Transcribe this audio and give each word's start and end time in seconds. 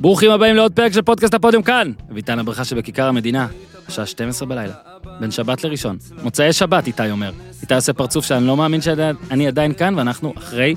ברוכים 0.00 0.30
הבאים 0.30 0.56
לעוד 0.56 0.72
פרק 0.72 0.92
של 0.92 1.02
פודקאסט 1.02 1.34
הפודיום 1.34 1.62
כאן, 1.62 1.92
אמיתי 2.12 2.31
בן 2.31 2.38
הברכה 2.38 2.64
שבכיכר 2.64 3.08
המדינה, 3.08 3.46
השעה 3.88 4.06
12 4.06 4.48
בלילה, 4.48 4.72
בין 5.20 5.30
שבת 5.30 5.64
לראשון. 5.64 5.96
מוצאי 6.22 6.52
שבת, 6.52 6.86
איתי 6.86 7.10
אומר. 7.10 7.30
איתי 7.62 7.74
עושה 7.74 7.92
פרצוף 7.92 8.24
שאני 8.24 8.46
לא 8.46 8.56
מאמין 8.56 8.80
שאני 8.80 9.46
עדיין 9.46 9.74
כאן, 9.74 9.94
ואנחנו 9.98 10.34
אחרי 10.38 10.74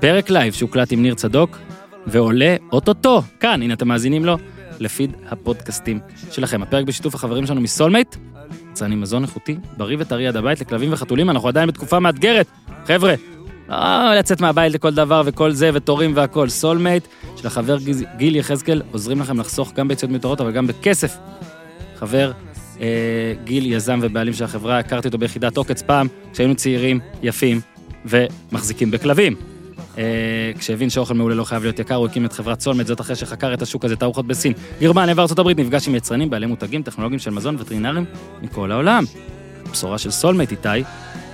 פרק 0.00 0.30
לייב 0.30 0.52
שהוקלט 0.52 0.92
עם 0.92 1.02
ניר 1.02 1.14
צדוק, 1.14 1.58
ועולה 2.06 2.56
אוטוטו, 2.72 3.22
כאן, 3.40 3.62
הנה 3.62 3.74
אתם 3.74 3.88
מאזינים 3.88 4.24
לו, 4.24 4.38
לפיד 4.80 5.12
הפודקאסטים 5.28 6.00
שלכם. 6.30 6.62
הפרק 6.62 6.86
בשיתוף 6.86 7.14
החברים 7.14 7.46
שלנו 7.46 7.60
מסולמייט, 7.60 8.16
יצרנים 8.70 9.00
מזון 9.00 9.22
איכותי, 9.22 9.56
בריא 9.76 9.96
וטרי 10.00 10.26
עד 10.26 10.36
הבית 10.36 10.60
לכלבים 10.60 10.92
וחתולים, 10.92 11.30
אנחנו 11.30 11.48
עדיין 11.48 11.68
בתקופה 11.68 12.00
מאתגרת. 12.00 12.46
חבר'ה, 12.86 13.14
לא 13.68 14.14
לצאת 14.14 14.40
מהבית 14.40 14.74
לכל 14.74 14.94
דבר 14.94 15.22
וכל 15.26 15.50
זה, 15.50 15.70
ותורים 15.74 16.12
והכל. 16.16 16.48
סולמייט 16.48 17.04
של 17.36 17.46
החבר 17.46 17.76
גיל 18.16 18.36
יחזקאל 18.36 18.82
עוזרים 18.92 19.20
לכם 19.20 19.40
לחסוך 19.40 19.72
גם 19.72 19.88
ביציות 19.88 20.10
מיותרות, 20.10 20.40
אבל 20.40 20.50
גם 20.50 20.66
בכסף. 20.66 21.16
חבר 21.96 22.32
אה, 22.80 22.86
גיל, 23.44 23.72
יזם 23.72 23.98
ובעלים 24.02 24.34
של 24.34 24.44
החברה, 24.44 24.78
הכרתי 24.78 25.08
אותו 25.08 25.18
ביחידת 25.18 25.56
עוקץ 25.56 25.82
פעם, 25.82 26.06
כשהיינו 26.32 26.54
צעירים, 26.54 27.00
יפים 27.22 27.60
ומחזיקים 28.04 28.90
בכלבים. 28.90 29.36
אה, 29.98 30.02
כשהבין 30.58 30.90
שאוכל 30.90 31.14
מעולה 31.14 31.34
לא 31.34 31.44
חייב 31.44 31.62
להיות 31.62 31.78
יקר, 31.78 31.94
הוא 31.94 32.06
הקים 32.06 32.24
את 32.24 32.32
חברת 32.32 32.60
סולמייט, 32.60 32.86
זאת 32.86 33.00
אחרי 33.00 33.16
שחקר 33.16 33.54
את 33.54 33.62
השוק 33.62 33.84
הזה, 33.84 33.96
תערוכות 33.96 34.26
בסין, 34.26 34.52
גרמניה 34.80 35.14
וארצות 35.16 35.38
הברית, 35.38 35.58
נפגש 35.58 35.88
עם 35.88 35.94
יצרנים, 35.94 36.30
בעלי 36.30 36.46
מותגים, 36.46 36.82
טכנולוגיים 36.82 37.18
של 37.18 37.30
מזון 37.30 37.56
וטרינרים 37.58 38.04
מכל 38.42 38.72
העולם. 38.72 39.04
בשורה 39.72 39.98
של 39.98 40.10
סולמייט 40.10 40.50
איתי, 40.50 40.68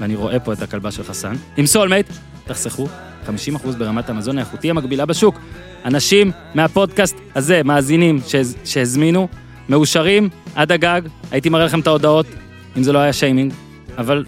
ואני 0.01 0.17
רואה 0.17 0.41
פה 0.41 0.53
את 0.53 0.63
הכלבה 0.63 0.91
של 0.91 1.03
חסן. 1.03 1.35
עם 1.57 1.67
סולמייט, 1.67 2.13
תחסכו 2.45 2.89
50% 3.27 3.31
ברמת 3.79 4.11
המזון 4.11 4.39
האיכותי 4.39 4.71
המקבילה 4.71 5.07
בשוק. 5.07 5.41
אנשים 5.85 6.33
מהפודקאסט 6.55 7.17
הזה, 7.35 7.63
מאזינים 7.65 8.21
שהזמינו, 8.65 9.29
מאושרים 9.69 10.29
עד 10.55 10.73
הגג, 10.73 11.03
הייתי 11.31 11.49
מראה 11.49 11.65
לכם 11.65 11.81
את 11.81 11.87
ההודעות, 11.87 12.27
אם 12.77 12.83
זה 12.83 12.93
לא 12.93 12.99
היה 12.99 13.13
שיימינג, 13.13 13.53
אבל 13.99 14.25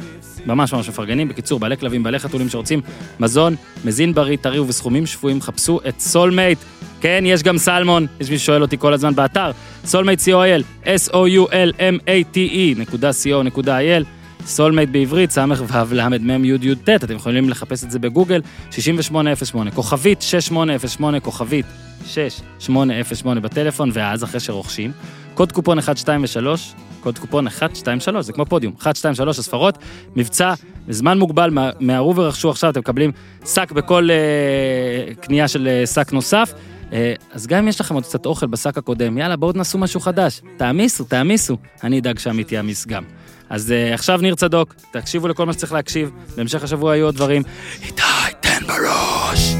ממש 0.46 0.72
ממש 0.72 0.88
מפרגנים. 0.88 1.28
בקיצור, 1.28 1.60
בעלי 1.60 1.76
כלבים, 1.76 2.02
בעלי 2.02 2.18
חתולים 2.18 2.48
שרוצים 2.48 2.80
מזון, 3.20 3.56
מזין 3.84 4.14
בריא, 4.14 4.36
טרי 4.36 4.58
ובסכומים 4.58 5.06
שפויים, 5.06 5.40
חפשו 5.40 5.80
את 5.88 6.00
סולמייט. 6.00 6.58
כן, 7.00 7.24
יש 7.26 7.42
גם 7.42 7.58
סלמון, 7.58 8.06
יש 8.20 8.30
מי 8.30 8.38
ששואל 8.38 8.62
אותי 8.62 8.78
כל 8.78 8.92
הזמן 8.92 9.14
באתר, 9.14 9.50
סולמייט 9.84 10.20
co.il, 10.20 10.86
s-o-u-l-m-a-t-e 10.86 12.78
נקודה 12.78 13.10
co.il. 13.10 14.21
סולמייט 14.46 14.88
בעברית, 14.88 15.30
סמך 15.30 15.60
וו 15.60 15.94
למד 15.94 16.22
מם 16.22 16.44
יוד 16.44 16.64
יוד 16.64 16.78
ט', 16.84 16.88
אתם 16.88 17.16
יכולים 17.16 17.50
לחפש 17.50 17.84
את 17.84 17.90
זה 17.90 17.98
בגוגל, 17.98 18.40
6808, 18.70 19.70
כוכבית 19.70 20.22
6808, 20.22 21.20
כוכבית 21.20 21.66
6808 22.06 23.40
בטלפון, 23.40 23.90
ואז 23.92 24.24
אחרי 24.24 24.40
שרוכשים, 24.40 24.92
קוד 25.34 25.52
קופון 25.52 25.78
1, 25.78 25.96
2 25.96 26.22
ו-3, 26.22 26.58
קוד 27.00 27.18
קופון 27.18 27.46
1, 27.46 27.76
2, 27.76 28.00
3, 28.00 28.26
זה 28.26 28.32
כמו 28.32 28.46
פודיום, 28.46 28.74
1, 28.80 28.96
2, 28.96 29.14
3 29.14 29.38
הספרות, 29.38 29.78
מבצע, 30.16 30.54
בזמן 30.88 31.18
מוגבל, 31.18 31.50
מהרו 31.80 32.16
ורכשו 32.16 32.50
עכשיו, 32.50 32.70
אתם 32.70 32.80
מקבלים 32.80 33.12
שק 33.46 33.72
בכל 33.72 34.08
אה, 34.10 35.14
קנייה 35.14 35.48
של 35.48 35.68
אה, 35.68 35.86
שק 35.86 36.12
נוסף. 36.12 36.52
אה, 36.92 37.14
אז 37.32 37.46
גם 37.46 37.58
אם 37.58 37.68
יש 37.68 37.80
לכם 37.80 37.94
עוד 37.94 38.04
קצת 38.04 38.26
אוכל 38.26 38.46
בשק 38.46 38.78
הקודם, 38.78 39.18
יאללה, 39.18 39.36
בואו 39.36 39.52
תנסו 39.52 39.78
משהו 39.78 40.00
חדש. 40.00 40.40
תעמיסו, 40.56 41.04
תעמיסו. 41.04 41.56
אני 41.84 41.98
אדאג 41.98 42.18
שעמית 42.18 42.52
יעמיס 42.52 42.86
גם. 42.86 43.04
אז 43.50 43.70
uh, 43.70 43.94
עכשיו 43.94 44.20
ניר 44.20 44.34
צדוק, 44.34 44.74
תקשיבו 44.90 45.28
לכל 45.28 45.46
מה 45.46 45.52
שצריך 45.52 45.72
להקשיב, 45.72 46.10
בהמשך 46.36 46.64
השבוע 46.64 46.96
יהיו 46.96 47.06
עוד 47.06 47.14
דברים. 47.14 47.42
איתי, 47.82 48.02
תן 48.40 48.66
בראש! 48.66 49.54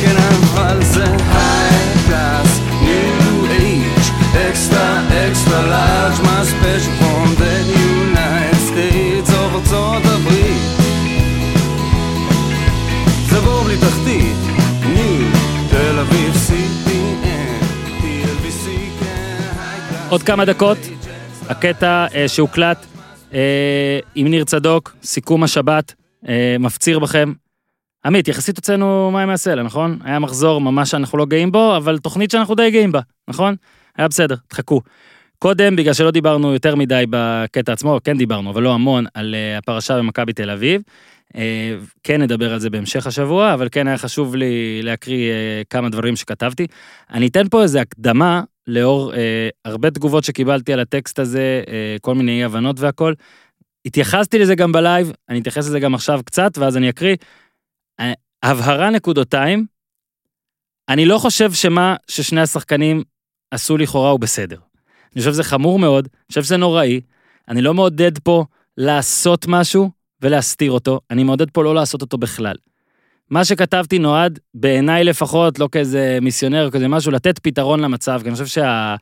כן, 0.00 0.16
תחתית, 13.80 14.31
עוד 20.12 20.22
כמה 20.22 20.44
דקות. 20.44 20.78
הקטע 21.48 22.06
אה, 22.14 22.28
שהוקלט 22.28 22.86
אה, 23.34 23.98
עם 24.14 24.28
ניר 24.28 24.44
צדוק, 24.44 24.96
סיכום 25.02 25.42
השבת, 25.42 25.94
אה, 26.28 26.56
מפציר 26.60 26.98
בכם. 26.98 27.32
עמית, 28.04 28.28
יחסית 28.28 28.56
הוצאנו 28.56 29.10
מים 29.10 29.28
מהסלע, 29.28 29.62
נכון? 29.62 29.98
היה 30.04 30.18
מחזור 30.18 30.60
ממש 30.60 30.90
שאנחנו 30.90 31.18
לא 31.18 31.26
גאים 31.26 31.52
בו, 31.52 31.76
אבל 31.76 31.98
תוכנית 31.98 32.30
שאנחנו 32.30 32.54
די 32.54 32.70
גאים 32.70 32.92
בה, 32.92 33.00
נכון? 33.28 33.54
היה 33.96 34.08
בסדר, 34.08 34.34
תחכו. 34.48 34.80
קודם, 35.38 35.76
בגלל 35.76 35.94
שלא 35.94 36.10
דיברנו 36.10 36.52
יותר 36.52 36.76
מדי 36.76 37.04
בקטע 37.10 37.72
עצמו, 37.72 37.98
כן 38.04 38.18
דיברנו, 38.18 38.50
אבל 38.50 38.62
לא 38.62 38.74
המון, 38.74 39.04
על 39.14 39.34
הפרשה 39.58 39.98
במכבי 39.98 40.32
תל 40.32 40.50
אביב. 40.50 40.82
Uh, 41.32 41.34
כן 42.02 42.22
נדבר 42.22 42.52
על 42.52 42.58
זה 42.58 42.70
בהמשך 42.70 43.06
השבוע, 43.06 43.54
אבל 43.54 43.68
כן 43.72 43.88
היה 43.88 43.98
חשוב 43.98 44.36
לי 44.36 44.82
להקריא 44.82 45.32
uh, 45.32 45.66
כמה 45.70 45.88
דברים 45.88 46.16
שכתבתי. 46.16 46.66
אני 47.10 47.26
אתן 47.26 47.48
פה 47.48 47.62
איזה 47.62 47.80
הקדמה 47.80 48.42
לאור 48.66 49.14
אה, 49.14 49.48
הרבה 49.64 49.90
תגובות 49.90 50.24
שקיבלתי 50.24 50.72
על 50.72 50.80
הטקסט 50.80 51.18
הזה, 51.18 51.62
אה, 51.68 51.96
כל 52.00 52.14
מיני 52.14 52.38
אי 52.38 52.44
הבנות 52.44 52.80
והכל. 52.80 53.14
התייחסתי 53.86 54.38
לזה 54.38 54.54
גם 54.54 54.72
בלייב, 54.72 55.12
אני 55.28 55.40
אתייחס 55.40 55.66
לזה 55.66 55.80
גם 55.80 55.94
עכשיו 55.94 56.20
קצת, 56.24 56.58
ואז 56.58 56.76
אני 56.76 56.90
אקריא. 56.90 57.16
אה, 58.00 58.12
הבהרה 58.42 58.90
נקודותיים, 58.90 59.66
אני 60.88 61.04
לא 61.04 61.18
חושב 61.18 61.52
שמה 61.52 61.96
ששני 62.08 62.40
השחקנים 62.40 63.02
עשו 63.50 63.76
לכאורה 63.76 64.10
הוא 64.10 64.20
בסדר. 64.20 64.58
אני 65.14 65.20
חושב 65.20 65.32
שזה 65.32 65.44
חמור 65.44 65.78
מאוד, 65.78 66.08
אני 66.12 66.26
חושב 66.28 66.42
שזה 66.42 66.56
נוראי, 66.56 67.00
אני 67.48 67.62
לא 67.62 67.74
מעודד 67.74 68.18
פה 68.18 68.44
לעשות 68.76 69.46
משהו 69.48 69.90
ולהסתיר 70.22 70.72
אותו, 70.72 71.00
אני 71.10 71.24
מעודד 71.24 71.50
פה 71.50 71.64
לא 71.64 71.74
לעשות 71.74 72.02
אותו 72.02 72.18
בכלל. 72.18 72.54
מה 73.30 73.44
שכתבתי 73.44 73.98
נועד, 73.98 74.38
בעיניי 74.54 75.04
לפחות, 75.04 75.58
לא 75.58 75.68
כאיזה 75.72 76.18
מיסיונר 76.22 76.66
או 76.66 76.70
כזה 76.70 76.88
משהו, 76.88 77.12
לתת 77.12 77.38
פתרון 77.38 77.80
למצב, 77.80 78.20
כי 78.22 78.28
אני 78.28 78.32
חושב 78.36 78.46
שמה 78.46 78.96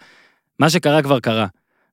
שה... 0.62 0.70
שקרה 0.70 1.02
כבר 1.02 1.20
קרה. 1.20 1.46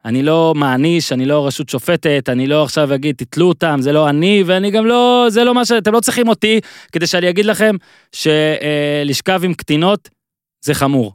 אני 0.05 0.23
לא 0.23 0.53
מעניש, 0.55 1.11
אני 1.11 1.25
לא 1.25 1.47
רשות 1.47 1.69
שופטת, 1.69 2.29
אני 2.29 2.47
לא 2.47 2.63
עכשיו 2.63 2.95
אגיד, 2.95 3.15
תתלו 3.15 3.47
אותם, 3.47 3.77
זה 3.81 3.91
לא 3.91 4.09
אני, 4.09 4.43
ואני 4.45 4.71
גם 4.71 4.85
לא, 4.85 5.25
זה 5.29 5.43
לא 5.43 5.53
מה 5.53 5.65
ש... 5.65 5.71
אתם 5.71 5.93
לא 5.93 5.99
צריכים 5.99 6.27
אותי 6.27 6.59
כדי 6.91 7.07
שאני 7.07 7.29
אגיד 7.29 7.45
לכם 7.45 7.75
שלשכב 8.11 9.41
עם 9.43 9.53
קטינות 9.53 10.09
זה 10.65 10.73
חמור. 10.73 11.13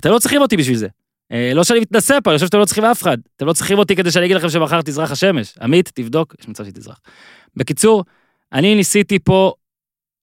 אתם 0.00 0.10
לא 0.10 0.18
צריכים 0.18 0.40
אותי 0.40 0.56
בשביל 0.56 0.76
זה. 0.76 0.88
אה, 1.32 1.52
לא 1.54 1.64
שאני 1.64 1.80
מתנשא 1.80 2.18
פה, 2.24 2.30
אני 2.30 2.38
חושב 2.38 2.46
שאתם 2.46 2.58
לא 2.58 2.64
צריכים 2.64 2.84
אף 2.84 3.02
אחד. 3.02 3.18
אתם 3.36 3.46
לא 3.46 3.52
צריכים 3.52 3.78
אותי 3.78 3.96
כדי 3.96 4.10
שאני 4.10 4.24
אגיד 4.26 4.36
לכם 4.36 4.48
שמחר 4.48 4.82
תזרח 4.82 5.10
השמש. 5.10 5.54
עמית, 5.60 5.90
תבדוק, 5.94 6.34
יש 6.40 6.48
מצב 6.48 6.64
שתזרח. 6.64 7.00
בקיצור, 7.56 8.04
אני 8.52 8.74
ניסיתי 8.74 9.18
פה 9.18 9.52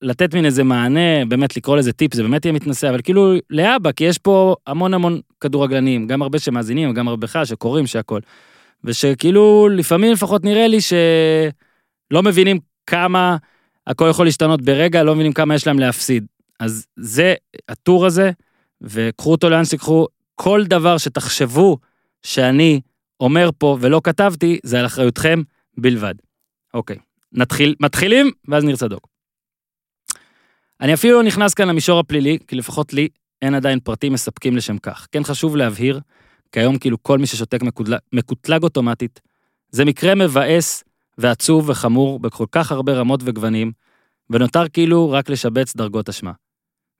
לתת 0.01 0.33
מין 0.33 0.45
איזה 0.45 0.63
מענה, 0.63 1.25
באמת 1.27 1.57
לקרוא 1.57 1.77
לזה 1.77 1.93
טיפ, 1.93 2.13
זה 2.13 2.23
באמת 2.23 2.45
יהיה 2.45 2.53
מתנשא, 2.53 2.89
אבל 2.89 3.01
כאילו 3.01 3.33
לאבא, 3.49 3.91
כי 3.91 4.03
יש 4.03 4.17
פה 4.17 4.55
המון 4.67 4.93
המון 4.93 5.19
כדורגלנים, 5.39 6.07
גם 6.07 6.21
הרבה 6.21 6.39
שמאזינים, 6.39 6.93
גם 6.93 7.07
הרבה 7.07 7.27
בכלל, 7.27 7.45
שקוראים, 7.45 7.87
שהכל. 7.87 8.19
ושכאילו, 8.83 9.69
לפעמים 9.71 10.11
לפחות 10.11 10.43
נראה 10.43 10.67
לי 10.67 10.81
שלא 10.81 12.23
מבינים 12.23 12.59
כמה 12.87 13.37
הכל 13.87 14.07
יכול 14.09 14.25
להשתנות 14.25 14.61
ברגע, 14.61 15.03
לא 15.03 15.13
מבינים 15.15 15.33
כמה 15.33 15.55
יש 15.55 15.67
להם 15.67 15.79
להפסיד. 15.79 16.25
אז 16.59 16.85
זה 16.95 17.33
הטור 17.69 18.05
הזה, 18.05 18.31
וקחו 18.81 19.31
אותו 19.31 19.49
לאן 19.49 19.65
שתיקחו, 19.65 20.07
כל 20.35 20.63
דבר 20.65 20.97
שתחשבו 20.97 21.77
שאני 22.23 22.81
אומר 23.19 23.49
פה 23.57 23.77
ולא 23.81 24.01
כתבתי, 24.03 24.59
זה 24.63 24.79
על 24.79 24.85
אחריותכם 24.85 25.41
בלבד. 25.77 26.15
אוקיי, 26.73 26.97
נתחיל, 27.31 27.75
מתחילים, 27.79 28.31
ואז 28.47 28.63
ניר 28.63 28.75
צדוק. 28.75 29.07
אני 30.81 30.93
אפילו 30.93 31.17
לא 31.17 31.23
נכנס 31.23 31.53
כאן 31.53 31.67
למישור 31.67 31.99
הפלילי, 31.99 32.37
כי 32.47 32.55
לפחות 32.55 32.93
לי 32.93 33.07
אין 33.41 33.55
עדיין 33.55 33.79
פרטים 33.79 34.13
מספקים 34.13 34.57
לשם 34.57 34.77
כך. 34.77 35.07
כן 35.11 35.23
חשוב 35.23 35.55
להבהיר, 35.55 35.99
כי 36.51 36.59
היום 36.59 36.77
כאילו 36.77 37.03
כל 37.03 37.19
מי 37.19 37.27
ששותק 37.27 37.61
מקוטלג, 37.61 37.99
מקוטלג 38.13 38.63
אוטומטית, 38.63 39.21
זה 39.69 39.85
מקרה 39.85 40.15
מבאס 40.15 40.83
ועצוב 41.17 41.69
וחמור 41.69 42.19
בכל 42.19 42.45
כך 42.51 42.71
הרבה 42.71 42.93
רמות 42.93 43.19
וגוונים, 43.23 43.71
ונותר 44.29 44.69
כאילו 44.69 45.11
רק 45.11 45.29
לשבץ 45.29 45.75
דרגות 45.75 46.09
אשמה. 46.09 46.31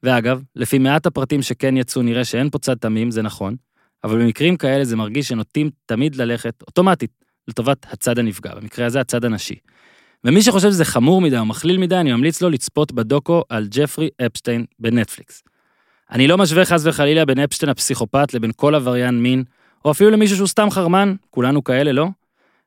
ואגב, 0.04 0.42
לפי 0.56 0.78
מעט 0.78 1.06
הפרטים 1.06 1.42
שכן 1.42 1.78
יצאו 1.78 2.02
נראה 2.02 2.26
שאין 2.26 2.50
פה 2.50 2.60
צד 2.60 2.76
תמים, 2.76 3.12
זה 3.12 3.22
נכון, 3.22 3.56
אבל 4.04 4.22
במקרים 4.22 4.58
כאלה 4.58 4.84
זה 4.86 4.96
מרגיש 4.96 5.28
שנוטים 5.28 5.70
תמיד 5.86 6.16
ללכת, 6.16 6.62
אוטומטית, 6.68 7.12
לטובת 7.48 7.86
הצד 7.92 8.20
הנפגע, 8.20 8.56
במקרה 8.56 8.86
הזה 8.86 9.00
הצד 9.00 9.26
הנשי. 9.26 9.56
ומי 10.24 10.42
שחושב 10.42 10.70
שזה 10.70 10.86
חמור 10.86 11.22
מדי 11.22 11.38
או 11.38 11.46
מכליל 11.46 11.78
מדי, 11.78 11.96
אני 11.96 12.12
ממליץ 12.14 12.42
לו 12.42 12.50
לצפות 12.50 12.92
בדוקו 12.92 13.42
על 13.50 13.68
ג'פרי 13.72 14.10
אפשטיין 14.26 14.66
בנטפליקס. 14.80 15.44
אני 16.12 16.28
לא 16.28 16.38
משווה 16.38 16.66
חס 16.66 16.86
וחלילה 16.86 17.26
בין 17.26 17.40
אפשטיין 17.40 17.70
הפסיכופת 17.70 18.34
לבין 18.34 18.52
כל 18.56 18.76
עבריין 18.76 19.24
מין, 19.24 19.44
או 19.86 19.92
אפילו 19.92 20.10
למישהו 20.10 20.38
שהוא 20.38 20.48
סתם 20.48 20.70
חרמן, 20.72 21.16
כולנו 21.30 21.64
כאלה, 21.64 21.92
לא? 21.92 22.08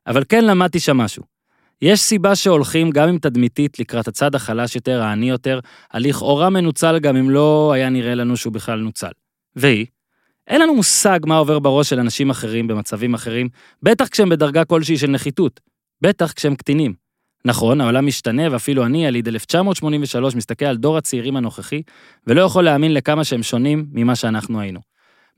אבל 0.07 0.23
כן 0.29 0.45
למדתי 0.45 0.79
שם 0.79 0.97
משהו. 0.97 1.36
יש 1.81 1.99
סיבה 1.99 2.35
שהולכים, 2.35 2.89
גם 2.89 3.09
אם 3.09 3.17
תדמיתית, 3.17 3.79
לקראת 3.79 4.07
הצד 4.07 4.35
החלש 4.35 4.75
יותר, 4.75 5.01
העני 5.01 5.29
יותר, 5.29 5.59
הלכאורה 5.91 6.49
מנוצל 6.49 6.99
גם 6.99 7.17
אם 7.17 7.29
לא 7.29 7.71
היה 7.75 7.89
נראה 7.89 8.15
לנו 8.15 8.37
שהוא 8.37 8.53
בכלל 8.53 8.79
נוצל. 8.79 9.11
והיא, 9.55 9.85
אין 10.47 10.61
לנו 10.61 10.75
מושג 10.75 11.19
מה 11.25 11.37
עובר 11.37 11.59
בראש 11.59 11.89
של 11.89 11.99
אנשים 11.99 12.29
אחרים 12.29 12.67
במצבים 12.67 13.13
אחרים, 13.13 13.49
בטח 13.83 14.07
כשהם 14.07 14.29
בדרגה 14.29 14.65
כלשהי 14.65 14.97
של 14.97 15.07
נחיתות, 15.07 15.59
בטח 16.01 16.31
כשהם 16.31 16.55
קטינים. 16.55 16.93
נכון, 17.45 17.81
העולם 17.81 18.05
משתנה, 18.05 18.43
ואפילו 18.51 18.85
אני, 18.85 19.05
יליד 19.05 19.27
1983, 19.27 20.35
מסתכל 20.35 20.65
על 20.65 20.77
דור 20.77 20.97
הצעירים 20.97 21.35
הנוכחי, 21.35 21.81
ולא 22.27 22.41
יכול 22.41 22.63
להאמין 22.63 22.93
לכמה 22.93 23.23
שהם 23.23 23.43
שונים 23.43 23.85
ממה 23.91 24.15
שאנחנו 24.15 24.59
היינו. 24.59 24.79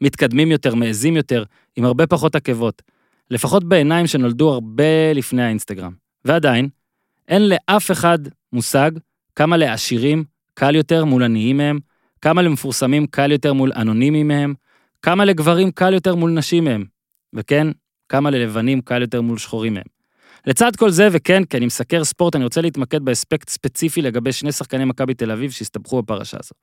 מתקדמים 0.01 0.51
יותר, 0.51 0.75
מעזים 0.75 1.15
יותר, 1.15 1.43
עם 1.75 1.85
הרבה 1.85 2.07
פחות 2.07 2.35
עקבות. 2.35 2.81
לפחות 3.31 3.63
בעיניים 3.63 4.07
שנולדו 4.07 4.49
הרבה 4.49 5.13
לפני 5.13 5.43
האינסטגרם. 5.43 6.08
ועדיין, 6.29 6.69
אין 7.27 7.49
לאף 7.49 7.91
אחד 7.91 8.19
מושג 8.53 8.91
כמה 9.35 9.57
לעשירים 9.57 10.23
קל 10.53 10.75
יותר 10.75 11.05
מול 11.05 11.23
עניים 11.23 11.57
מהם, 11.57 11.79
כמה 12.21 12.41
למפורסמים 12.41 13.07
קל 13.07 13.31
יותר 13.31 13.53
מול 13.53 13.71
אנונימיים 13.75 14.27
מהם, 14.27 14.53
כמה 15.01 15.25
לגברים 15.25 15.71
קל 15.71 15.93
יותר 15.93 16.15
מול 16.15 16.31
נשים 16.31 16.63
מהם, 16.63 16.85
וכן, 17.33 17.67
כמה 18.09 18.29
ללבנים 18.29 18.81
קל 18.81 19.01
יותר 19.01 19.21
מול 19.21 19.37
שחורים 19.37 19.73
מהם. 19.73 19.83
לצד 20.45 20.75
כל 20.75 20.89
זה, 20.89 21.07
וכן, 21.11 21.43
כי 21.43 21.57
אני 21.57 21.65
מסקר 21.65 22.03
ספורט, 22.03 22.35
אני 22.35 22.43
רוצה 22.43 22.61
להתמקד 22.61 23.05
באספקט 23.05 23.49
ספציפי 23.49 24.01
לגבי 24.01 24.31
שני 24.31 24.51
שחקני 24.51 24.85
מכבי 24.85 25.13
תל 25.13 25.31
אביב 25.31 25.51
שהסתבכו 25.51 26.01
בפרשה 26.01 26.37
הזו. 26.43 26.53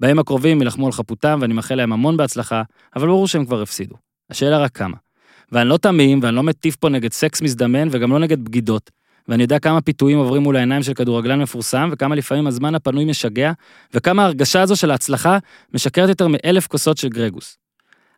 בימים 0.00 0.18
הקרובים 0.18 0.60
יילחמו 0.60 0.86
על 0.86 0.92
חפותם 0.92 1.38
ואני 1.40 1.54
מאחל 1.54 1.74
להם 1.74 1.92
המון 1.92 2.16
בהצלחה, 2.16 2.62
אבל 2.96 3.06
ברור 3.06 3.28
שהם 3.28 3.46
כבר 3.46 3.62
הפסידו. 3.62 3.96
השאלה 4.30 4.58
רק 4.58 4.76
כמה. 4.76 5.03
ואני 5.52 5.68
לא 5.68 5.76
תמים 5.76 6.20
ואני 6.22 6.36
לא 6.36 6.42
מטיף 6.42 6.76
פה 6.76 6.88
נגד 6.88 7.12
סקס 7.12 7.42
מזדמן 7.42 7.88
וגם 7.90 8.12
לא 8.12 8.18
נגד 8.18 8.44
בגידות. 8.44 8.90
ואני 9.28 9.42
יודע 9.42 9.58
כמה 9.58 9.80
פיתויים 9.80 10.18
עוברים 10.18 10.42
מול 10.42 10.56
העיניים 10.56 10.82
של 10.82 10.94
כדורגלן 10.94 11.42
מפורסם, 11.42 11.88
וכמה 11.92 12.14
לפעמים 12.14 12.46
הזמן 12.46 12.74
הפנוי 12.74 13.04
משגע, 13.04 13.52
וכמה 13.94 14.22
ההרגשה 14.22 14.62
הזו 14.62 14.76
של 14.76 14.90
ההצלחה 14.90 15.38
משקרת 15.74 16.08
יותר 16.08 16.26
מאלף 16.28 16.66
כוסות 16.66 16.98
של 16.98 17.08
גרגוס. 17.08 17.58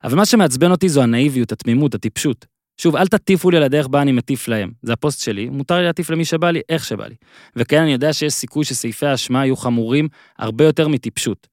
אבל 0.05 0.17
מה 0.17 0.27
שמעצבן 0.27 0.71
אותי 0.71 0.89
זו 0.89 1.03
הנאיביות, 1.03 1.53
התמימות, 1.53 1.95
הטיפשות. 1.95 2.47
שוב, 2.79 2.97
אל 2.97 3.07
תטיפו 3.07 3.51
לי 3.51 3.57
על 3.57 3.63
הדרך 3.63 3.89
בה 3.89 4.03
אני 4.03 4.13
מטיף 4.13 4.49
להם. 4.49 4.71
זה 4.83 4.93
הפוסט 4.93 5.21
שלי, 5.21 5.49
מותר 5.49 5.77
לי 5.77 5.85
להטיף 5.85 6.11
למי 6.11 6.25
שבא 6.25 6.51
לי, 6.51 6.61
איך 6.69 6.85
שבא 6.85 7.07
לי. 7.07 7.15
וכן, 7.57 7.83
אני 7.83 7.93
יודע 7.93 8.13
שיש 8.13 8.33
סיכוי 8.33 8.65
שסעיפי 8.65 9.07
האשמה 9.07 9.47
יהיו 9.47 9.57
חמורים 9.57 10.09
הרבה 10.39 10.65
יותר 10.65 10.89
מטיפשות. 10.89 11.47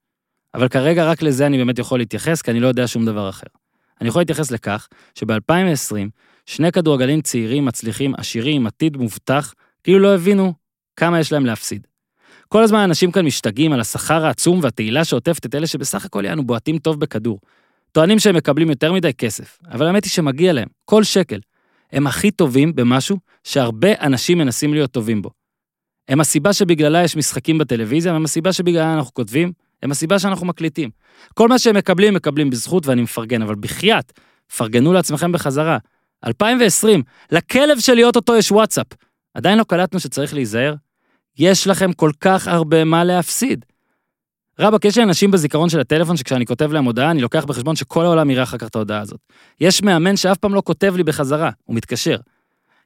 אבל 0.54 0.68
כרגע 0.68 1.10
רק 1.10 1.22
לזה 1.22 1.46
אני 1.46 1.58
באמת 1.58 1.78
יכול 1.78 1.98
להתייחס, 1.98 2.42
כי 2.42 2.50
אני 2.50 2.60
לא 2.60 2.68
יודע 2.68 2.86
שום 2.86 3.06
דבר 3.06 3.28
אחר. 3.28 3.46
אני 4.00 4.08
יכול 4.08 4.20
להתייחס 4.20 4.50
לכך 4.50 4.88
שב-2020, 5.14 5.96
שני 6.46 6.72
כדורגלים 6.72 7.20
צעירים, 7.20 7.64
מצליחים, 7.64 8.14
עשירים, 8.16 8.66
עתיד 8.66 8.96
מובטח, 8.96 9.54
כאילו 9.82 9.98
לא 9.98 10.14
הבינו 10.14 10.54
כמה 10.96 11.20
יש 11.20 11.32
להם 11.32 11.46
להפסיד. 11.46 11.86
כל 12.48 12.62
הזמן 12.62 12.78
אנשים 12.78 13.12
כאן 13.12 13.26
משתגעים 13.26 13.72
על 13.72 13.80
השכר 13.80 14.26
העצום 14.26 14.60
והתהילה 14.62 15.04
שעוטפת 15.04 15.46
את 15.46 15.54
אלה 15.54 15.66
שבסך 15.66 16.04
הכל 16.04 16.24
יענו 16.24 16.46
בועטים 16.46 16.78
טוב 16.78 17.00
בכדור. 17.00 17.40
טוענים 17.92 18.18
שהם 18.18 18.36
מקבלים 18.36 18.70
יותר 18.70 18.92
מדי 18.92 19.12
כסף, 19.12 19.58
אבל 19.70 19.86
האמת 19.86 20.04
היא 20.04 20.10
שמגיע 20.10 20.52
להם, 20.52 20.68
כל 20.84 21.04
שקל. 21.04 21.40
הם 21.92 22.06
הכי 22.06 22.30
טובים 22.30 22.74
במשהו 22.74 23.18
שהרבה 23.44 23.88
אנשים 24.00 24.38
מנסים 24.38 24.74
להיות 24.74 24.90
טובים 24.90 25.22
בו. 25.22 25.30
הם 26.08 26.20
הסיבה 26.20 26.52
שבגללה 26.52 27.04
יש 27.04 27.16
משחקים 27.16 27.58
בטלוויזיה, 27.58 28.14
הם 28.14 28.24
הסיבה 28.24 28.52
שבגללה 28.52 28.94
אנחנו 28.94 29.14
כותבים, 29.14 29.52
הם 29.84 29.90
הסיבה 29.90 30.18
שאנחנו 30.18 30.46
מקליטים. 30.46 30.90
כל 31.34 31.48
מה 31.48 31.58
שהם 31.58 31.76
מקבלים, 31.76 32.14
מקבלים 32.14 32.50
בזכות 32.50 32.86
ואני 32.86 33.02
מפרגן, 33.02 33.42
אבל 33.42 33.54
בחייאת, 33.54 34.12
פרגנו 34.56 34.92
לעצמכם 34.92 35.32
בחזרה. 35.32 35.78
2020, 36.26 37.02
לכלב 37.32 37.78
שלי 37.78 38.04
אוטוטו 38.04 38.36
יש 38.36 38.52
וואטסאפ. 38.52 38.86
עדיין 39.34 39.58
לא 39.58 39.64
קלטנו 39.64 40.00
שצריך 40.00 40.34
להיזהר? 40.34 40.74
יש 41.38 41.66
לכם 41.66 41.92
כל 41.92 42.10
כך 42.20 42.48
הרבה 42.48 42.84
מה 42.84 43.04
להפסיד. 43.04 43.64
רבאק, 44.58 44.84
יש 44.84 44.98
לי 44.98 45.04
אנשים 45.04 45.30
בזיכרון 45.30 45.68
של 45.68 45.80
הטלפון 45.80 46.16
שכשאני 46.16 46.46
כותב 46.46 46.72
להם 46.72 46.84
הודעה, 46.84 47.10
אני 47.10 47.22
לוקח 47.22 47.44
בחשבון 47.44 47.76
שכל 47.76 48.04
העולם 48.04 48.30
יראה 48.30 48.42
אחר 48.42 48.58
כך 48.58 48.68
את 48.68 48.74
ההודעה 48.74 49.00
הזאת. 49.00 49.20
יש 49.60 49.82
מאמן 49.82 50.16
שאף 50.16 50.38
פעם 50.38 50.54
לא 50.54 50.62
כותב 50.64 50.94
לי 50.96 51.02
בחזרה, 51.02 51.50
הוא 51.64 51.76
מתקשר. 51.76 52.16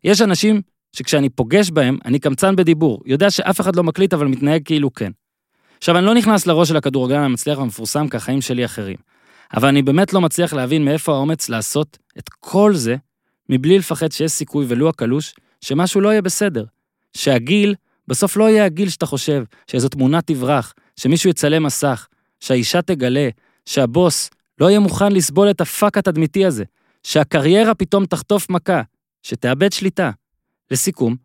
יש 0.05 0.23
אנשים 0.23 0.61
שכשאני 0.93 1.29
פוגש 1.29 1.71
בהם, 1.71 1.99
אני 2.05 2.19
קמצן 2.19 2.57
בדיבור, 2.57 3.03
יודע 3.07 3.31
שאף 3.31 3.61
אחד 3.61 3.77
לא 3.77 3.85
מקליט 3.85 4.15
אבל 4.15 4.27
מתנהג 4.27 4.63
כאילו 4.65 4.93
כן. 4.93 5.11
עכשיו, 5.79 5.99
אני 5.99 6.07
לא 6.07 6.15
נכנס 6.15 6.47
לראש 6.47 6.69
של 6.69 6.77
הכדורגלן 6.77 7.23
המצליח 7.23 7.59
והמפורסם, 7.59 8.09
כי 8.09 8.17
החיים 8.17 8.41
שלי 8.41 8.65
אחרים. 8.65 8.97
אבל 9.57 9.69
אני 9.69 9.83
באמת 9.83 10.13
לא 10.13 10.21
מצליח 10.21 10.53
להבין 10.53 10.85
מאיפה 10.85 11.13
האומץ 11.13 11.49
לעשות 11.49 11.99
את 12.19 12.29
כל 12.29 12.75
זה, 12.75 12.97
מבלי 13.49 13.79
לפחד 13.79 14.13
שיש 14.13 14.33
סיכוי, 14.33 14.67
ולו 14.69 14.89
הקלוש, 14.89 15.35
שמשהו 15.61 16.01
לא 16.01 16.09
יהיה 16.09 16.23
בסדר. 16.23 16.65
שהגיל, 17.17 17.75
בסוף 18.09 18.37
לא 18.37 18.49
יהיה 18.49 18.65
הגיל 18.65 18.89
שאתה 18.89 19.07
חושב, 19.07 19.45
שאיזו 19.71 19.89
תמונה 19.89 20.23
תברח, 20.23 20.75
שמישהו 20.97 21.31
יצלם 21.31 21.63
מסך, 21.63 22.07
שהאישה 22.41 22.83
תגלה, 22.83 23.29
שהבוס 23.67 24.31
לא 24.61 24.67
יהיה 24.69 24.81
מוכן 24.81 25.13
לסבול 25.13 25.51
את 25.51 25.61
הפאק 25.61 25.99
התדמיתי 25.99 26.45
הזה, 26.45 26.65
שהקריירה 27.03 27.75
פתאום 27.75 28.07
תחטוף 28.07 28.51
מכה, 28.51 28.83
שתאבד 29.23 29.73
שליטה. 29.73 30.11
לסיכום, 30.71 31.17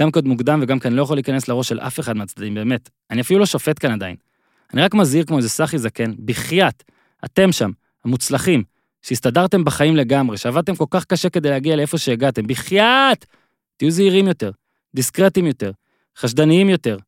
גם 0.00 0.10
כי 0.10 0.18
עוד 0.18 0.28
מוקדם 0.28 0.60
וגם 0.62 0.78
כי 0.78 0.88
אני 0.88 0.96
לא 0.96 1.02
יכול 1.02 1.16
להיכנס 1.16 1.48
לראש 1.48 1.68
של 1.68 1.80
אף 1.80 2.00
אחד 2.00 2.16
מהצדדים, 2.16 2.54
באמת. 2.54 2.90
אני 3.10 3.20
אפילו 3.20 3.40
לא 3.40 3.46
שופט 3.46 3.80
כאן 3.80 3.92
עדיין. 3.92 4.16
אני 4.74 4.82
רק 4.82 4.94
מזהיר 4.94 5.24
כמו 5.24 5.36
איזה 5.36 5.48
סחי 5.48 5.78
זקן, 5.78 6.12
בחייאת, 6.24 6.82
אתם 7.24 7.52
שם, 7.52 7.70
המוצלחים, 8.04 8.62
שהסתדרתם 9.02 9.64
בחיים 9.64 9.96
לגמרי, 9.96 10.36
שעבדתם 10.36 10.76
כל 10.76 10.84
כך 10.90 11.04
קשה 11.04 11.30
כדי 11.30 11.50
להגיע 11.50 11.76
לאיפה 11.76 11.98
שהגעתם, 11.98 12.46
בחייאת! 12.46 13.24
תהיו 13.76 13.90
זהירים 13.90 14.26
יותר, 14.26 14.50
דיסקרטיים 14.94 15.46
יותר, 15.46 15.70
חשדניים 16.18 16.68
יותר. 16.68 16.98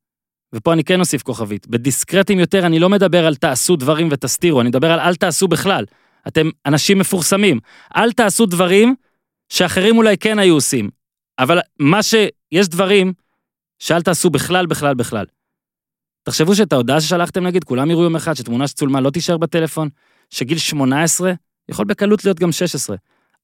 ופה 0.52 0.72
אני 0.72 0.84
כן 0.84 1.00
אוסיף 1.00 1.22
כוכבית, 1.22 1.66
בדיסקרטיים 1.66 2.38
יותר 2.38 2.66
אני 2.66 2.78
לא 2.78 2.88
מדבר 2.88 3.26
על 3.26 3.34
תעשו 3.34 3.76
דברים 3.76 4.08
ותסתירו, 4.10 4.60
אני 4.60 4.68
מדבר 4.68 4.92
על 4.92 5.00
אל 5.00 5.14
תעשו 5.14 5.48
בכלל. 5.48 5.84
אתם 6.28 6.50
אנשים 6.66 6.98
מפורסמים, 6.98 7.60
אל 7.96 8.12
תעשו 8.12 8.46
דברים 8.46 8.94
שאחרים 9.48 9.96
אולי 9.96 10.18
כן 10.18 10.38
היו 10.38 10.54
עושים. 10.54 10.90
אבל 11.40 11.58
מה 11.78 12.02
ש... 12.02 12.14
יש 12.52 12.68
דברים 12.68 13.12
שאל 13.78 14.02
תעשו 14.02 14.30
בכלל, 14.30 14.66
בכלל, 14.66 14.94
בכלל. 14.94 15.26
תחשבו 16.22 16.54
שאת 16.54 16.72
ההודעה 16.72 17.00
ששלחתם 17.00 17.46
נגיד, 17.46 17.64
כולם 17.64 17.90
יראו 17.90 18.02
יום 18.02 18.16
אחד 18.16 18.34
שתמונה 18.34 18.68
שצולמה 18.68 19.00
לא 19.00 19.10
תישאר 19.10 19.38
בטלפון, 19.38 19.88
שגיל 20.30 20.58
18 20.58 21.32
יכול 21.68 21.84
בקלות 21.84 22.24
להיות 22.24 22.40
גם 22.40 22.52
16. 22.52 22.96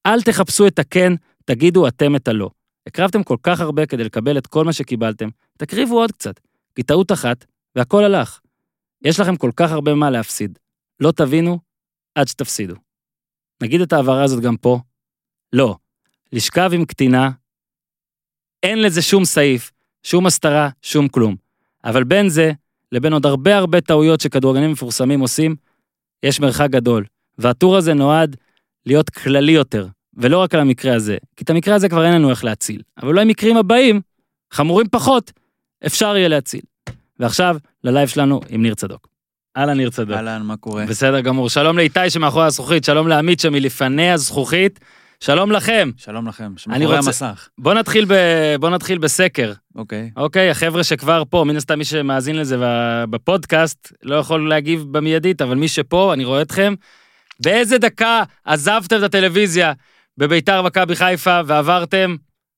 אל 0.05 0.21
תחפשו 0.21 0.67
את 0.67 0.79
הכן, 0.79 1.13
תגידו 1.45 1.87
אתם 1.87 2.15
את 2.15 2.27
הלא. 2.27 2.49
הקרבתם 2.87 3.23
כל 3.23 3.37
כך 3.43 3.59
הרבה 3.59 3.85
כדי 3.85 4.03
לקבל 4.03 4.37
את 4.37 4.47
כל 4.47 4.65
מה 4.65 4.73
שקיבלתם, 4.73 5.29
תקריבו 5.57 5.99
עוד 5.99 6.11
קצת, 6.11 6.39
כי 6.75 6.83
טעות 6.83 7.11
אחת, 7.11 7.45
והכל 7.75 8.03
הלך. 8.03 8.39
יש 9.01 9.19
לכם 9.19 9.35
כל 9.35 9.51
כך 9.55 9.71
הרבה 9.71 9.93
מה 9.93 10.09
להפסיד. 10.09 10.59
לא 10.99 11.11
תבינו 11.11 11.59
עד 12.15 12.27
שתפסידו. 12.27 12.75
נגיד 13.63 13.81
את 13.81 13.93
ההעברה 13.93 14.23
הזאת 14.23 14.43
גם 14.43 14.57
פה? 14.57 14.79
לא. 15.53 15.75
לשכב 16.33 16.71
עם 16.73 16.85
קטינה, 16.85 17.29
אין 18.63 18.81
לזה 18.81 19.01
שום 19.01 19.25
סעיף, 19.25 19.71
שום 20.03 20.25
הסתרה, 20.25 20.69
שום 20.81 21.07
כלום. 21.07 21.35
אבל 21.83 22.03
בין 22.03 22.29
זה, 22.29 22.51
לבין 22.91 23.13
עוד 23.13 23.25
הרבה 23.25 23.57
הרבה 23.57 23.81
טעויות 23.81 24.21
שכדורגלנים 24.21 24.71
מפורסמים 24.71 25.19
עושים, 25.19 25.55
יש 26.23 26.39
מרחק 26.39 26.69
גדול. 26.69 27.05
והטור 27.37 27.77
הזה 27.77 27.93
נועד 27.93 28.35
להיות 28.85 29.09
כללי 29.09 29.51
יותר, 29.51 29.87
ולא 30.13 30.37
רק 30.37 30.55
על 30.55 30.61
המקרה 30.61 30.95
הזה, 30.95 31.17
כי 31.35 31.43
את 31.43 31.49
המקרה 31.49 31.75
הזה 31.75 31.89
כבר 31.89 32.05
אין 32.05 32.13
לנו 32.13 32.29
איך 32.29 32.43
להציל. 32.43 32.81
אבל 32.97 33.07
אולי 33.07 33.25
מקרים 33.25 33.57
הבאים, 33.57 34.01
חמורים 34.51 34.87
פחות, 34.91 35.31
אפשר 35.85 36.17
יהיה 36.17 36.27
להציל. 36.27 36.61
ועכשיו, 37.19 37.57
ללייב 37.83 38.07
שלנו 38.07 38.41
עם 38.49 38.61
ניר 38.61 38.75
צדוק. 38.75 39.07
אהלן 39.57 39.77
ניר 39.77 39.89
צדוק. 39.89 40.15
אהלן, 40.15 40.41
מה 40.41 40.57
קורה? 40.57 40.85
בסדר 40.85 41.21
גמור. 41.21 41.49
שלום 41.49 41.77
לאיתי 41.77 42.09
שמאחורי 42.09 42.45
הזכוכית, 42.45 42.83
שלום 42.83 43.07
לעמית 43.07 43.39
שמלפני 43.39 44.11
הזכוכית. 44.11 44.79
שלום 45.19 45.51
לכם. 45.51 45.89
שלום 45.97 46.27
לכם, 46.27 46.43
אני 46.43 46.53
שמאחורי 46.57 46.85
רוצה- 46.85 47.07
המסך. 47.07 47.49
בוא 47.57 47.73
נתחיל, 47.73 48.05
ב... 48.07 48.13
בוא 48.59 48.69
נתחיל 48.69 48.97
בסקר. 48.97 49.53
אוקיי. 49.75 50.11
אוקיי, 50.17 50.49
החבר'ה 50.49 50.83
שכבר 50.83 51.23
פה, 51.29 51.43
מן 51.47 51.55
הסתם 51.55 51.77
מי 51.79 51.85
שמאזין 51.85 52.35
לזה 52.35 52.55
בפודקאסט, 53.09 53.91
לא 54.03 54.15
יכול 54.15 54.49
להגיב 54.49 54.85
במיידית, 54.91 55.41
אבל 55.41 55.55
מי 55.55 55.67
שפה, 55.67 56.13
אני 56.13 56.25
רואה 56.25 56.41
אתכם. 56.41 56.73
באיזה 57.43 57.77
דקה 57.77 58.23
עזבתם 58.45 58.97
את 58.97 59.03
הטלוויזיה 59.03 59.73
בביתר 60.17 60.61
מכבי 60.61 60.95
חיפה 60.95 61.39
ועברתם, 61.45 62.15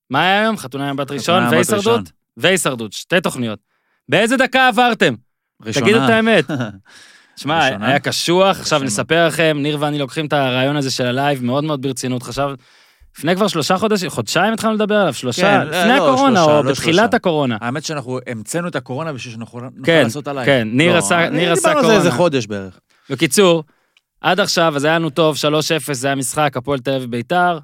מה 0.10 0.22
היה 0.22 0.42
היום? 0.42 0.58
חתונה 0.58 0.90
עם 0.90 0.96
בת 0.96 1.12
ראשון. 1.12 1.44
והישרדות? 1.52 2.12
והישרדות, 2.38 2.94
שתי 2.94 3.22
תוכניות. 3.22 3.60
באיזה 4.10 4.38
דקה 4.38 4.68
עברתם? 4.68 5.14
ראשונה. 5.66 5.86
תגידו 5.86 6.06
את 6.06 6.10
האמת. 6.10 6.46
שמע? 7.40 7.70
היה 7.82 8.00
קשוח, 8.00 8.60
עכשיו. 8.60 8.84
נספר 8.84 9.28
לכם, 9.28 9.58
ניר 9.62 9.78
ואני 9.80 10.00
לוקחים 10.00 10.26
את 10.26 10.34
הרעיון 10.34 10.76
הזה 10.76 10.92
של 10.92 11.06
הלייב 11.06 11.44
מאוד 11.44 11.64
מאוד 11.64 11.82
ברצינות, 11.82 12.24
חשב, 12.24 12.50
לפני 13.18 13.36
כבר 13.36 13.48
שלושה 13.48 13.78
חודשים, 13.78 14.10
חודשיים 14.10 14.54
התחלנו 14.54 14.74
לדבר 14.74 14.96
עליו, 14.96 15.14
שלושה, 15.14 15.42
כן, 15.62 15.68
לפני 15.68 15.98
לא, 15.98 16.12
הקורונה, 16.12 16.40
שלושה, 16.40 16.58
או 16.58 16.64
לא 16.64 16.72
בתחילת 16.72 16.96
שלושה. 16.96 17.16
הקורונה. 17.16 17.58
האמת 17.62 17.84
שאנחנו 17.84 18.20
המצאנו 18.28 18.68
את 18.68 18.76
הקורונה 18.76 19.14
בשביל 19.14 19.34
שנוכל 19.34 19.60
נוכל 19.62 19.70
כן, 19.84 20.02
לעשות 20.04 20.28
עליי. 20.28 20.46
כן, 20.46 20.68
ניר 20.72 20.94
לא, 20.94 20.98
עשה- 20.98 21.30
ניר 21.30 21.54
עשה 21.54 21.68
דיברנו 21.70 21.80
על 21.80 21.86
זה 21.86 21.98
איזה 21.98 22.10
קורונה. 22.10 22.18
חודש 22.18 22.48
בערך. 22.48 22.80
בקיצור, 23.10 23.64
עד 24.22 24.40
עכשיו, 24.40 24.74
אז 24.76 24.84
היה 24.84 24.96
לנו 24.96 25.10
טוב, 25.10 25.36
3-0, 25.36 25.40
זה 25.94 26.08
היה 26.08 26.16
משחק, 26.16 26.58
הפועל 26.58 26.80
תל 26.80 26.92
אביב 26.94 27.12
ביתר, 27.12 27.60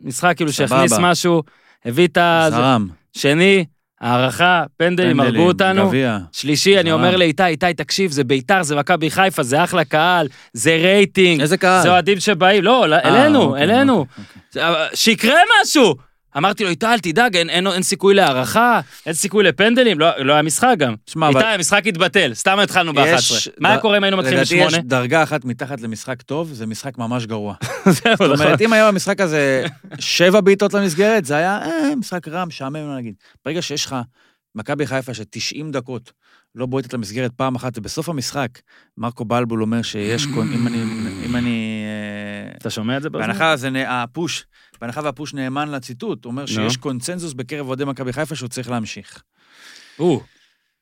משחק 0.00 0.32
כאילו. 0.36 0.52
שהכניס 0.52 0.92
משהו, 1.00 1.42
הביא 1.84 2.06
את 2.06 2.16
ה... 2.16 2.46
זרם. 2.50 2.88
שני, 3.16 3.64
הערכה, 4.00 4.64
פנדלים, 4.76 5.20
הרגו 5.20 5.42
אותנו. 5.42 5.88
גביע. 5.88 6.18
שלישי, 6.32 6.80
אני. 6.80 6.92
אומר 6.92 7.16
לאיתי, 7.16 7.44
איתי, 7.44 7.74
תקשיב, 7.76 8.10
זה 8.10 8.24
ביתר, 8.24 8.62
זה 8.62 8.76
מכבי 8.76 9.10
חיפה, 9.10 9.42
זה 9.42 9.64
אחלה 9.64 9.84
קהל, 9.84 10.28
זה 10.52 10.76
רייטינג, 10.82 11.40
איזה 11.40 11.56
קהל? 11.56 11.82
זה 11.82 11.88
אוהדים 11.88 12.20
שבאים, 12.20 12.64
לא, 12.64 12.86
אה, 12.92 12.98
אלינו, 12.98 13.42
אוקיי, 13.42 13.62
אלינו. 13.62 13.98
אוקיי, 13.98 14.68
אוקיי. 14.68 14.86
שיקרה 14.94 15.40
משהו! 15.62 16.07
אמרתי 16.38 16.64
לו, 16.64 16.70
איתי, 16.70 16.86
אל 16.86 16.98
תדאג, 16.98 17.36
אין, 17.36 17.50
אין, 17.50 17.66
אין 17.66 17.82
סיכוי 17.82 18.14
להערכה, 18.14 18.80
אין 19.06 19.14
סיכוי 19.14 19.44
לפנדלים, 19.44 20.00
לא, 20.00 20.24
לא 20.24 20.32
היה 20.32 20.42
משחק 20.42 20.74
גם. 20.78 20.94
שמע, 21.06 21.28
איתי, 21.28 21.38
אבל 21.38 21.48
המשחק 21.48 21.86
התבטל, 21.86 22.34
סתם 22.34 22.58
התחלנו 22.58 22.92
יש- 23.00 23.48
ב-11. 23.48 23.50
מה 23.60 23.68
היה 23.68 23.78
קורה 23.78 23.96
אם 23.98 24.04
היינו 24.04 24.16
מתחילים 24.16 24.38
לדעתי 24.40 24.54
יש? 24.54 24.74
דרגה 24.74 25.22
אחת 25.22 25.44
מתחת 25.44 25.80
למשחק 25.80 26.22
טוב, 26.22 26.52
זה 26.52 26.66
משחק 26.66 26.98
ממש 26.98 27.26
גרוע. 27.26 27.54
זאת 27.94 28.06
נכון. 28.06 28.30
אומרת, 28.30 28.60
אם 28.60 28.72
היה 28.72 28.92
במשחק 28.92 29.20
הזה 29.20 29.64
שבע 29.98 30.40
בעיטות 30.40 30.74
למסגרת, 30.74 31.24
זה 31.24 31.36
היה 31.36 31.58
אה, 31.62 31.96
משחק 31.96 32.28
רע, 32.28 32.44
משעמם 32.44 32.96
נגיד. 32.98 33.14
ברגע 33.44 33.62
שיש 33.62 33.86
לך 33.86 33.96
מכבי 34.54 34.86
חיפה 34.86 35.14
ש-90 35.14 35.64
דקות 35.72 36.12
לא 36.54 36.66
בועטת 36.66 36.92
למסגרת 36.92 37.32
פעם 37.36 37.54
אחת, 37.54 37.78
ובסוף 37.78 38.08
המשחק, 38.08 38.48
מרקו 38.98 39.24
בלבול 39.24 39.62
אומר 39.62 39.82
שיש, 39.82 40.26
אם 40.26 40.66
אני, 40.66 41.77
אתה 42.58 42.70
שומע 42.70 42.96
את 42.96 43.02
זה 43.02 43.10
בזמן? 43.10 43.26
בהנחה 43.26 43.56
זה, 43.56 43.68
הפוש, 43.86 44.46
בהנחה 44.80 45.00
והפוש 45.04 45.34
נאמן 45.34 45.70
לציטוט, 45.70 46.24
אומר 46.24 46.46
שיש 46.46 46.76
קונצנזוס 46.76 47.32
בקרב 47.32 47.66
אוהדי 47.66 47.84
מכבי 47.84 48.12
חיפה 48.12 48.34
שהוא 48.34 48.48
צריך 48.48 48.70
להמשיך. 48.70 49.22
או, 49.98 50.22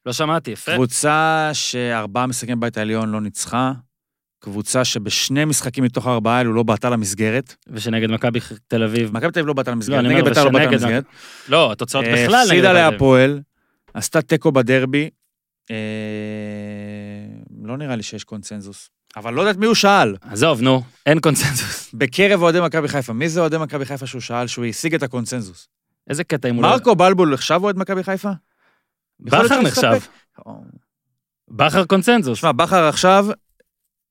לא 0.06 0.12
שמעתי, 0.12 0.50
יפה. 0.50 0.74
קבוצה 0.74 1.50
שארבעה 1.52 2.26
משחקים 2.26 2.60
בבית 2.60 2.78
העליון 2.78 3.10
לא 3.10 3.20
ניצחה, 3.20 3.72
קבוצה 4.38 4.84
שבשני 4.84 5.44
משחקים 5.44 5.84
מתוך 5.84 6.06
הארבעה 6.06 6.38
האלו 6.38 6.52
לא 6.52 6.62
בעטה 6.62 6.90
למסגרת. 6.90 7.54
ושנגד 7.68 8.10
מכבי 8.10 8.38
תל 8.68 8.82
אביב. 8.82 9.12
מכבי 9.12 9.32
תל 9.32 9.38
אביב 9.38 9.46
לא 9.46 9.52
בעטה 9.52 9.70
למסגרת, 9.70 10.04
אני 10.04 10.14
נגד 10.14 10.24
בית"ר 10.24 10.44
לא 10.44 10.50
בעטה 10.50 10.70
למסגרת. 10.70 11.04
לא, 11.48 11.72
התוצאות 11.72 12.04
אה, 12.04 12.12
בכלל 12.12 12.46
נגד 12.50 12.64
הפסידה. 12.64 12.72
להפועל, 12.72 13.40
עשתה 13.94 14.22
תיקו 14.22 14.52
בדרבי. 14.52 15.10
אה, 15.70 15.76
לא 17.62 17.76
נראה 17.76 17.96
לי 17.96 18.02
שיש 18.02 18.24
קונצנזוס. 18.24 18.90
אבל 19.16 19.34
לא 19.34 19.40
יודעת 19.40 19.56
מי 19.56 19.66
הוא 19.66 19.74
שאל. 19.74 20.16
עזוב, 20.20 20.62
נו, 20.62 20.82
אין 21.06 21.20
קונצנזוס. 21.20 21.90
בקרב 21.98 22.42
אוהדי 22.42 22.60
מכבי 22.60 22.88
חיפה, 22.88 23.12
מי 23.12 23.28
זה 23.28 23.40
אוהדי 23.40 23.58
מכבי 23.58 23.84
חיפה 23.84 24.06
שהוא 24.06 24.20
שאל 24.20 24.46
שהוא 24.46 24.64
השיג 24.64 24.94
את 24.94 25.02
הקונצנזוס? 25.02 25.68
איזה 26.10 26.24
קטע 26.24 26.48
אם 26.48 26.54
הוא 26.54 26.62
לא... 26.62 26.68
מרקו 26.68 26.94
בלבול 26.94 27.32
נחשב 27.32 27.60
אוהד 27.62 27.78
מכבי 27.78 28.02
חיפה? 28.02 28.30
בכר 29.20 29.60
נחשב. 29.62 29.92
בכר 31.48 31.84
קונצנזוס. 31.84 32.38
תשמע, 32.38 32.52
בכר 32.52 32.84
עכשיו, 32.84 33.26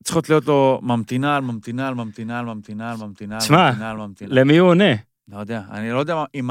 צריכות 0.03 0.29
להיות 0.29 0.45
לו 0.45 0.79
ממתינה 0.83 1.35
על 1.35 1.43
ממתינה 1.43 1.88
על 1.88 1.93
ממתינה 1.93 2.39
על 2.39 2.45
ממתינה 2.45 2.91
על 2.91 2.97
ממתינה 2.97 3.35
על 3.35 3.57
ממתינה 3.57 3.93
ממתינה. 3.93 4.35
למי 4.35 4.57
הוא 4.57 4.69
עונה? 4.69 4.93
לא 5.27 5.38
יודע, 5.38 5.62
אני 5.71 5.91
לא 5.91 6.00
יודע 6.00 6.24
אם 6.35 6.50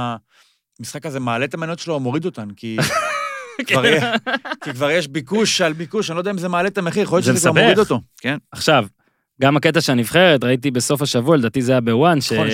המשחק 0.80 1.06
הזה 1.06 1.20
מעלה 1.20 1.44
את 1.44 1.54
המניות 1.54 1.78
שלו 1.78 1.94
או 1.94 2.00
מוריד 2.00 2.24
אותן, 2.24 2.50
כי 2.50 2.76
כי 3.66 3.74
כבר 4.72 4.90
יש 4.90 5.08
ביקוש 5.08 5.60
על 5.60 5.72
ביקוש, 5.72 6.10
אני 6.10 6.14
לא 6.16 6.20
יודע 6.20 6.30
אם 6.30 6.38
זה 6.38 6.48
מעלה 6.48 6.68
את 6.68 6.78
המחיר, 6.78 7.02
יכול 7.02 7.16
להיות 7.16 7.24
זה 7.24 7.32
שזה 7.36 7.50
כבר. 7.50 7.60
מוריד 7.62 7.78
אותו. 7.78 8.00
כן, 8.20 8.36
עכשיו, 8.52 8.86
גם 9.40 9.56
הקטע 9.56 9.80
של 9.80 9.92
הנבחרת, 9.92 10.44
ראיתי 10.44 10.70
בסוף 10.70 11.02
השבוע, 11.02 11.36
לדעתי 11.36 11.62
זה 11.62 11.72
היה 11.72 11.80
בוואן, 11.80 12.20
ש- 12.20 12.32
נכון. 12.32 12.48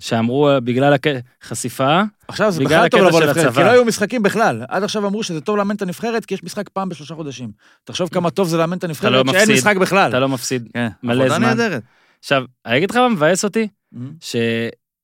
שאמרו 0.00 0.48
אה, 0.48 0.60
בגלל 0.60 0.94
החשיפה, 1.42 2.02
עכשיו 2.28 2.52
זה 2.52 2.64
בכלל 2.64 2.88
טוב 2.88 3.00
לבוא 3.00 3.20
לנבחרת. 3.22 3.54
כי 3.54 3.60
לא 3.60 3.70
היו 3.70 3.84
משחקים 3.84 4.22
בכלל. 4.22 4.62
עד 4.68 4.82
עכשיו 4.82 5.06
אמרו 5.06 5.22
שזה 5.22 5.40
טוב 5.40 5.56
לאמן 5.56 5.76
את 5.76 5.82
הנבחרת, 5.82 6.24
כי 6.24 6.34
יש 6.34 6.44
משחק 6.44 6.68
פעם 6.68 6.88
בשלושה 6.88 7.14
חודשים. 7.14 7.50
תחשוב 7.84 8.08
כמה 8.08 8.30
טוב 8.30 8.48
זה 8.48 8.56
לאמן 8.56 8.76
את 8.76 8.84
לא 8.84 8.88
הנבחרת, 8.88 9.12
שאין 9.12 9.26
מפסיד. 9.42 9.54
משחק 9.56 9.76
בכלל. 9.76 10.08
אתה 10.08 10.18
לא 10.20 10.28
מפסיד. 10.28 10.68
כן, 10.74 10.88
מלא 11.02 11.28
זמן. 11.28 11.40
נהדרת. 11.40 11.82
עכשיו, 12.20 12.44
אני 12.66 12.76
אגיד 12.78 12.90
לך 12.90 12.96
מה 12.96 13.08
מבאס 13.08 13.44
אותי, 13.44 13.68
Mhm. 13.94 13.98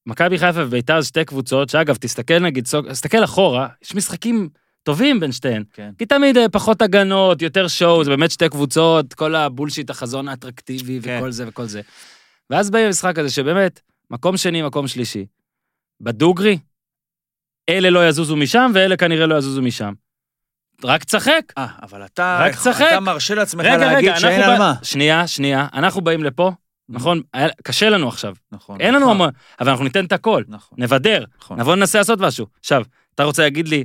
שמכבי 0.07 0.39
חיפה 0.39 0.61
וביתר 0.63 1.01
זה 1.01 1.09
שתי 1.09 1.25
קבוצות, 1.25 1.69
שאגב, 1.69 1.97
תסתכל 1.97 2.39
נגיד, 2.39 2.65
תסתכל 2.91 3.25
אחורה, 3.25 3.69
יש 3.85 3.95
משחקים 3.95 4.49
טובים 4.85 5.21
בין 5.21 5.33
שתיהן. 5.33 5.65
כן. 5.73 5.91
כי 5.99 6.07
תמיד 6.07 6.37
אה, 6.37 6.49
פחות 6.49 6.83
הגנות, 6.83 7.43
יותר 7.43 7.69
שואו, 7.69 8.05
זה 8.05 8.11
באמת 8.11 8.31
שתי 8.31 8.49
קבוצות, 8.49 9.15
כל 9.15 9.35
הבולשיט, 9.35 9.91
החזון 9.91 10.29
האטרקטיבי 10.29 11.01
כן. 11.03 11.17
וכל 11.19 11.31
זה 11.31 11.49
וכל 11.49 11.65
זה. 11.67 11.81
ואז 12.51 12.71
באים 12.71 12.87
למשחק 12.87 13.19
הזה 13.19 13.31
שבאמת, 13.31 13.81
מקום 14.11 14.37
שני, 14.37 14.63
מקום 14.63 14.89
שלישי. 14.89 15.27
בדוגרי, 16.01 16.59
אלה 17.69 17.91
לא 17.91 18.09
יזוזו 18.09 18.37
משם 18.37 18.71
ואלה 18.75 18.97
כנראה 18.97 19.27
לא 19.27 19.35
יזוזו 19.39 19.63
משם. 19.63 19.93
רק 20.85 21.05
תשחק. 21.05 21.53
אה, 21.59 21.67
אבל 21.83 22.05
אתה 22.05 22.39
רק 22.41 22.55
תשחק. 22.55 22.87
אתה 22.91 23.01
מרשה 23.01 23.35
לעצמך 23.35 23.65
רגע, 23.65 23.77
להגיד 23.77 24.09
רגע, 24.11 24.21
שאין. 24.21 24.43
על 24.43 24.59
מה. 24.59 24.75
שנייה, 24.83 25.27
שנייה, 25.27 25.67
אנחנו 25.75 26.01
באים 26.01 26.25
לפה, 26.25 26.53
נכון? 26.89 27.21
היה- 27.33 27.49
קשה 27.63 27.89
לנו 27.91 28.09
עכשיו. 28.09 28.35
נכון. 28.53 28.81
אין 28.81 28.95
לנו 28.95 29.01
נכון, 29.05 29.17
המון, 29.17 29.31
אבל 29.61 29.69
אנחנו 29.71 29.85
ניתן 29.85 30.05
את 30.05 30.13
הכל. 30.13 30.43
נכון. 30.49 30.79
נבדר, 30.81 31.25
נכון. 31.39 31.61
נבוא 31.61 31.77
ננסה 31.77 31.99
לעשות 31.99 32.19
משהו. 32.21 32.47
עכשיו, 32.61 32.83
אתה 33.15 33.25
רוצה 33.25 33.43
להגיד 33.43 33.69
לי 33.69 33.85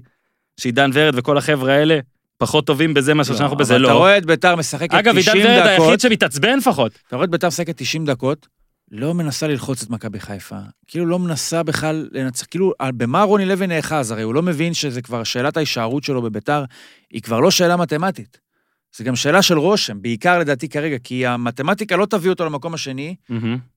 שעידן 0.59 0.89
ורד 0.93 1.13
וכל 1.17 1.37
החבר'ה 1.37 1.73
האלה 1.73 1.99
פחות 2.37 2.67
טובים 2.67 2.93
בזה 2.93 3.13
מאשר 3.13 3.35
שאנחנו 3.35 3.57
בזה? 3.57 3.75
אבל 3.75 3.85
אתה 3.85 3.93
לא. 3.93 3.97
רואה 3.97 4.17
את 4.17 4.25
ביתר 4.25 4.55
משחקת 4.55 4.93
אגב, 4.93 5.17
עידן 5.17 5.31
90 5.31 5.45
ורד 5.45 5.67
היחיד 5.67 5.85
דקות, 5.85 5.99
שמתעצבן 5.99 6.57
לפחות. 6.57 6.91
אתה 7.07 7.15
רואה 7.15 7.25
את 7.25 7.29
ביתר 7.29 7.47
משחקת 7.47 7.77
90 7.77 8.05
דקות, 8.05 8.47
לא 8.91 9.13
מנסה 9.13 9.47
ללחוץ 9.47 9.83
את 9.83 9.89
מכבי 9.89 10.19
חיפה. 10.19 10.55
כאילו 10.87 11.05
לא 11.05 11.19
מנסה 11.19 11.63
בכלל 11.63 12.07
לנצח, 12.11 12.45
כאילו, 12.51 12.73
במה 12.81 13.23
רוני 13.23 13.45
לוי 13.45 13.67
נאחז? 13.67 14.11
הרי 14.11 14.21
הוא 14.21 14.33
לא 14.33 14.41
מבין 14.41 14.73
שזה 14.73 15.01
כבר 15.01 15.23
שאלת 15.23 15.57
ההישארות 15.57 16.03
שלו 16.03 16.21
בביתר, 16.21 16.63
היא 17.11 17.21
כבר 17.21 17.39
לא 17.39 17.51
שאלה 17.51 17.75
מתמטית. 17.75 18.48
זה 18.95 19.03
גם 19.03 19.15
שאלה 19.15 19.41
של 19.41 19.57
רושם, 19.57 20.01
בעיקר 20.01 20.39
לדעתי 20.39 20.69
כרגע, 20.69 20.97
כי 21.03 21.25
המתמטיקה 21.25 21.95
לא 21.95 22.05
תביא 22.05 22.29
אותו 22.29 22.45
למקום 22.45 22.73
השני, 22.73 23.15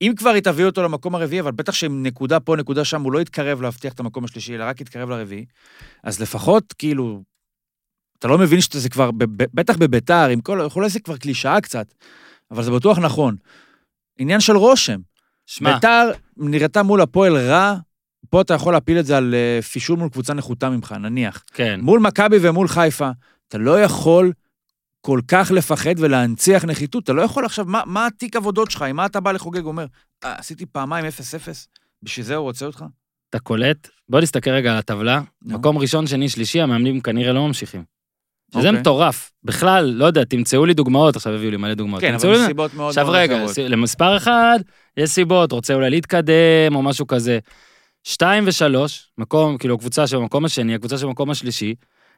אם 0.01 0.11
כבר 0.15 0.29
היא 0.29 0.43
תביא 0.43 0.65
אותו 0.65 0.83
למקום 0.83 1.15
הרביעי, 1.15 1.39
אבל 1.41 1.51
בטח 1.51 1.73
שעם 1.73 2.03
נקודה 2.03 2.39
פה, 2.39 2.55
נקודה 2.55 2.85
שם, 2.85 3.01
הוא 3.01 3.11
לא 3.11 3.21
יתקרב 3.21 3.61
להבטיח 3.61 3.93
את 3.93 3.99
המקום 3.99 4.23
השלישי, 4.23 4.55
אלא 4.55 4.63
רק 4.63 4.81
יתקרב 4.81 5.09
לרביעי. 5.09 5.45
אז 6.03 6.21
לפחות, 6.21 6.73
כאילו, 6.77 7.23
אתה 8.19 8.27
לא 8.27 8.37
מבין 8.37 8.61
שזה 8.61 8.89
כבר, 8.89 9.09
בטח 9.53 9.77
בביתר, 9.77 10.27
עם 10.27 10.41
כל, 10.41 10.61
אולי 10.75 10.89
זה 10.89 10.99
כבר 10.99 11.17
קלישאה 11.17 11.61
קצת, 11.61 11.93
אבל 12.51 12.63
זה 12.63 12.71
בטוח 12.71 12.99
נכון. 12.99 13.35
עניין 14.19 14.39
של 14.39 14.57
רושם. 14.57 14.99
שמע, 15.45 15.73
ביתר 15.73 16.11
נראתה 16.37 16.83
מול 16.83 17.01
הפועל 17.01 17.37
רע, 17.37 17.75
פה 18.29 18.41
אתה 18.41 18.53
יכול 18.53 18.73
להפיל 18.73 18.99
את 18.99 19.05
זה 19.05 19.17
על 19.17 19.35
אה, 19.35 19.61
פישול 19.61 19.99
מול 19.99 20.09
קבוצה 20.09 20.33
נחותה 20.33 20.69
ממך, 20.69 20.91
נניח. 20.91 21.43
כן. 21.53 21.79
מול 21.83 21.99
מכבי 21.99 22.37
ומול 22.41 22.67
חיפה, 22.67 23.09
אתה 23.47 23.57
לא 23.57 23.81
יכול 23.81 24.31
כל 25.05 25.19
כך 25.27 25.51
לפחד 25.51 25.93
ולהנציח 25.97 26.65
נחיתות. 26.65 27.03
אתה 27.03 27.13
לא 27.13 27.21
יכול 27.21 27.45
עכשיו, 27.45 27.65
מה, 27.65 27.81
מה 27.85 28.07
התיק 28.07 28.35
עבודות 28.35 28.71
שלך? 28.71 28.81
עם 28.81 28.95
מה 28.95 29.05
אתה 29.05 29.19
בא 29.19 29.31
לחוגג? 29.31 29.65
אומר, 29.65 29.85
אה, 30.23 30.35
עשיתי 30.37 30.65
פעמיים 30.65 31.05
0-0, 31.05 31.09
בשביל 32.03 32.25
זה 32.25 32.35
הוא 32.35 32.43
רוצה 32.43 32.65
אותך? 32.65 32.85
אתה 33.29 33.39
קולט? 33.39 33.89
בוא 34.09 34.21
נסתכל 34.21 34.49
רגע 34.51 34.71
על 34.71 34.77
הטבלה. 34.77 35.21
נו. 35.41 35.57
מקום 35.59 35.77
ראשון, 35.77 36.07
שני, 36.07 36.29
שלישי, 36.29 36.61
המאמנים 36.61 37.01
כנראה 37.01 37.33
לא 37.33 37.47
ממשיכים. 37.47 37.83
שזה 38.53 38.67
אוקיי. 38.67 38.81
מטורף. 38.81 39.31
בכלל, 39.43 39.85
לא 39.85 40.05
יודע, 40.05 40.23
תמצאו 40.23 40.65
לי 40.65 40.73
דוגמאות, 40.73 41.15
עכשיו 41.15 41.33
הביאו 41.33 41.51
לי 41.51 41.57
מלא 41.57 41.73
דוגמאות. 41.73 42.01
כן, 42.01 42.13
אבל 42.13 42.31
לי- 42.31 42.43
מסיבות 42.43 42.73
מאוד 42.73 42.89
עכשיו 42.89 43.05
מאוד 43.05 43.15
רגע, 43.15 43.35
אחרות. 43.45 43.57
למספר 43.57 44.17
אחד, 44.17 44.59
יש 44.97 45.09
סיבות, 45.09 45.51
רוצה 45.51 45.73
אולי 45.73 45.89
להתקדם 45.89 46.75
או 46.75 46.81
משהו 46.81 47.07
כזה. 47.07 47.39
שתיים 48.03 48.43
ושלוש, 48.47 49.09
מקום, 49.17 49.57
כאילו, 49.57 49.75
הקבוצה 49.75 50.07
שבמקום 50.07 50.45
השני, 50.45 50.75
הקבוצה 50.75 50.97
שבמקום 50.97 51.29
השלישי, 51.29 51.75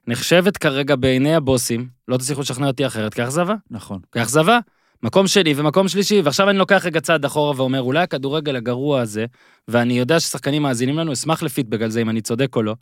נחשבת 0.07 0.57
כרגע 0.57 0.95
בעיני 0.95 1.35
הבוסים, 1.35 1.87
לא 2.07 2.17
תצליחו 2.17 2.41
לשכנע 2.41 2.67
אותי 2.67 2.85
אחרת, 2.85 3.13
כאכזבה. 3.13 3.55
נכון. 3.71 3.99
כאכזבה. 4.11 4.59
מקום 5.03 5.27
שני 5.27 5.53
ומקום 5.57 5.87
שלישי, 5.87 6.21
ועכשיו 6.21 6.49
אני 6.49 6.57
לוקח 6.57 6.85
רגע 6.85 6.99
צעד 6.99 7.25
אחורה 7.25 7.53
ואומר, 7.57 7.81
אולי 7.81 7.99
הכדורגל 7.99 8.55
הגרוע 8.55 9.01
הזה, 9.01 9.25
ואני 9.67 9.99
יודע 9.99 10.19
ששחקנים 10.19 10.61
מאזינים 10.61 10.97
לנו, 10.97 11.13
אשמח 11.13 11.43
לפידבק 11.43 11.81
על 11.81 11.89
זה 11.89 12.01
אם 12.01 12.09
אני 12.09 12.21
צודק 12.21 12.55
או 12.55 12.63
לא. 12.63 12.75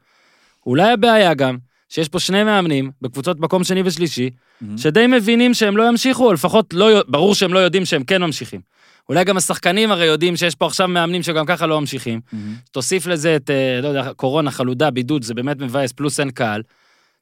אולי 0.66 0.92
הבעיה 0.92 1.34
גם, 1.34 1.58
שיש 1.90 2.10
פה 2.10 2.20
שני 2.20 2.44
מאמנים, 2.44 2.92
בקבוצות 3.02 3.40
מקום 3.40 3.64
שני 3.64 3.82
ושלישי, 3.86 4.30
מהמם. 4.62 4.78
שדי 4.78 5.08
מבינים 5.08 5.54
שהם 5.54 5.78
לא 5.78 5.90
ימשיכו, 5.90 6.28
או 6.28 6.34
לפחות 6.34 6.74
לא, 6.74 7.04
ברור 7.08 7.36
שהם 7.36 7.54
לא 7.54 7.60
יודעים 7.60 7.86
שהם 7.86 8.04
כן 8.04 8.24
ממשיכים. 8.24 8.62
אולי 9.10 9.24
גם 9.24 9.38
השחקנים 9.38 9.92
הרי 9.92 10.06
יודעים 10.06 10.36
שיש 10.36 10.56
פה 10.56 10.66
עכשיו 10.66 10.88
מאמנים 10.88 11.24
שגם 11.24 11.46
ככה 11.46 11.68
לא 11.68 11.80
ממשיכים. 11.80 12.22
מהמם. 12.34 12.56
תוסיף 12.72 13.08
לזה 13.08 13.36
את, 13.36 13.50
אה, 13.50 13.80
לא 13.82 13.88
יודע, 13.88 14.14
קורונה, 14.14 14.52
חלודה, 14.52 14.92
בידוד, 14.92 15.24
זה 15.24 15.34
באמת 15.34 15.60
מבאס, 15.60 15.92
פלוס 15.92 16.20
אין 16.20 16.32
קהל. 16.32 16.62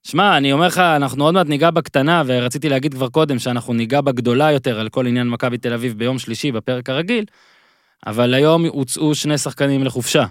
שמע, 0.03 0.38
אני 0.38 0.53
אומר 0.53 0.67
לך, 0.67 0.77
אנחנו 0.77 1.24
עוד 1.25 1.34
מעט 1.34 1.48
ניגע 1.48 1.72
בקטנה, 1.72 2.24
ורציתי 2.25 2.70
להגיד 2.70 2.93
כבר 2.93 3.10
קודם 3.10 3.39
שאנחנו 3.39 3.74
ניגע 3.74 4.01
בגדולה 4.01 4.51
יותר 4.51 4.79
על 4.79 4.89
כל 4.89 5.08
עניין 5.08 5.29
מכבי 5.29 5.58
תל 5.58 5.74
אביב 5.74 5.98
ביום 5.98 6.20
שלישי, 6.20 6.51
בפרק 6.51 6.89
הרגיל, 6.89 7.25
אבל 8.08 8.34
היום 8.34 8.65
הוצאו 8.65 9.15
שני 9.15 9.38
שחקנים 9.38 9.84
לחופשה. 9.84 10.25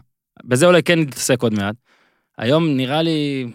בזה 0.45 0.67
אולי 0.67 0.83
כן 0.83 0.99
נתעסק 0.99 1.43
עוד 1.43 1.55
מעט. 1.55 1.75
היום 2.39 2.77
נראה 2.77 3.03
לי 3.03 3.47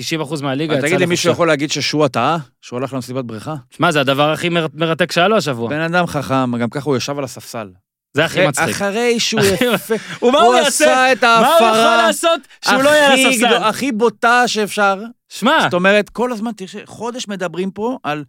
90% 0.00 0.02
מהליגה 0.42 0.72
אבל 0.72 0.78
יצא 0.78 0.86
תגיד 0.88 0.98
לי, 1.00 1.06
מישהו 1.06 1.28
לחופשה. 1.28 1.32
יכול 1.36 1.48
להגיד 1.48 1.70
ששועה 1.70 2.08
טעה? 2.08 2.38
שהוא 2.60 2.78
הלך 2.78 2.92
למסיבת 2.94 3.24
בריכה? 3.24 3.54
שמע, 3.70 3.90
זה 3.92 4.00
הדבר 4.00 4.30
הכי 4.30 4.48
מר- 4.48 4.66
מרתק 4.74 5.12
שהיה 5.12 5.28
לו 5.28 5.36
השבוע. 5.36 5.70
בן 5.70 5.80
אדם 5.80 6.06
חכם, 6.06 6.56
גם 6.58 6.70
ככה 6.70 6.84
הוא 6.90 6.96
ישב 6.96 7.18
על 7.18 7.24
הספסל. 7.24 7.68
זה 8.14 8.24
הכי 8.24 8.46
מצחיק. 8.46 8.68
אחרי 8.68 9.20
שהוא 9.20 9.40
יפה, 9.74 9.94
ומה 10.22 10.40
הוא? 10.40 10.54
עשה 10.54 11.12
את 11.12 11.24
מה 11.24 11.38
הוא 11.38 11.54
יכול 11.56 11.66
ההפרה 11.66 11.96
לעשות 11.96 12.40
שהוא 12.64 12.82
לא 12.82 12.88
יהיה 12.90 13.12
על 13.12 13.18
הספסל? 13.18 13.54
הכי 13.54 13.92
בוטה 13.92 14.48
שאפשר. 14.48 15.02
שמע, 15.28 15.58
זאת 15.62 15.74
אומרת, 15.74 16.08
כל 16.08 16.32
הזמן, 16.32 16.52
תראה, 16.52 16.86
חודש 16.86 17.28
מדברים 17.28 17.70
פה 17.70 17.98
על 18.02 18.24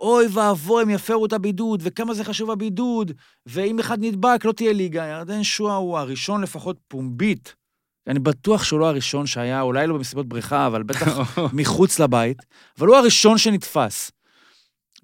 אוי 0.00 0.26
ואבוי, 0.32 0.82
הם 0.82 0.90
יפרו 0.90 1.26
את 1.26 1.32
הבידוד, 1.32 1.80
וכמה 1.84 2.14
זה 2.14 2.24
חשוב 2.24 2.50
הבידוד, 2.50 3.12
ואם 3.46 3.78
אחד 3.78 3.98
נדבק, 4.00 4.44
לא 4.44 4.52
תהיה 4.52 4.72
ליגה. 4.72 5.06
ירדן 5.06 5.42
שועה 5.42 5.76
הוא 5.76 5.98
הראשון 5.98 6.42
לפחות 6.42 6.76
פומבית 6.88 7.54
אני 8.06 8.18
בטוח 8.18 8.64
שהוא 8.64 8.80
לא 8.80 8.88
הראשון 8.88 9.26
שהיה, 9.26 9.60
אולי 9.60 9.86
לא 9.86 9.94
במסיבות 9.94 10.28
בריכה, 10.28 10.66
אבל 10.66 10.82
בטח 10.82 11.18
מחוץ 11.52 11.98
לבית, 11.98 12.38
אבל 12.78 12.86
הוא 12.86 12.96
הראשון 12.96 13.38
שנתפס. 13.38 14.10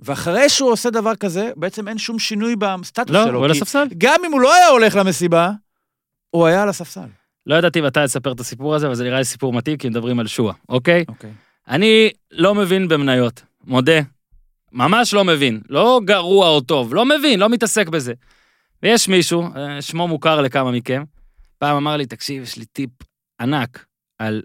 ואחרי 0.01 0.49
שהוא 0.49 0.71
עושה 0.71 0.91
דבר 0.91 1.17
כזה, 1.17 1.51
בעצם 1.57 1.89
אין 1.89 1.99
שום 1.99 2.19
שינוי 2.19 2.57
בסטטוס 2.57 3.17
לא, 3.17 3.25
שלו. 3.25 3.39
הוא 3.39 3.45
על 3.45 3.51
הספסל. 3.51 3.87
גם 3.99 4.21
אם 4.27 4.33
הוא 4.33 4.41
לא 4.41 4.55
היה 4.55 4.67
הולך 4.67 4.97
למסיבה, 4.97 5.51
הוא 6.31 6.47
היה 6.47 6.63
על 6.63 6.69
הספסל. 6.69 7.07
לא 7.47 7.55
ידעתי 7.55 7.81
מתי 7.81 8.01
לספר 8.01 8.33
את 8.33 8.41
הסיפור 8.41 8.75
הזה, 8.75 8.87
אבל 8.87 8.95
זה 8.95 9.05
נראה 9.05 9.19
לי 9.19 9.25
סיפור 9.25 9.53
מתאים, 9.53 9.77
כי 9.77 9.89
מדברים 9.89 10.21
על 10.21 10.27
שועה, 10.27 10.55
אוקיי? 10.69 11.05
אוקיי. 11.09 11.33
אני 11.69 12.11
לא 12.31 12.55
מבין 12.55 12.89
במניות, 12.89 13.43
מודה. 13.65 14.01
ממש 14.73 15.15
לא 15.15 15.25
מבין. 15.25 15.61
לא 15.69 16.01
גרוע 16.05 16.49
או 16.49 16.61
טוב, 16.61 16.95
לא 16.95 17.05
מבין, 17.05 17.41
לא 17.41 17.49
מתעסק 17.49 17.89
בזה. 17.89 18.13
ויש 18.83 19.09
מישהו, 19.09 19.43
אה, 19.57 19.83
שמו 19.83 20.09
מוכר 20.09 20.41
לכמה 20.41 20.71
מכם, 20.71 21.05
פעם 21.59 21.77
אמר 21.77 21.97
לי, 21.97 22.07
תקשיב, 22.07 22.43
יש 22.43 22.57
לי 22.57 22.65
טיפ 22.65 22.91
ענק 23.41 23.85
על 24.19 24.43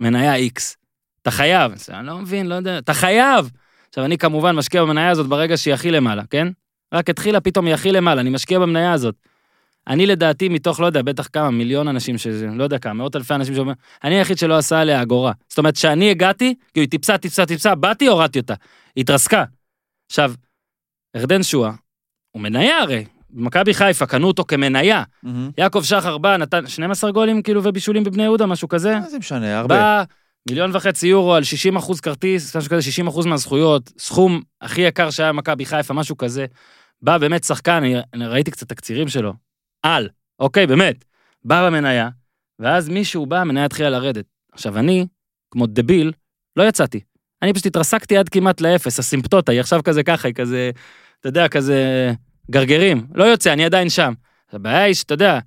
מניה 0.00 0.36
X. 0.36 0.76
אתה 1.22 1.30
חייב. 1.30 1.72
אני 1.88 2.06
לא 2.06 2.18
מבין, 2.18 2.46
לא 2.46 2.54
יודע, 2.54 2.78
אתה 2.78 2.94
חייב. 2.94 3.50
עכשיו, 3.92 4.04
אני 4.04 4.18
כמובן 4.18 4.56
משקיע 4.56 4.82
במניה 4.82 5.10
הזאת 5.10 5.26
ברגע 5.26 5.56
שהיא 5.56 5.74
הכי 5.74 5.90
למעלה, 5.90 6.22
כן? 6.30 6.48
רק 6.94 7.10
התחילה, 7.10 7.40
פתאום 7.40 7.66
היא 7.66 7.74
הכי 7.74 7.92
למעלה, 7.92 8.20
אני 8.20 8.30
משקיע 8.30 8.58
במניה 8.58 8.92
הזאת. 8.92 9.14
אני 9.88 10.06
לדעתי, 10.06 10.48
מתוך, 10.48 10.80
לא 10.80 10.86
יודע, 10.86 11.02
בטח 11.02 11.28
כמה, 11.32 11.50
מיליון 11.50 11.88
אנשים 11.88 12.18
שזה, 12.18 12.46
לא 12.46 12.64
יודע 12.64 12.78
כמה, 12.78 12.92
מאות 12.92 13.16
אלפי 13.16 13.34
אנשים 13.34 13.54
שאומרים, 13.54 13.76
אני 14.04 14.14
היחיד 14.14 14.38
שלא 14.38 14.58
עשה 14.58 14.80
עליה 14.80 15.02
אגורה. 15.02 15.32
זאת 15.48 15.58
אומרת, 15.58 15.74
כשאני 15.74 16.10
הגעתי, 16.10 16.54
כאילו 16.72 16.82
היא 16.82 16.90
טיפסה, 16.90 17.18
טיפסה, 17.18 17.46
טיפסה, 17.46 17.74
באתי, 17.74 18.06
הורדתי 18.06 18.38
אותה. 18.38 18.54
היא 18.96 19.02
התרסקה. 19.02 19.44
עכשיו, 20.10 20.32
ירדן 21.16 21.42
שואה, 21.42 21.72
הוא 22.30 22.42
מניה 22.42 22.78
הרי, 22.78 23.04
במכבי 23.30 23.74
חיפה, 23.74 24.06
קנו 24.06 24.26
אותו 24.26 24.44
כמניה. 24.48 25.02
מהמם. 25.22 25.50
יעקב 25.58 25.82
שחר 25.82 26.18
בא, 26.18 26.36
נתן 26.36 26.66
12 26.66 27.10
גולים 27.10 27.42
כאילו 27.42 27.64
ובישולים 27.64 28.04
בבני 28.04 28.22
יהודה, 28.22 28.46
משהו 28.46 28.68
כזה. 28.68 28.98
מה 28.98 29.08
זה 29.08 29.18
משנה, 29.18 29.58
הרבה. 29.58 29.76
בא, 29.76 30.04
מיליון 30.48 30.70
וחצי 30.76 31.06
יורו 31.06 31.34
על 31.34 31.44
60 31.44 31.76
אחוז 31.76 32.00
כרטיס, 32.00 32.56
משהו 32.56 32.70
כזה, 32.70 32.82
60 32.82 33.06
אחוז 33.06 33.26
מהזכויות, 33.26 33.92
סכום 33.98 34.42
הכי 34.60 34.80
יקר 34.80 35.10
שהיה 35.10 35.32
במכבי 35.32 35.64
חיפה, 35.64 35.94
משהו 35.94 36.16
כזה. 36.16 36.46
בא 37.02 37.18
באמת 37.18 37.44
שחקן, 37.44 37.72
אני, 37.72 37.94
אני 38.14 38.26
ראיתי 38.26 38.50
קצת 38.50 38.68
תקצירים 38.68 39.08
שלו. 39.08 39.32
על, 39.82 40.08
אוקיי, 40.38 40.66
באמת. 40.66 41.04
בא 41.44 41.66
במניה, 41.66 42.08
ואז 42.58 42.88
מישהו 42.88 43.26
בא, 43.26 43.40
המניה 43.40 43.64
התחילה 43.64 43.90
לרדת. 43.90 44.24
עכשיו, 44.52 44.78
אני, 44.78 45.06
כמו 45.50 45.66
דביל, 45.66 46.12
לא 46.56 46.62
יצאתי. 46.62 47.00
אני 47.42 47.52
פשוט 47.52 47.66
התרסקתי 47.66 48.16
עד 48.16 48.28
כמעט 48.28 48.60
לאפס, 48.60 48.98
הסימפטוטה, 48.98 49.52
היא 49.52 49.60
עכשיו 49.60 49.82
כזה 49.84 50.02
ככה, 50.02 50.28
היא 50.28 50.34
כזה, 50.34 50.70
אתה 51.20 51.28
יודע, 51.28 51.48
כזה 51.48 52.12
גרגרים. 52.50 53.06
לא 53.14 53.24
יוצא, 53.24 53.52
אני 53.52 53.64
עדיין 53.64 53.90
שם. 53.90 54.12
הבעיה 54.52 54.82
היא 54.82 54.94
שאתה 54.94 55.14
יודע, 55.14 55.38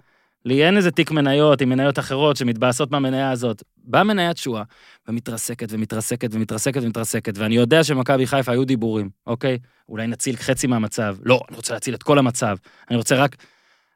לי 0.45 0.65
אין 0.65 0.77
איזה 0.77 0.91
תיק 0.91 1.11
מניות 1.11 1.61
עם 1.61 1.69
מניות 1.69 1.99
אחרות 1.99 2.37
שמתבאסות 2.37 2.91
מהמניה 2.91 3.31
הזאת. 3.31 3.63
באה 3.77 4.03
מניית 4.03 4.37
שואה, 4.37 4.63
ומתרסקת 5.07 5.67
ומתרסקת 5.71 6.29
ומתרסקת 6.33 6.81
ומתרסקת, 6.83 7.37
ואני 7.37 7.55
יודע 7.55 7.83
שמכבי 7.83 8.27
חיפה 8.27 8.51
היו 8.51 8.65
דיבורים, 8.65 9.09
אוקיי? 9.27 9.57
אולי 9.89 10.07
נציל 10.07 10.35
חצי 10.35 10.67
מהמצב. 10.67 11.15
לא, 11.23 11.41
אני 11.49 11.57
רוצה 11.57 11.73
להציל 11.73 11.95
את 11.95 12.03
כל 12.03 12.19
המצב. 12.19 12.57
אני 12.89 12.97
רוצה 12.97 13.15
רק... 13.15 13.35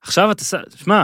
עכשיו 0.02 0.32
אתה... 0.32 0.44
שמע, 0.76 1.04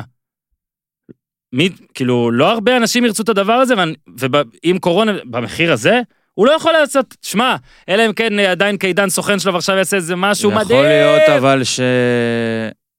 מי, 1.53 1.69
כאילו, 1.93 2.31
לא 2.31 2.51
הרבה 2.51 2.77
אנשים 2.77 3.05
ירצו 3.05 3.23
את 3.23 3.29
הדבר 3.29 3.53
הזה, 3.53 3.73
ואם 4.17 4.77
קורונה, 4.81 5.11
במחיר 5.25 5.73
הזה, 5.73 6.01
הוא 6.33 6.47
לא 6.47 6.51
יכול 6.51 6.71
לעשות, 6.71 7.15
שמע, 7.21 7.55
אלא 7.89 8.05
אם 8.05 8.13
כן 8.13 8.39
אה, 8.39 8.51
עדיין 8.51 8.77
קידן 8.77 9.09
סוכן 9.09 9.39
שלו 9.39 9.53
ועכשיו 9.53 9.77
יעשה 9.77 9.97
איזה 9.97 10.15
משהו 10.15 10.51
מדהים. 10.51 10.79
יכול 10.79 10.83
להיות 10.83 11.29
אבל 11.37 11.63
ש... 11.63 11.79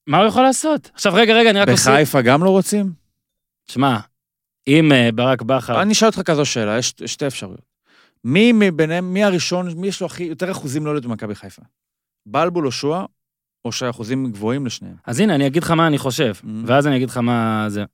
מה 0.07 0.19
הוא 0.19 0.27
יכול 0.27 0.43
לעשות? 0.43 0.91
עכשיו, 0.95 1.15
רגע, 1.15 1.35
רגע, 1.35 1.51
אני 1.51 1.61
רק 1.61 1.69
אוסיף. 1.69 1.93
בחיפה 1.93 2.23
גם 2.23 2.45
לא 2.45 2.51
רוצים? 2.51 2.93
שמע, 3.71 3.99
אם 4.69 4.93
אה, 4.93 5.13
ברק 5.15 5.43
בכר... 5.43 5.83
אני 5.83 5.93
אשאל 5.93 6.09
אותך 6.09 6.21
כזו 6.25 6.45
שאלה, 6.45 6.79
יש 6.79 6.95
שתי 7.07 7.27
אפשרויות. 7.27 7.61
מי 8.25 8.53
מביניהם, 8.55 9.13
מי 9.15 9.25
הראשון, 9.25 9.69
מי 9.77 9.87
יש 9.87 10.01
לו 10.01 10.07
הכי, 10.07 10.25
יותר 10.25 10.51
אחוזים 10.51 10.87
לא 10.87 10.95
להיות 10.95 11.07
במכבי 11.07 11.35
חיפה? 11.35 11.63
בלבול 12.27 12.67
או 12.67 12.73
שועה, 12.73 13.05
או 13.65 13.73
שהאחוזים 13.73 14.33
גבוהים 14.33 14.67
לשניהם? 14.67 14.97
אז 15.07 15.21
הנה, 15.21 15.35
אני 15.35 15.47
אגיד 15.47 15.63
לך 15.63 15.71
מה 15.71 15.87
אני 15.87 15.99
חושב, 15.99 16.33
Mm. 16.43 16.47
ואז 16.67 16.87
אני 16.87 16.97
אגיד 16.97 17.11
לך 17.11 17.17
מה 17.17 17.65
זה. 17.69 17.85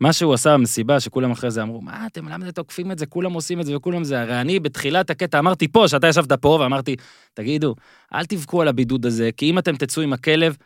מה 0.00 0.12
שהוא 0.12 0.34
עשה 0.34 0.54
במסיבה, 0.54 1.00
שכולם 1.00 1.30
אחרי 1.30 1.50
זה 1.50 1.62
אמרו, 1.62 1.80
מה 1.80 2.06
אתם, 2.06 2.28
למה 2.28 2.44
אתם 2.44 2.50
תוקפים 2.50 2.92
את 2.92 2.98
זה, 2.98 3.06
כולם 3.06 3.32
עושים 3.32 3.60
את 3.60 3.66
זה 3.66 3.76
וכולם 3.76 4.04
זה. 4.04 4.20
הרי 4.20 4.40
אני 4.40 4.60
בתחילת 4.60 5.10
הקטע 5.10 5.38
אמרתי 5.38 5.68
פה, 5.68 5.88
שאתה 5.88 6.06
ישבת 6.08 6.32
פה, 6.32 6.58
ואמרתי, 6.60 6.96
תגידו, 7.34 7.74
אל 8.14 8.26
תבכו 8.26 8.62
על 8.62 8.68
הבידוד 8.68 9.06
הזה, 9.06 9.30
כי 9.36 9.50
אם 9.50 9.58
אתם 9.58 9.76
תצאו 9.76 10.02
עם 10.02 10.12
הכלב, 10.12 10.56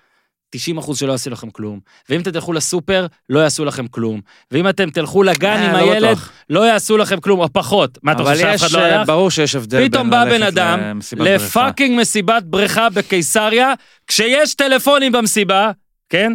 90 0.54 0.78
אחוז 0.78 0.98
שלא 0.98 1.12
יעשו 1.12 1.30
לכם 1.30 1.50
כלום. 1.50 1.80
ואם 2.08 2.20
אתם 2.20 2.30
תלכו 2.30 2.52
לסופר, 2.52 3.06
לא 3.30 3.38
יעשו 3.40 3.64
לכם 3.64 3.86
כלום. 3.86 4.20
ואם 4.50 4.68
אתם 4.68 4.90
תלכו 4.90 5.22
לגן 5.22 5.56
אה, 5.56 5.66
עם 5.66 5.72
לא 5.72 5.92
הילד. 5.92 6.16
לא 6.50 6.66
יעשו 6.66 6.96
לכם 6.96 7.20
כלום, 7.20 7.40
או 7.40 7.52
פחות. 7.52 7.98
מה, 8.02 8.12
אתה 8.12 8.24
חושב 8.24 8.36
שאף 8.36 8.60
אחד 8.60 8.70
לא 8.70 8.78
אה, 8.78 8.98
הלך? 8.98 9.06
ברור 9.06 9.30
שיש 9.30 9.54
הבדל 9.54 9.88
פתאום 9.88 10.10
בין 10.10 10.24
בא 10.24 10.30
בן 10.30 10.42
אדם. 10.42 11.00
לפאקינג 11.16 12.00
מסיבת 12.00 12.42
בריכה 12.42 12.90
בקיסריה, 12.90 13.72
כשיש 14.06 14.54
טלפונים 14.54 15.12
במסיבה, 15.12 15.70
כן? 16.08 16.32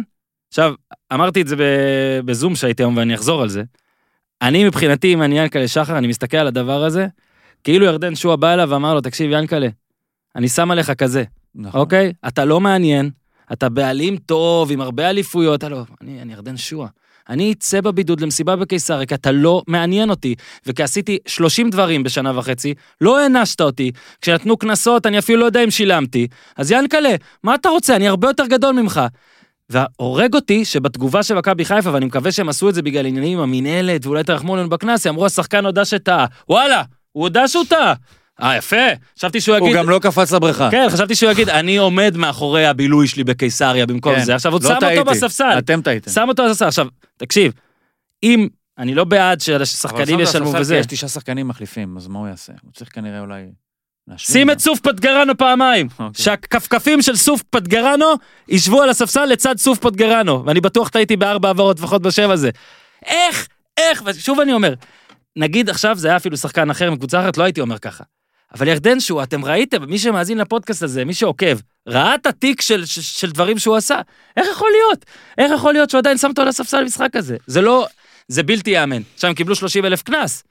עכשיו, 0.48 0.74
אמרתי 1.12 1.42
את 1.42 1.48
זה 1.48 1.56
בזום 2.24 2.56
שהייתי 2.56 2.82
היום 2.82 2.96
ואני 2.96 3.14
אחזור 3.14 3.42
על 3.42 3.48
זה. 3.48 3.62
אני 4.42 4.64
מבחינתי, 4.64 5.14
אם 5.14 5.22
אני 5.22 5.38
ינקלה 5.38 5.68
שחר, 5.68 5.98
אני 5.98 6.06
מסתכל 6.06 6.36
על 6.36 6.46
הדבר 6.46 6.84
הזה, 6.84 7.06
כאילו 7.64 7.86
ירדן 7.86 8.14
שועה 8.14 8.36
בא 8.36 8.54
אליו 8.54 8.68
ואמר 8.70 8.94
לו, 8.94 9.00
תקשיב, 9.00 9.30
ינקלה, 9.32 9.68
אני 10.36 10.48
שם 10.48 10.70
עליך 10.70 10.90
כזה, 10.90 11.24
נכון. 11.54 11.80
אוקיי? 11.80 12.12
אתה 12.28 12.44
לא 12.44 12.60
מעניין, 12.60 13.10
אתה 13.52 13.68
בעלים 13.68 14.16
טוב, 14.16 14.72
עם 14.72 14.80
הרבה 14.80 15.10
אליפויות, 15.10 15.64
הלו, 15.64 15.84
אני, 16.00 16.22
אני 16.22 16.32
ירדן 16.32 16.56
שועה. 16.56 16.88
אני 17.28 17.52
אצא 17.52 17.80
בבידוד 17.80 18.20
למסיבה 18.20 18.56
בקיסריה, 18.56 19.06
כי 19.06 19.14
אתה 19.14 19.32
לא 19.32 19.62
מעניין 19.66 20.10
אותי. 20.10 20.34
וכי 20.66 20.82
עשיתי 20.82 21.18
30 21.26 21.70
דברים 21.70 22.02
בשנה 22.02 22.38
וחצי, 22.38 22.74
לא 23.00 23.20
הענשת 23.20 23.60
אותי. 23.60 23.92
כשנתנו 24.20 24.56
קנסות, 24.56 25.06
אני 25.06 25.18
אפילו 25.18 25.40
לא 25.40 25.44
יודע 25.44 25.64
אם 25.64 25.70
שילמתי. 25.70 26.26
אז 26.56 26.70
ינקלה, 26.70 27.14
מה 27.42 27.54
אתה 27.54 27.68
רוצה? 27.68 27.96
אני 27.96 28.08
הרבה 28.08 28.28
יותר 28.28 28.46
גדול 28.46 28.74
ממך. 28.74 29.00
והורג 29.70 30.34
אותי 30.34 30.64
שבתגובה 30.64 31.22
של 31.22 31.34
מכבי 31.34 31.64
חיפה, 31.64 31.92
ואני 31.92 32.06
מקווה 32.06 32.32
שהם 32.32 32.48
עשו 32.48 32.68
את 32.68 32.74
זה 32.74 32.82
בגלל 32.82 33.06
עניינים 33.06 33.38
עם 33.38 33.44
המינהלת, 33.44 34.06
ואולי 34.06 34.24
תרחמו 34.24 34.54
עלינו 34.54 34.68
בקנס, 34.68 35.06
אמרו 35.06 35.26
השחקן 35.26 35.64
הודה 35.64 35.84
שטעה. 35.84 36.26
וואלה, 36.48 36.82
הוא 37.12 37.22
הודה 37.22 37.48
שהוא 37.48 37.64
טעה. 37.68 37.94
אה, 38.42 38.56
יפה. 38.56 38.76
חשבתי 39.18 39.40
שהוא 39.40 39.56
הוא 39.56 39.68
יגיד... 39.68 39.78
גם 39.78 39.90
לא 39.90 39.98
קפץ 39.98 40.32
לבריכה. 40.32 40.68
כן, 40.70 40.86
חשבתי 40.90 41.14
שהוא 41.14 41.30
יגיד, 41.30 41.48
אני 41.48 41.76
עומד 41.76 42.16
מאחורי 42.16 42.66
הבילוי 42.66 43.06
שלי 43.06 43.24
בקיסריה 43.24 43.86
במקום 43.86 44.14
כן, 44.14 44.24
זה. 44.24 44.34
עכשיו, 44.34 44.52
הוא 44.52 44.60
לא 44.62 44.68
שם 44.68 44.74
אותו 44.74 44.86
טעיתי. 44.86 45.10
בספסל. 45.10 45.58
אתם 45.58 45.82
טעיתם. 45.82 46.10
שם 46.10 46.28
אותו 46.28 46.44
בספסל. 46.48 46.66
עכשיו, 46.66 46.86
תקשיב, 47.16 47.52
אם, 48.22 48.48
אני 48.78 48.94
לא 48.94 49.04
בעד 49.04 49.40
שהשחקנים 49.40 50.20
ישלמו 50.20 50.52
וזה. 50.58 50.76
יש 50.76 50.86
תשעה 50.86 51.08
שחקנים 51.08 51.48
מחליפים, 51.48 51.96
אז 51.96 52.06
מה 52.08 52.18
הוא 52.18 52.28
יעשה? 52.28 52.52
הוא 52.62 52.72
צריך 52.72 52.90
כנראה 52.94 53.20
אולי... 53.20 53.46
שים. 54.16 54.50
את 54.50 54.58
סוף 54.58 54.80
פטגרנו 54.80 55.38
פעמיים. 55.38 55.88
אוקיי. 55.98 56.24
שהכפכפים 56.24 57.02
של 57.02 57.16
סוף 57.16 57.42
פטגרנו 57.50 58.06
ישבו 58.48 58.82
על 58.82 58.90
הספסל 58.90 59.24
לצד 59.24 59.58
סוף 59.58 59.78
פטגרנו. 59.78 60.44
ואני 60.46 60.60
בטוח 60.60 60.88
טעיתי 60.88 61.16
בארבע 61.16 61.48
העברות 61.48 61.78
לפחות 61.78 62.02
בשם 62.02 62.30
הזה. 62.30 62.50
איך, 63.06 63.48
איך, 63.76 64.02
ושוב 64.06 64.40
אני 64.40 64.52
אומר, 64.52 64.74
נגיד 65.36 65.70
עכשיו 65.70 65.96
זה 65.96 66.08
היה 66.08 66.16
אפילו 66.16 66.36
שחקן 66.36 66.70
אחר 66.70 66.90
מקבוצה 66.90 67.20
אחרת, 67.20 67.38
לא 67.38 67.44
הייתי 67.44 67.60
אומר 67.60 67.78
ככה. 67.78 68.04
אבל 68.54 68.68
ירדן 68.68 69.00
שהוא, 69.00 69.22
אתם 69.22 69.44
ראיתם, 69.44 69.84
מי 69.84 69.98
שמאזין 69.98 70.38
לפודקאסט 70.38 70.82
הזה, 70.82 71.04
מי 71.04 71.14
שעוקב, 71.14 71.56
ראה 71.88 72.14
את 72.14 72.26
התיק 72.26 72.60
של, 72.60 72.84
של, 72.84 73.02
של 73.02 73.30
דברים 73.30 73.58
שהוא 73.58 73.76
עשה. 73.76 74.00
איך 74.36 74.46
יכול 74.52 74.68
להיות? 74.70 75.04
איך 75.38 75.52
יכול 75.52 75.72
להיות 75.72 75.90
שהוא 75.90 75.98
עדיין 75.98 76.18
שם 76.18 76.28
אותו 76.28 76.42
על 76.42 76.48
הספסל 76.48 76.82
במשחק 76.82 77.16
הזה? 77.16 77.36
זה 77.46 77.60
לא, 77.60 77.86
זה 78.28 78.42
בלתי 78.42 78.70
ייאמן. 78.70 79.02
עכשיו 79.14 79.28
הם 79.28 79.34
קיבלו 79.34 79.54
30 79.54 79.84
אלף 79.84 80.02
קנס. 80.02 80.42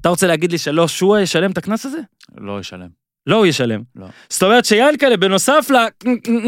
אתה 0.00 0.08
רוצה 0.08 0.26
להגיד 0.26 0.52
לי 0.52 0.58
שלא 0.58 0.88
שועה 0.88 1.22
ישלם 1.22 1.50
את 1.50 1.58
הקנס 1.58 1.86
הזה? 1.86 1.98
לא 2.38 2.60
ישלם. 2.60 2.88
לא 3.26 3.36
הוא 3.36 3.46
ישלם. 3.46 3.82
לא. 3.96 4.06
זאת 4.28 4.42
אומרת 4.42 4.64
שיאנקלה, 4.64 5.16
בנוסף 5.16 5.70
ל... 5.70 5.76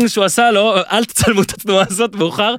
שהוא 0.09 0.25
עשה 0.25 0.51
לו, 0.51 0.77
אל 0.77 1.05
תצלמו 1.05 1.43
את 1.43 1.51
התנועה 1.51 1.85
הזאת 1.89 2.15
מאוחר, 2.15 2.55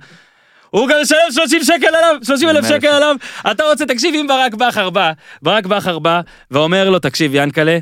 הוא 0.70 0.90
גם 0.90 0.98
ישלם 1.02 1.32
30 1.32 1.64
שקל 1.64 1.88
עליו, 1.88 2.16
30 2.24 2.50
אלף 2.50 2.62
100,000 2.64 2.78
שקל 2.78 2.88
עליו. 2.88 3.16
אתה 3.52 3.64
רוצה, 3.64 3.86
תקשיב, 3.86 4.16
אם 4.16 4.28
ברק 4.28 4.54
בכר 4.54 4.90
בא, 4.90 5.12
ברק 5.42 5.66
בכר 5.66 6.00
בא 6.00 6.22
ואומר 6.52 6.90
לו, 6.90 7.00
תקשיב, 7.00 7.36
יאנקלה, 7.36 7.78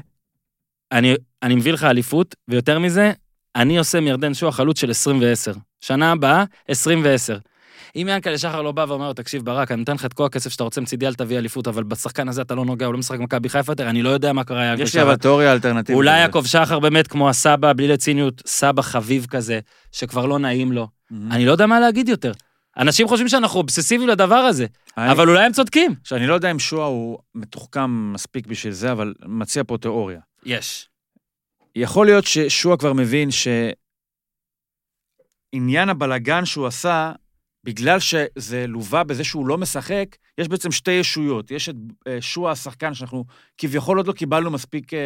אני, 0.91 1.15
אני 1.43 1.55
מביא 1.55 1.73
לך 1.73 1.83
אליפות, 1.83 2.35
ויותר 2.47 2.79
מזה, 2.79 3.11
אני 3.55 3.77
עושה 3.77 3.99
מירדן 3.99 4.33
שועה 4.33 4.51
חלוץ 4.51 4.79
של 4.79 4.91
20 4.91 5.21
ו-10. 5.21 5.57
שנה 5.81 6.11
הבאה, 6.11 6.43
20 6.67 7.01
ו-10. 7.03 7.39
אם 7.95 8.07
ינקלה 8.09 8.37
שחר 8.37 8.61
לא 8.61 8.71
בא 8.71 8.85
ואומר 8.87 9.07
לו, 9.07 9.13
תקשיב, 9.13 9.45
ברק, 9.45 9.71
אני 9.71 9.79
נותן 9.79 9.93
לך 9.93 10.05
את 10.05 10.13
כל 10.13 10.25
הכסף 10.25 10.49
שאתה 10.49 10.63
רוצה 10.63 10.81
מצידי, 10.81 11.07
אל 11.07 11.13
תביא 11.13 11.37
אליפות, 11.37 11.67
אבל 11.67 11.83
בשחקן 11.83 12.29
הזה 12.29 12.41
אתה 12.41 12.55
לא 12.55 12.65
נוגע, 12.65 12.85
הוא 12.85 12.93
לא 12.93 12.99
משחק 12.99 13.19
מכבי 13.19 13.49
חיפה 13.49 13.71
יותר, 13.71 13.89
אני 13.89 14.01
לא 14.01 14.09
יודע 14.09 14.33
מה 14.33 14.43
קרה 14.43 14.73
יש 14.77 14.95
לי. 14.95 15.01
אבל 15.01 15.15
תיאוריה 15.15 15.53
אלטרנטיבית. 15.53 15.97
אולי. 15.97 16.19
יעקב 16.19 16.43
שחר 16.45 16.79
באמת 16.79 17.07
כמו 17.07 17.29
הסבא, 17.29 17.73
בלי 17.73 17.87
לציניות, 17.87 18.41
סבא 18.45 18.81
חביב 18.81 19.25
כזה, 19.29 19.59
שכבר 19.91 20.25
לא 20.25 20.39
נעים 20.39 20.71
לו. 20.71 20.87
אני 21.31 21.45
לא 21.45 21.51
יודע 21.51 21.65
מה 21.65 21.79
להגיד 21.79 22.09
יותר. 22.09 22.31
אנשים 22.77 23.07
חושבים 23.07 23.27
שאנחנו 23.27 23.59
אובססיביים 23.59 24.09
לדבר 24.09 24.35
הזה, 24.35 24.65
אבל 24.97 25.29
אולי 25.29 25.45
הם 25.45 25.51
צודקים. 25.51 25.95
שאני 26.03 26.27
לא 26.27 26.33
יודע 26.33 26.51
אם 26.51 26.59
שועה 26.59 26.87
הוא 26.87 27.17
מתוחכם 27.35 28.13
מספיק 28.13 28.47
בשביל 28.47 28.73
זה, 28.73 28.91
אבל 28.91 29.13
מציע 29.25 29.63
פה 29.67 29.77
תיאוריה. 29.77 30.19
יש. 30.45 30.89
יכול 31.75 32.05
להיות 32.05 32.25
ששועה 32.25 32.77
כבר 32.77 32.93
מבין 32.93 33.29
שעניין 33.31 33.59
הבלגן 35.89 36.45
שהוא 36.45 36.67
עשה, 36.67 37.11
בגלל 37.63 37.99
שזה 37.99 38.67
לווה 38.67 39.03
בזה 39.03 39.23
שהוא 39.23 39.47
לא 39.47 39.57
משחק, 39.57 40.05
יש 40.37 40.47
בעצם 40.47 40.71
שתי 40.71 40.91
ישויות. 40.91 41.51
יש 41.51 41.69
את 41.69 41.75
אה, 42.07 42.17
שועה 42.21 42.51
השחקן, 42.51 42.93
שאנחנו 42.93 43.25
כביכול 43.57 43.97
עוד 43.97 44.07
לא 44.07 44.13
קיבלנו 44.13 44.51
מספיק 44.51 44.93
אה, 44.93 44.99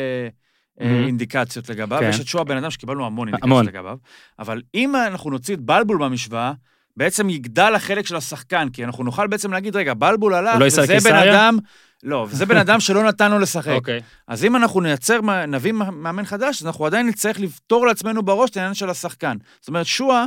אה, 0.81 0.87
מהמם. 0.87 1.05
אינדיקציות 1.05 1.69
לגביו, 1.69 1.99
כן. 1.99 2.05
ויש 2.05 2.19
את 2.19 2.27
שועה 2.27 2.41
הבן 2.41 2.57
אדם 2.57 2.71
שקיבלנו 2.71 3.05
המון 3.05 3.27
המון. 3.27 3.41
אינדיקציות 3.41 3.67
לגביו. 3.67 3.97
אבל 4.39 4.61
אם 4.75 4.95
אנחנו 4.95 5.29
נוציא 5.29 5.55
את 5.55 5.59
בלבול 5.59 5.97
מהמשוואה, 5.97 6.53
בעצם 6.97 7.29
יגדל 7.29 7.75
החלק 7.75 8.05
של 8.05 8.15
השחקן, 8.15 8.69
כי 8.69 8.85
אנחנו 8.85 9.03
נוכל 9.03 9.27
בעצם 9.27 9.53
להגיד, 9.53 9.75
רגע, 9.75 9.93
בלבול 9.93 10.33
הלך, 10.33 10.55
לא 10.59 10.65
וזה 10.65 10.97
בן? 11.03 11.15
אדם... 11.15 11.57
לא, 12.03 12.27
וזה 12.29 12.45
בן 12.45 12.57
אדם 12.57 12.79
שלא 12.79 13.03
נתן 13.03 13.31
לו 13.31 13.39
לשחק. 13.39 13.71
אוקיי. 13.71 14.01
אז 14.27 14.45
אם 14.45 14.55
אנחנו 14.55 14.81
נייצר, 14.81 15.19
נביא 15.47 15.71
מאמן 15.71 16.25
חדש, 16.25 16.61
אז 16.61 16.67
אנחנו 16.67 16.85
עדיין 16.85 17.07
נצטרך 17.07 17.39
לפתור 17.39 17.87
לעצמנו 17.87 18.23
בראש 18.23 18.49
את 18.49 18.57
העניין 18.57 18.73
של 18.73 18.89
השחקן. 18.89 19.37
זאת 19.59 19.67
אומרת, 19.67 19.85
שועה, 19.85 20.25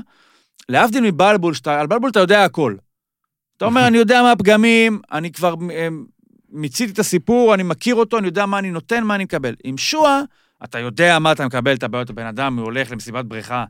להבדיל 0.68 1.04
מבלבול, 1.04 1.54
שאתה, 1.54 1.80
על 1.80 1.86
בלבול 1.86 2.10
אתה 2.10 2.20
יודע 2.20 2.44
הכל. 2.44 2.74
אתה 3.56 3.64
אומר, 3.64 3.86
אני 3.88 3.98
יודע 3.98 4.22
מה 4.22 4.32
הפגמים, 4.32 5.00
אני 5.12 5.32
כבר 5.32 5.54
אה, 5.70 5.88
מיציתי 6.48 6.92
את 6.92 6.98
הסיפור, 6.98 7.54
אני 7.54 7.62
מכיר 7.62 7.94
אותו, 7.94 8.18
אני 8.18 8.26
יודע 8.26 8.46
מה 8.46 8.58
אני 8.58 8.70
נותן, 8.70 9.04
מה 9.04 9.14
אני 9.14 9.24
מקבל. 9.24 9.54
עם 9.64 9.78
שועה, 9.78 10.22
אתה 10.64 10.78
יודע 10.78 11.18
מה 11.18 11.32
אתה 11.32 11.46
מקבל, 11.46 11.74
את 11.74 11.82
הבעיות 11.82 12.10
הבן 12.10 12.26
אדם, 12.26 12.56
הוא 12.56 12.64
הולך 12.64 12.92
למסיבת 12.92 13.24
בריכה, 13.24 13.64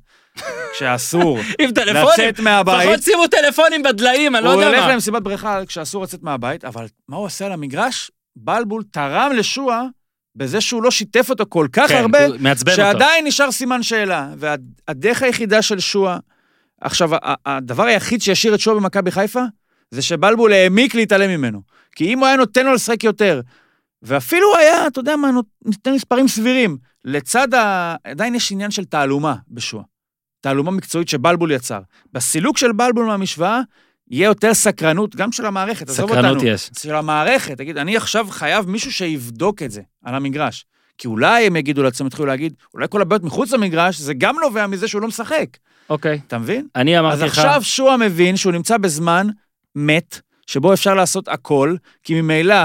כשאסור 0.72 1.38
לצאת 1.86 2.40
מהבית. 2.40 2.84
לפחות 2.84 3.02
שימו 3.02 3.26
טלפונים 3.26 3.82
בדליים, 3.82 4.36
אני 4.36 4.44
לא 4.44 4.52
הוא 4.52 4.62
יודע 4.62 4.76
הולך 4.76 4.86
מה. 4.86 4.92
למסיבת 4.92 5.22
בריכה 5.22 5.66
כשאסור 5.66 6.02
לצאת 6.02 6.22
מהבית, 6.22 6.64
אבל 6.64 6.86
מה 7.08 7.16
הוא 7.16 7.24
עושה 7.24 7.46
על 7.46 7.52
המגרש? 7.52 8.10
בלבול 8.36 8.82
תרם 8.90 9.32
לשועה 9.36 9.82
בזה 10.36 10.60
שהוא 10.60 10.82
לא 10.82 10.90
שיתף 10.90 11.30
אותו 11.30 11.44
כל 11.48 11.66
כך 11.72 11.88
כן, 11.88 11.96
הרבה, 11.96 12.26
הוא 12.26 12.36
מעצבן 12.40 12.72
אותו. 12.72 12.82
שעדיין 12.82 13.26
נשאר 13.26 13.52
סימן 13.52 13.82
שאלה. 13.82 14.28
והדרך 14.36 15.22
היחידה 15.22 15.62
של 15.62 15.78
שועה, 15.80 16.18
עכשיו, 16.80 17.10
הדבר 17.46 17.82
היחיד 17.84 18.22
שישאיר 18.22 18.54
את 18.54 18.60
שועה 18.60 18.76
במכבי 18.76 19.10
חיפה, 19.10 19.42
זה 19.90 20.02
שבלבול 20.02 20.52
העמיק 20.52 20.94
להתעלם 20.94 21.30
ממנו. 21.30 21.62
כי 21.96 22.04
אם 22.12 22.18
הוא 22.18 22.26
היה 22.26 22.36
נותן 22.36 22.66
לו 22.66 22.74
לשחק 22.74 23.04
יותר, 23.04 23.40
ואפילו 24.06 24.56
היה, 24.56 24.86
אתה 24.86 25.00
יודע 25.00 25.16
מה, 25.16 25.30
נותן 25.64 25.92
מספרים 25.92 26.28
סבירים, 26.28 26.76
לצד 27.04 27.54
ה... 27.54 27.94
עדיין 28.04 28.34
יש 28.34 28.52
עניין 28.52 28.70
של 28.70 28.84
תעלומה 28.84 29.34
בשועה. 29.48 29.84
תעלומה 30.40 30.70
מקצועית 30.70 31.08
שבלבול 31.08 31.52
יצר. 31.52 31.80
בסילוק 32.12 32.58
של 32.58 32.72
בלבול 32.72 33.06
מהמשוואה, 33.06 33.60
יהיה 34.10 34.26
יותר 34.26 34.54
סקרנות, 34.54 35.16
גם 35.16 35.32
של 35.32 35.46
המערכת, 35.46 35.88
עזוב 35.88 36.10
אותנו. 36.10 36.22
סקרנות 36.22 36.42
יש. 36.42 36.70
של 36.78 36.94
המערכת, 36.94 37.58
תגיד, 37.58 37.78
אני 37.78 37.96
עכשיו 37.96 38.26
חייב 38.30 38.68
מישהו 38.68 38.92
שיבדוק 38.92 39.62
את 39.62 39.70
זה 39.70 39.82
על 40.04 40.14
המגרש. 40.14 40.64
כי 40.98 41.08
אולי 41.08 41.46
הם 41.46 41.56
יגידו 41.56 41.82
לעצמם, 41.82 42.06
יתחילו 42.06 42.26
להגיד, 42.26 42.54
אולי 42.74 42.86
כל 42.90 43.00
הבעיות 43.02 43.22
מחוץ 43.22 43.52
למגרש, 43.52 43.98
זה 43.98 44.14
גם 44.14 44.36
נובע 44.42 44.66
מזה 44.66 44.88
שהוא 44.88 45.02
לא 45.02 45.08
משחק. 45.08 45.46
אוקיי. 45.90 46.20
אתה 46.26 46.38
מבין? 46.38 46.66
אני 46.76 46.98
אז 46.98 47.04
אמרתי 47.04 47.22
לך... 47.22 47.38
עכשיו 47.38 47.62
שועה 47.62 47.96
מבין 47.96 48.36
שהוא 48.36 48.52
נמצא 48.52 48.76
בזמן 48.76 49.26
מת, 49.74 50.20
שבו 50.46 50.72
אפשר 50.72 50.94
לעשות 50.94 51.28
הכל, 51.28 51.76
כי 52.02 52.20
ממילא 52.20 52.56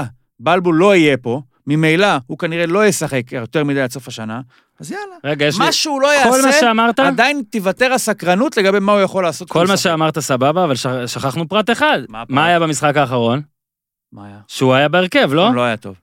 בלבול 0.42 0.74
לא 0.76 0.94
יהיה 0.96 1.16
פה, 1.16 1.40
ממילא 1.66 2.08
הוא 2.26 2.38
כנראה 2.38 2.66
לא 2.66 2.86
ישחק 2.86 3.32
יותר 3.32 3.64
מדי 3.64 3.80
עד 3.80 3.90
סוף 3.90 4.08
השנה, 4.08 4.40
אז 4.80 4.90
יאללה. 4.92 5.04
רגע, 5.24 5.46
יש 5.46 5.58
לי... 5.58 5.64
מה 5.66 5.72
שהוא 5.72 6.00
לא 6.00 6.08
כל 6.22 6.30
מה 6.30 6.36
יעשה, 6.46 6.60
שאמרת, 6.60 7.00
עדיין 7.00 7.42
תיוותר 7.50 7.92
הסקרנות 7.92 8.56
לגבי 8.56 8.78
מה 8.80 8.92
הוא 8.92 9.00
יכול 9.00 9.24
לעשות. 9.24 9.48
כל 9.50 9.66
מה 9.66 9.74
משחק. 9.74 9.84
שאמרת 9.84 10.18
סבבה, 10.18 10.64
אבל 10.64 10.74
שכ- 10.74 11.06
שכחנו 11.06 11.48
פרט 11.48 11.70
אחד. 11.70 11.98
מה? 12.08 12.22
מה 12.28 12.46
היה 12.46 12.60
במשחק 12.60 12.96
האחרון? 12.96 13.42
מה 14.12 14.26
היה? 14.26 14.36
שהוא 14.48 14.74
היה 14.74 14.88
בהרכב, 14.88 15.30
לא? 15.32 15.54
לא 15.54 15.60
היה 15.62 15.76
טוב. 15.76 15.94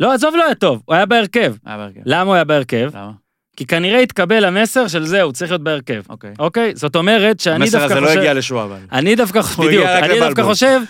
לא, 0.00 0.12
עזוב, 0.12 0.34
לא 0.36 0.44
היה 0.44 0.54
טוב, 0.54 0.82
הוא 0.84 0.94
היה 0.94 1.06
בהרכב. 1.06 1.54
היה 1.66 1.76
בהרכב. 1.76 2.00
למה 2.04 2.22
הוא 2.22 2.34
היה 2.34 2.44
בהרכב? 2.44 2.90
למה? 2.94 3.10
כי 3.56 3.66
כנראה 3.66 4.00
התקבל 4.00 4.44
המסר 4.44 4.88
של 4.88 5.04
זהו, 5.06 5.32
צריך 5.32 5.50
להיות 5.50 5.62
בהרכב. 5.62 6.02
אוקיי. 6.08 6.32
אוקיי? 6.38 6.72
זאת 6.76 6.96
אומרת 6.96 7.40
שאני 7.40 7.54
המסר 7.54 7.78
דווקא 7.78 7.92
הזה 7.92 8.00
לא 8.00 8.06
חושב... 8.06 8.18
הגיע 8.18 8.34
לשועה, 8.34 8.64
אבל. 8.64 8.78
אני 8.92 9.14
דווקא, 9.14 9.38
הוא 9.56 9.66
בדיוק, 9.66 9.84
אני 9.86 10.20
דווקא. 10.20 10.42
חושב 10.42 10.80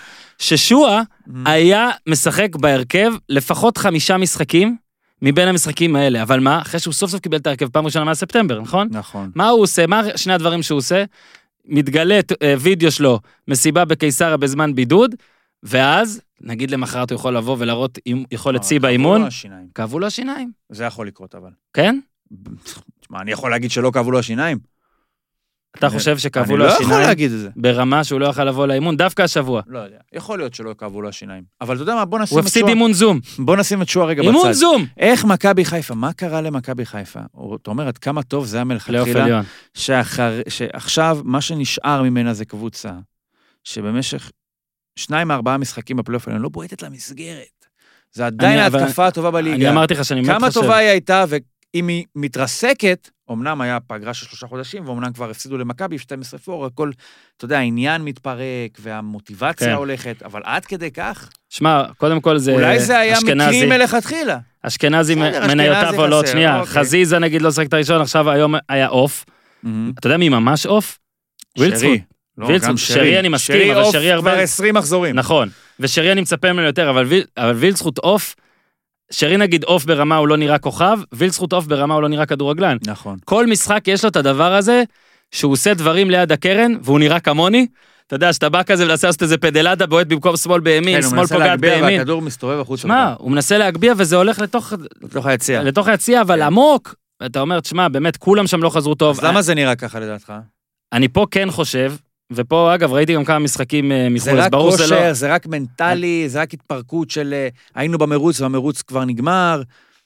ששועה 0.43 1.03
Mm. 1.03 1.31
היה 1.45 1.91
משחק 2.09 2.57
בהרכב 2.57 3.13
לפחות 3.29 3.77
חמישה 3.77 4.17
משחקים 4.17 4.77
מבין 5.23 5.49
המשחקים 5.49 5.97
האלה, 5.97 6.23
אבל 6.23 6.41
מה? 6.41 6.61
אחרי 6.61 6.81
שהוא 6.81 6.95
סוף 6.95 7.11
סוף 7.11 7.21
קיבל 7.21 7.37
את 7.37 7.47
ההרכב 7.47 7.69
פעם 7.69 7.85
ראשונה 7.85 8.05
מאז 8.05 8.19
ספטמבר, 8.19 8.61
נכון? 8.61 8.89
נכון. 8.91 9.31
מה 9.35 9.49
הוא 9.49 9.63
עושה? 9.63 9.87
מה 9.87 10.03
שני 10.17 10.33
הדברים 10.33 10.63
שהוא 10.63 10.79
עושה? 10.79 11.05
מתגלה 11.65 12.21
אה, 12.43 12.55
וידאו 12.61 12.91
שלו, 12.91 13.21
מסיבה 13.49 13.85
בקיסריה 13.85 14.37
בזמן 14.37 14.75
בידוד, 14.75 15.15
ואז, 15.63 16.21
נגיד 16.41 16.71
למחרת 16.71 17.11
הוא 17.11 17.17
יכול 17.17 17.37
לבוא 17.37 17.57
ולהראות 17.59 17.99
יכולת 18.31 18.65
שיא 18.65 18.77
כאבו 18.77 18.83
באימון. 18.83 19.29
כאבו 19.75 19.99
לו 19.99 20.07
השיניים, 20.07 20.51
זה 20.73 20.85
יכול 20.85 21.07
לקרות, 21.07 21.35
אבל. 21.35 21.51
כן? 21.73 21.99
תשמע, 23.01 23.21
אני 23.21 23.33
יכול 23.33 23.51
להגיד 23.51 23.71
שלא 23.71 23.91
כאבו 23.95 24.11
לו 24.11 24.19
השיניים? 24.19 24.59
אתה 25.79 25.87
אני- 25.87 25.99
חושב 25.99 26.19
שכאבו 26.19 26.51
אני 26.51 26.59
לו 26.59 26.65
לא 26.65 26.71
יכול 26.71 26.83
השיניים 26.85 27.07
להגיד 27.09 27.33
את 27.33 27.39
זה. 27.39 27.49
ברמה 27.57 28.05
שהוא 28.05 28.21
לא 28.21 28.27
יכל 28.27 28.45
לבוא 28.45 28.67
לאימון, 28.67 28.97
דווקא 28.97 29.23
השבוע. 29.23 29.63
לא 29.67 29.79
יודע. 29.79 29.97
יכול 30.13 30.39
להיות 30.39 30.55
שלא 30.55 30.75
כאבו 30.79 31.03
לו 31.03 31.09
השיניים. 31.09 31.43
אבל 31.61 31.75
אתה 31.75 31.83
יודע 31.83 31.95
מה, 31.95 32.05
בוא 32.05 32.19
נשים 32.19 32.35
הוא 32.35 32.41
את 32.41 32.47
הפסיד 32.47 32.61
שועה. 32.61 32.73
אימון 32.73 32.93
זום. 32.93 33.21
בוא 33.39 33.57
נשים 33.57 33.83
את 33.83 33.89
שועה 33.89 34.07
רגע 34.07 34.23
אימון 34.23 34.37
בצד. 34.49 34.53
זום! 34.53 34.87
איך 34.99 35.25
מכבי 35.25 35.65
חיפה, 35.65 35.95
מה 35.95 36.13
קרה 36.13 36.41
למכבי 36.41 36.85
חיפה? 36.87 37.21
אתה 37.63 37.71
אומר 37.71 37.89
עד 37.89 37.99
כמה 37.99 38.23
טוב 38.23 38.47
זה 38.47 38.57
היה 38.57 38.65
מלכתחילה, 38.65 39.41
שעכשיו 40.49 41.19
מה 41.25 41.41
שנשאר 41.41 42.03
ממנה 42.03 42.35
זה 42.35 42.45
קבוצה 42.45 42.91
שבמשך 43.65 44.31
שניים 44.97 45.29
מארבעה 45.29 45.59
משחקים 45.59 45.97
בפלייאוף 45.97 46.29
העליון 46.29 46.43
לא 46.43 46.49
בועטת 46.49 46.83
למסגרת. 46.83 47.67
זה 48.13 48.27
עדיין 48.27 48.59
אני- 48.59 48.79
ההתקפה 48.79 49.07
הטובה 49.07 49.31
בליגה. 49.31 49.57
אני 49.57 49.69
אמרתי 49.71 49.95
לך 49.95 50.05
שאני 50.05 50.23
באמת 50.23 50.37
כמה 50.39 50.47
חושב... 50.49 50.61
טובה 50.61 50.77
היא 50.77 50.89
הייתה, 50.89 51.25
ואם 51.29 51.89
היא 51.89 52.05
מתרסקת, 52.17 53.11
אמנם 53.33 53.61
היה 53.61 53.79
פגרה 53.87 54.15
של 54.15 54.27
שלושה 54.27 54.47
חודשים, 54.47 54.87
ואומנם 54.87 55.13
כבר 55.13 55.31
הפסידו 55.31 55.59
למכבי 55.59 55.99
12 55.99 56.41
פור, 56.41 56.67
הכל, 56.67 56.91
אתה 57.37 57.45
יודע, 57.45 57.59
העניין 57.59 58.03
מתפרק, 58.03 58.79
והמוטיבציה 58.81 59.67
כן. 59.69 59.75
הולכת, 59.75 60.23
אבל 60.23 60.41
עד 60.45 60.65
כדי 60.65 60.91
כך, 60.91 61.29
שמע, 61.51 61.83
קודם 61.97 62.21
כל 62.21 62.39
זה 62.39 62.53
אולי 62.53 62.81
זה 62.81 62.99
היה 62.99 63.19
אשכנזי. 63.19 63.65
מקרי 63.65 63.79
מלכתחילה. 63.79 64.39
אשכנזי 64.63 65.15
אשכנזי 65.15 65.55
מניותיו 65.55 65.95
עולות, 66.01 66.25
חסר, 66.25 66.33
שנייה, 66.33 66.61
אוקיי. 66.61 66.73
חזיזה 66.75 67.19
נגיד 67.19 67.43
לא 67.43 67.51
שחק 67.51 67.67
את 67.67 67.75
הראשון, 67.75 68.01
עכשיו 68.01 68.31
היום 68.31 68.55
היה 68.69 68.87
עוף. 68.87 69.25
אתה 69.99 70.07
יודע 70.07 70.17
מי 70.17 70.29
ממש 70.29 70.67
עוף? 70.67 70.99
וילצחוט. 71.59 71.83
שרי. 71.83 72.01
לא, 72.39 72.47
וילצחוט, 72.47 72.71
גם 72.71 72.77
שרי 72.77 73.19
אני 73.19 73.29
מסכים, 73.29 73.71
אבל 73.71 73.81
עוף 73.83 73.93
שרי 73.93 74.13
הרבה- 74.13 74.31
כבר 74.33 74.41
20 74.41 74.75
מחזורים. 74.75 75.15
נכון. 75.17 75.49
ושרי 75.81 76.13
אני 76.13 76.21
מצפה 76.21 76.53
ממנו 76.53 76.67
יותר, 76.67 76.91
אבל 76.91 77.05
ויל- 77.07 77.25
אבל 77.37 77.53
וילצחוט 77.55 77.99
עוף, 77.99 78.35
שרי 79.13 79.37
נגיד 79.37 79.65
עוף 79.65 79.85
ברמה 79.85 80.17
הוא 80.17 80.29
לא 80.29 80.37
נראה 80.37 80.59
כוכב, 80.59 80.99
וילצחוט 81.13 81.53
עוף 81.53 81.67
ברמה 81.67 81.95
הוא 81.95 82.03
לא 82.03 82.09
נראה 82.09 82.27
כדורגלן. 82.27 82.77
נכון. 82.87 83.19
כל 83.25 83.47
משחק 83.47 83.89
יש 83.89 84.05
לו 84.05 84.11
את 84.11 84.17
הדבר 84.17 84.55
הזה, 84.55 84.83
שהוא 85.31 85.53
עושה 85.53 85.75
דברים 85.75 86.11
ליד 86.11 86.33
הקרן, 86.33 86.73
והוא 86.83 86.99
נראה 86.99 87.21
כמוני. 87.21 87.67
אתה 88.07 88.17
יודע, 88.17 88.33
שאתה 88.33 88.49
בא 88.49 88.63
כזה 88.63 88.85
ומנסה 88.85 89.07
לעשות 89.07 89.23
איזה 89.23 89.39
פדלדה, 89.39 89.87
בועט 89.87 90.07
במקום 90.07 90.37
שמאל 90.37 90.61
בימין, 90.61 90.97
כן, 90.97 91.03
הוא 91.03 91.11
שמאל 91.11 91.21
מנסה 91.21 91.35
פוגעת 91.35 91.49
להגביה 91.49 91.75
בימין. 91.75 91.99
והכדור 91.99 92.23
מסתובב 92.23 92.61
החוצה. 92.61 92.83
שמע, 92.83 93.15
הוא 93.19 93.31
מנסה 93.31 93.59
להגביה 93.59 93.95
וזה 93.97 94.17
הולך 94.17 94.39
לתוך, 94.39 94.73
לתוך 95.03 95.27
היציאה. 95.27 95.63
לתוך 95.63 95.89
היציע, 95.89 96.21
אבל 96.21 96.37
כן. 96.37 96.43
עמוק. 96.43 96.95
אתה 97.27 97.41
אומר, 97.41 97.61
תשמע, 97.61 97.89
באמת, 97.89 98.17
כולם 98.17 98.47
שם 98.47 98.63
לא 98.63 98.71
חזרו 98.71 98.95
טוב. 98.95 99.19
אז 99.19 99.25
למה 99.25 99.43
זה 99.43 99.55
נראה 99.55 99.77
ככה 99.77 100.01
לדעתך? 100.01 100.33
אני 100.93 101.09
פה 101.09 101.27
כן 101.31 101.51
חושב, 101.51 101.93
ופה, 102.35 102.75
אגב, 102.75 102.93
ראיתי 102.93 103.15
גם 103.15 103.25
כמה 103.25 103.39
משחקים 103.39 103.93
אה, 103.93 104.09
מחו"ל, 104.09 104.19
זה 104.19 104.33
אז 104.33 104.39
רק 104.39 104.53
ברור 104.53 104.77
שזה 104.77 104.83
לא... 104.83 104.97
כושר, 104.97 105.13
זה 105.13 105.35
רק 105.35 105.47
מנטלי, 105.47 106.29
זה 106.29 106.41
רק 106.41 106.55
התפרקות 106.55 107.11
של 107.11 107.35
אה, 107.35 107.49
היינו 107.75 107.99
במרוץ 107.99 108.41
והמרוץ 108.41 108.83
כבר 108.83 109.05
נגמר. 109.05 109.63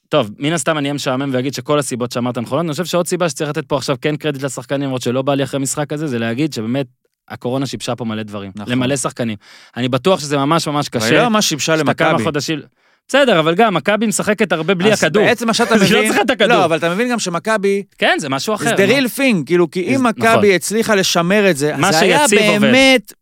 טוב, 0.09 0.31
מן 0.39 0.53
הסתם 0.53 0.79
אני 0.79 0.89
אהיה 0.89 0.95
משעמם 0.95 1.31
ואגיד 1.33 1.55
שכל 1.55 1.79
הסיבות 1.79 2.13
שאמרת 2.13 2.39
נכונות. 2.39 2.65
אני 2.65 2.71
חושב 2.71 2.85
שעוד 2.85 3.07
סיבה 3.07 3.29
שצריך 3.29 3.51
לתת 3.51 3.65
פה 3.69 3.77
עכשיו 3.77 3.97
כן 4.01 4.17
קרדיט 4.17 4.43
לשחקנים, 4.43 4.83
למרות 4.83 5.03
שלא 5.03 5.23
בא 5.23 5.35
לי 5.35 5.45
אחרי 5.45 5.61
משחק 5.61 5.93
הזה, 5.93 6.07
זה 6.07 6.19
להגיד 6.19 6.53
שבאמת 6.53 6.87
הקורונה 7.29 7.67
שיבשה 7.67 7.97
פה 7.97 8.05
מלא 8.05 8.23
דברים. 8.23 8.53
נכון. 8.57 8.73
למלא 8.73 8.97
שחקנים. 8.97 9.37
אני 9.77 9.89
בטוח 9.89 10.21
שזה 10.21 10.37
ממש 10.37 10.69
ממש 10.69 10.89
אבל 10.95 11.03
היא 11.03 11.11
קשה. 11.11 11.23
לא 11.23 11.29
ממש 11.29 11.49
שיבשה 11.49 11.77
למכבי. 11.77 12.25
חודשים... 12.25 12.61
בסדר, 13.09 13.41
אבל 13.41 13.55
גם, 13.55 13.75
מכבי 13.75 14.07
משחקת 14.07 14.53
הרבה 14.53 14.75
בלי 14.75 14.93
אז 14.93 14.99
הכדור. 15.05 15.25
בעצם 15.25 15.47
מה 15.47 15.55
שאתה 15.55 15.75
היא 15.75 15.93
לא 15.93 15.99
מבין... 15.99 16.07
צריכה 16.07 16.23
את 16.23 16.31
הכדור. 16.31 16.49
לא, 16.49 16.65
אבל 16.65 16.77
אתה 16.79 16.95
מבין 16.95 17.11
גם 17.11 17.19
שמכבי, 17.19 17.83
כן, 17.99 18.17
זה 18.19 18.29
משהו 18.29 18.55
אחר. 18.55 18.77
זה 18.77 18.85
the 18.85 18.89
real 18.89 19.19
thing, 19.19 19.45
כאילו, 19.47 19.71
כי 19.71 19.81
אם 19.83 19.95
נכון. 19.95 20.07
מכבי 20.07 20.55
הצליחה 20.55 20.95
לשמר 20.95 21.51
את 21.51 21.57
זה, 21.57 21.73
זה 21.91 21.99
היה. 21.99 22.27
באמת 22.61 23.13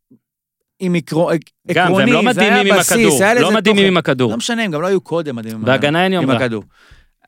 עם 0.80 0.94
עקרו- 0.94 1.30
גם, 1.72 1.92
והם 1.92 2.08
עקרוני, 2.08 2.12
לא 2.12 2.32
זה 2.32 2.40
היה 2.40 2.50
מדהימים 2.50 2.72
עם 2.72 2.78
בסיס, 2.78 2.92
הכדור. 2.92 3.22
היה 3.22 3.34
לזה 3.34 3.42
לא 3.42 3.50
מדהימים. 3.52 3.86
עם 3.86 3.96
הכדור. 3.96 4.30
לא 4.30 4.36
משנה, 4.36 4.62
הם 4.64 4.70
גם 4.70 4.82
לא 4.82 4.86
היו 4.86 5.00
קודם 5.00 5.36
מדהימים 5.36 5.68
עם. 6.14 6.30
הכדור. 6.30 6.64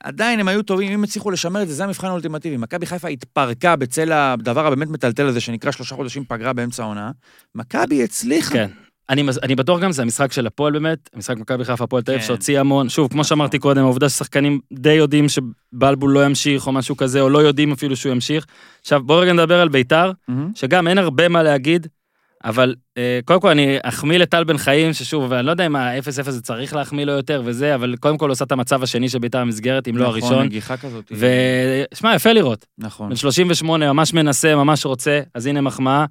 עדיין 0.03 0.39
הם 0.39 0.47
היו 0.47 0.63
טובים, 0.63 0.91
אם 0.91 1.03
הצליחו 1.03 1.31
לשמר 1.31 1.61
את 1.63 1.67
זה, 1.67 1.73
זה 1.73 1.83
המבחן 1.83 2.07
האולטימטיבי. 2.07 2.57
מכבי 2.57 2.85
חיפה 2.85 3.07
התפרקה 3.07 3.75
בצל 3.75 4.11
הדבר 4.11 4.67
הבאמת 4.67 4.87
מטלטל 4.87 5.25
הזה, 5.27 5.39
שנקרא 5.39 5.71
שלושה 5.71 5.95
חודשים 5.95 6.23
פגרה 6.27 6.53
באמצע 6.53 6.83
העונה. 6.83 7.11
מכבי 7.55 8.03
הצליחה. 8.03 8.53
כן. 8.53 8.67
אני, 9.09 9.23
אני 9.43 9.55
בטוח 9.55 9.79
גם, 9.79 9.91
זה 9.91 10.01
המשחק 10.01 10.31
של 10.31 10.47
הפועל 10.47 10.73
באמת, 10.73 11.09
המשחק 11.13 11.37
מכבי 11.37 11.65
חיפה 11.65 11.83
הפועל 11.83 12.03
תל 12.03 12.11
אביב 12.11 12.21
כן. 12.21 12.27
שהוציא 12.27 12.59
המון, 12.59 12.89
שוב, 12.89 13.07
כמו 13.07 13.21
נכון. 13.21 13.29
שאמרתי 13.29 13.59
קודם, 13.59 13.83
העובדה 13.83 14.09
ששחקנים 14.09 14.59
די 14.73 14.93
יודעים 14.93 15.25
שבלבול 15.29 16.11
לא 16.11 16.25
ימשיך 16.25 16.67
או 16.67 16.71
משהו 16.71 16.97
כזה, 16.97 17.21
או 17.21 17.29
לא 17.29 17.39
יודעים 17.39 17.71
אפילו 17.71 17.95
שהוא 17.95 18.11
ימשיך. 18.11 18.45
עכשיו, 18.81 19.03
בואו 19.03 19.19
רגע 19.19 19.33
נדבר 19.33 19.61
על 19.61 19.69
ביתר, 19.69 20.11
מהמם. 20.27 20.51
שגם 20.55 20.87
אין 20.87 20.97
הרבה 20.97 21.27
מה 21.27 21.43
להגיד, 21.43 21.87
אבל 22.43 22.75
אה, 22.97 23.19
קודם 23.25 23.39
כל 23.41 23.49
אני 23.49 23.77
אחמיא 23.83 24.17
לטל 24.17 24.43
בן 24.43 24.57
חיים, 24.57 24.93
ששוב, 24.93 25.33
אני 25.33 25.45
לא 25.45 25.51
יודע 25.51 25.65
אם 25.65 25.75
ה-0-0 25.75 26.31
זה 26.31 26.41
צריך 26.41 26.75
להחמיא 26.75 27.05
לו 27.05 27.11
יותר 27.11 27.41
וזה, 27.45 27.75
אבל 27.75 27.95
קודם 27.99 28.17
כל 28.17 28.29
עושה 28.29 28.45
את 28.45 28.51
המצב 28.51 28.83
השני 28.83 29.09
של 29.09 29.19
ביתר 29.19 29.41
במסגרת, 29.41 29.87
אם 29.87 29.97
לא 29.97 30.03
נכון, 30.03 30.21
הראשון. 30.21 30.45
נגיחה 30.45 30.77
כזאת. 30.77 31.11
ושמע, 31.11 32.15
יפה 32.15 32.31
לראות. 32.33 32.65
נכון. 32.77 33.09
בן 33.09 33.15
38, 33.15 33.93
ממש 33.93 34.13
מנסה, 34.13 34.55
ממש 34.55 34.85
רוצה, 34.85 35.21
אז 35.33 35.45
הנה 35.45 35.61
מחמאה. 35.61 36.05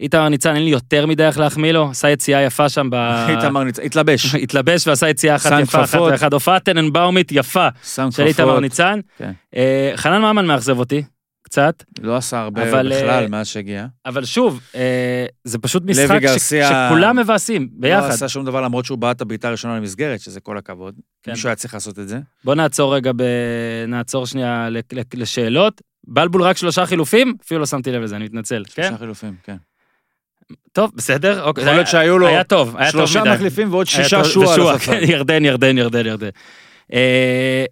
איתמר 0.00 0.28
ניצן, 0.28 0.54
אין 0.54 0.64
לי 0.64 0.70
יותר 0.70 1.06
מדי 1.06 1.24
איך 1.26 1.38
להחמיא 1.38 1.72
לו, 1.72 1.88
עשה 1.90 2.10
יציאה 2.10 2.42
יפה 2.42 2.68
שם 2.68 2.88
ב... 2.90 2.94
איתמר 3.36 3.62
ניצ- 3.64 3.82
התלבש. 3.84 4.34
התלבש 4.34 4.86
ועשה 4.86 5.08
יציאה 5.08 5.36
אחת 5.36 5.52
יפה, 5.62 5.84
אחת. 5.84 5.98
ואחת. 6.00 6.32
הופעת 6.32 6.62
טננבאומית 6.64 7.32
יפה 7.32 7.68
של 8.10 8.22
איתמר. 8.26 8.60
ניצן. 8.60 9.00
כן. 9.18 9.32
אה, 9.56 9.92
חנן 9.96 10.22
ממן 10.22 10.46
מאכזב 10.46 10.78
אותי, 10.78 11.02
קצת, 11.42 11.82
לא 12.02 12.16
עשה 12.16 12.40
הרבה 12.40 12.62
אבל, 12.70 12.92
בכלל 12.96 13.10
אה, 13.22 13.28
מאז 13.28 13.46
שהגיע. 13.46 13.86
אבל 14.06 14.24
שוב, 14.24 14.60
אה, 14.74 15.26
זה 15.44 15.58
פשוט 15.58 15.82
משחק 15.86 16.20
גרסיה- 16.22 16.68
שכולם 16.88 17.16
מבאסים 17.16 17.62
לא 17.62 17.68
ביחד. 17.80 18.10
עשה 18.10 18.28
שום 18.28 18.44
דבר 18.44 18.60
למרות 18.60 18.84
שהוא 18.84 18.98
בעט 18.98 19.20
הבעיטה 19.20 19.48
הראשונה 19.48 19.76
למסגרת, 19.76 20.20
שזה 20.20 20.40
כל 20.40 20.58
הכבוד. 20.58 20.94
כן. 21.22 21.30
מישהו 21.32 21.48
היה 21.48 21.56
צריך 21.56 21.74
לעשות 21.74 21.98
את 21.98 22.08
זה. 22.08 22.18
בוא 22.44 22.54
נעצור 22.54 22.94
רגע, 22.94 23.12
ב... 23.16 23.22
נעצור 23.88 24.26
שנייה 24.26 24.68
לשאלות. 25.14 25.80
בלבול 26.08 26.42
רק 26.42 26.56
שלושה 26.56 26.86
חילופים? 26.86 27.34
אפילו 27.44 27.60
לא 27.60 27.66
שמתי 27.66 27.92
לב 27.92 28.02
לזה, 28.02 28.16
אני 28.16 28.24
מתנצל. 28.24 28.62
כן? 28.74 28.82
שלושה 28.82 28.98
חילופים, 28.98 29.34
כן. 29.42 29.56
טוב, 30.72 30.90
בסדר. 30.94 31.42
אוקיי. 31.42 31.62
יכול 31.64 31.74
להיות 31.74 31.86
שהיו 31.86 32.18
לו 32.18 32.26
היה 32.28 32.44
טוב, 32.44 32.76
היה 32.76 32.92
טוב. 32.92 33.06
שלושה 33.06 33.34
מחליפים 33.34 33.72
ועוד 33.72 33.86
שישה 33.86 34.24
שועה 34.24 34.54
על 34.54 34.60
הספסל. 34.60 34.92
כן, 34.92 35.00
ירדן, 35.10 35.44
ירדן, 35.44 35.78
ירדן, 35.78 36.06
ירדן. 36.06 36.28
אה, 36.92 37.64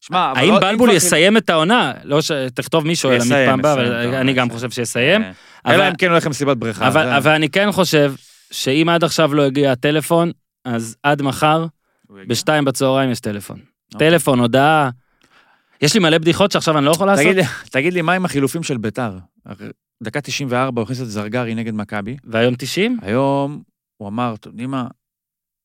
שמע, 0.00 0.32
האם 0.36 0.52
לא- 0.52 0.60
בלבול 0.60 0.90
יסיים 0.90 1.36
את 1.36 1.50
העונה? 1.50 1.92
לא 2.04 2.22
ש... 2.22 2.30
תכתוב 2.54 2.86
מי 2.86 2.96
שואל 2.96 3.14
עמית 3.14 3.24
יסיים, 3.26 3.50
פעם 3.50 3.58
הבאה, 3.58 3.72
אבל 3.72 4.14
אני 4.14 4.32
גם. 4.32 4.50
חושב 4.50 4.70
שיסיים. 4.70 5.22
כן. 5.22 5.30
אבל- 5.64 5.74
אלא 5.74 5.88
אם 5.88 5.94
כן 5.96 6.10
הולך 6.10 6.26
למסיבת 6.26 6.56
בריכה. 6.56 6.88
אבל 6.88 7.04
זה- 7.04 7.16
אבל 7.16 7.30
אני 7.32 7.48
כן 7.48 7.72
חושב 7.72 8.12
שאם 8.50 8.88
עד 8.88 9.04
עכשיו 9.04 9.34
לא 9.34 9.42
הגיע 9.42 9.72
הטלפון, 9.72 10.30
אז 10.64 10.96
עד 11.02 11.22
מחר? 11.22 11.66
בשתיים 12.26 12.64
בצהריים 12.64 13.10
יש 13.10 13.20
טלפון. 13.20 13.58
אוקיי. 13.94 14.10
טלפון, 14.10 14.38
הודעה. 14.40 14.90
יש 15.82 15.94
לי 15.94 16.00
מלא 16.00 16.18
בדיחות 16.18 16.52
שעכשיו 16.52 16.78
אני 16.78 16.86
לא 16.86 16.90
יכול 16.90 17.06
לעשות. 17.06 17.26
תגיד 17.70 17.92
לי, 17.94 18.02
מה 18.02 18.12
עם 18.12 18.24
החילופים 18.24 18.62
של 18.62 18.76
ביתר? 18.76 19.10
דקה 20.02 20.20
94 20.20 20.80
הוא 20.80 20.84
הכניס 20.84 21.00
את 21.00 21.06
זרגרי 21.10 21.54
נגד 21.54 21.74
מכבי. 21.74 22.16
והיום 22.24 22.54
90? 22.58 22.98
היום 23.02 23.62
הוא 23.96 24.08
אמר, 24.08 24.34
אתם 24.34 24.50
יודעים 24.50 24.70
מה, 24.70 24.88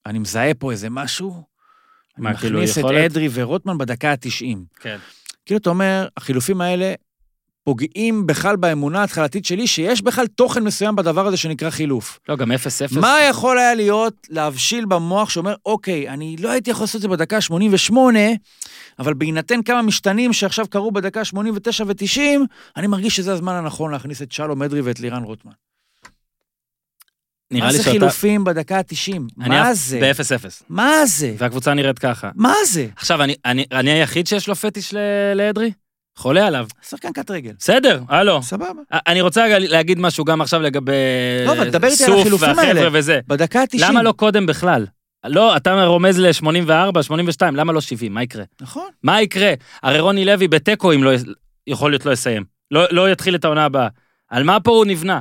אני 0.05 0.19
מזהה 0.19 0.53
פה 0.53 0.71
איזה 0.71 0.89
משהו, 0.89 1.31
אני 2.17 2.23
מה, 2.23 2.37
כאילו, 2.37 2.57
מכניס 2.57 2.71
את 2.71 2.77
יכולת? 2.77 3.11
אדרי 3.11 3.29
ורוטמן 3.33 3.77
בדקה 3.77 4.11
ה-90. 4.11 4.57
כן. 4.79 4.97
כאילו, 5.45 5.57
אתה 5.57 5.69
אומר, 5.69 6.07
החילופים 6.17 6.61
האלה 6.61 6.93
פוגעים 7.63 8.27
בכלל 8.27 8.55
באמונה 8.55 8.99
ההתחלתית 9.01 9.45
שלי, 9.45 9.67
שיש 9.67 10.01
בכלל 10.01 10.27
תוכן 10.27 10.63
מסוים 10.63 10.95
בדבר 10.95 11.27
הזה 11.27 11.37
שנקרא 11.37 11.69
חילוף. 11.69 12.19
לא, 12.29 12.35
גם 12.35 12.51
0-0. 12.51 12.55
מה 12.99 13.17
יכול 13.29 13.59
היה 13.59 13.75
להיות 13.75 14.27
להבשיל 14.29 14.85
במוח 14.85 15.29
שאומר, 15.29 15.53
אוקיי, 15.65 16.09
אני 16.09 16.35
לא 16.39 16.49
הייתי 16.51 16.71
יכול 16.71 16.83
לעשות 16.83 16.95
את 16.95 17.01
זה 17.01 17.07
בדקה 17.07 17.41
88, 17.41 18.19
אבל 18.99 19.13
בהינתן 19.13 19.61
כמה 19.61 19.81
משתנים 19.81 20.33
שעכשיו 20.33 20.67
קרו 20.69 20.91
בדקה 20.91 21.25
89 21.25 21.83
ו-90, 21.87 22.19
אני 22.77 22.87
מרגיש 22.87 23.15
שזה 23.15 23.33
הזמן 23.33 23.53
הנכון 23.55 23.91
להכניס 23.91 24.21
את 24.21 24.31
שלום 24.31 24.63
אדרי 24.63 24.81
ואת 24.81 24.99
לירן 24.99 25.23
רוטמן. 25.23 25.51
נראה 27.51 27.65
מה 27.65 27.71
לי 27.71 27.77
זה 27.77 27.83
שאתה... 27.83 27.91
חילופים 27.91 28.43
בדקה 28.43 28.77
ה-90? 28.77 29.13
אני 29.41 29.49
מה 29.49 29.73
זה? 29.73 29.99
ב-0-0. 30.01 30.63
מה 30.69 30.91
זה? 31.05 31.35
והקבוצה 31.37 31.73
נראית 31.73 31.99
ככה. 31.99 32.29
מה 32.35 32.53
זה? 32.67 32.87
עכשיו, 32.95 33.23
אני- 33.23 33.35
אני 33.45 33.65
אני 33.71 33.91
היחיד 33.91 34.27
שיש 34.27 34.47
לו 34.47 34.55
פטיש 34.55 34.93
לאדרי? 35.35 35.71
חולה 36.21 36.47
עליו. 36.47 36.65
שחקן 36.89 37.11
קט 37.13 37.31
רגל. 37.31 37.51
בסדר, 37.59 38.01
הלו. 38.09 38.43
סבבה. 38.43 38.81
אני 38.91 39.21
רוצה 39.21 39.45
להגיד 39.59 39.99
משהו 39.99 40.25
גם 40.25 40.41
עכשיו 40.41 40.61
לגבי 40.61 40.91
לא, 41.45 41.51
אבל 41.51 41.69
דבר 41.69 41.87
איתי 41.87 42.05
על 42.05 42.19
החילופים 42.19 42.59
האלה. 42.59 42.89
וזה. 42.91 43.19
בדקה 43.27 43.61
ה-90. 43.61 43.77
למה 43.79 44.03
לא 44.03 44.11
קודם 44.11 44.45
בכלל? 44.45 44.85
לא, 45.25 45.57
אתה 45.57 45.85
רומז 45.85 46.19
ל-84, 46.19 47.01
82, 47.01 47.55
למה 47.55 47.73
לא 47.73 47.81
70? 47.81 48.13
מה 48.13 48.23
יקרה? 48.23 48.43
נכון. 48.61 48.89
מה 49.03 49.21
יקרה? 49.21 49.53
הרי 49.83 49.99
רוני 49.99 50.25
לוי 50.25 50.47
בתיקו 50.47 50.93
אם 50.93 51.03
לא... 51.03 51.11
יכול 51.67 51.91
להיות 51.91 52.05
לא 52.05 52.11
יסיים. 52.11 52.43
לא, 52.71 52.83
לא 52.91 53.11
יתחיל 53.11 53.35
את 53.35 53.45
העונה 53.45 53.65
הבאה. 53.65 53.87
על 54.29 54.43
מה 54.43 54.59
פה 54.59 54.71
הוא 54.71 54.85
נבנה? 54.85 55.19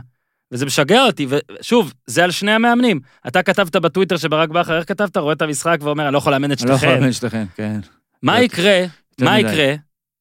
וזה 0.53 0.67
משגע 0.67 1.03
אותי, 1.05 1.27
ושוב, 1.29 1.93
זה 2.07 2.25
על 2.25 2.31
שני 2.31 2.53
המאמנים. 2.53 3.01
אתה 3.27 3.43
כתבת 3.43 3.77
בטוויטר 3.77 4.17
שברק 4.17 4.49
בכר, 4.49 4.79
איך 4.79 4.89
כתבת? 4.89 5.17
רואה 5.17 5.33
את 5.33 5.43
המשחק 5.43 5.79
ואומר, 5.83 6.05
אני 6.05 6.13
לא 6.13 6.19
יכול 6.19 6.33
לאמן 6.33 6.53
את 6.53 6.63
אני 6.63 6.71
לא 6.71 6.75
יכול. 6.75 6.89
לאמן 6.89 7.09
את 7.09 7.15
שתיכם, 7.15 7.45
כן. 7.57 7.81
מה 8.23 8.41
יקרה, 8.41 8.85
מה. 9.21 9.39
יקרה 9.39 9.75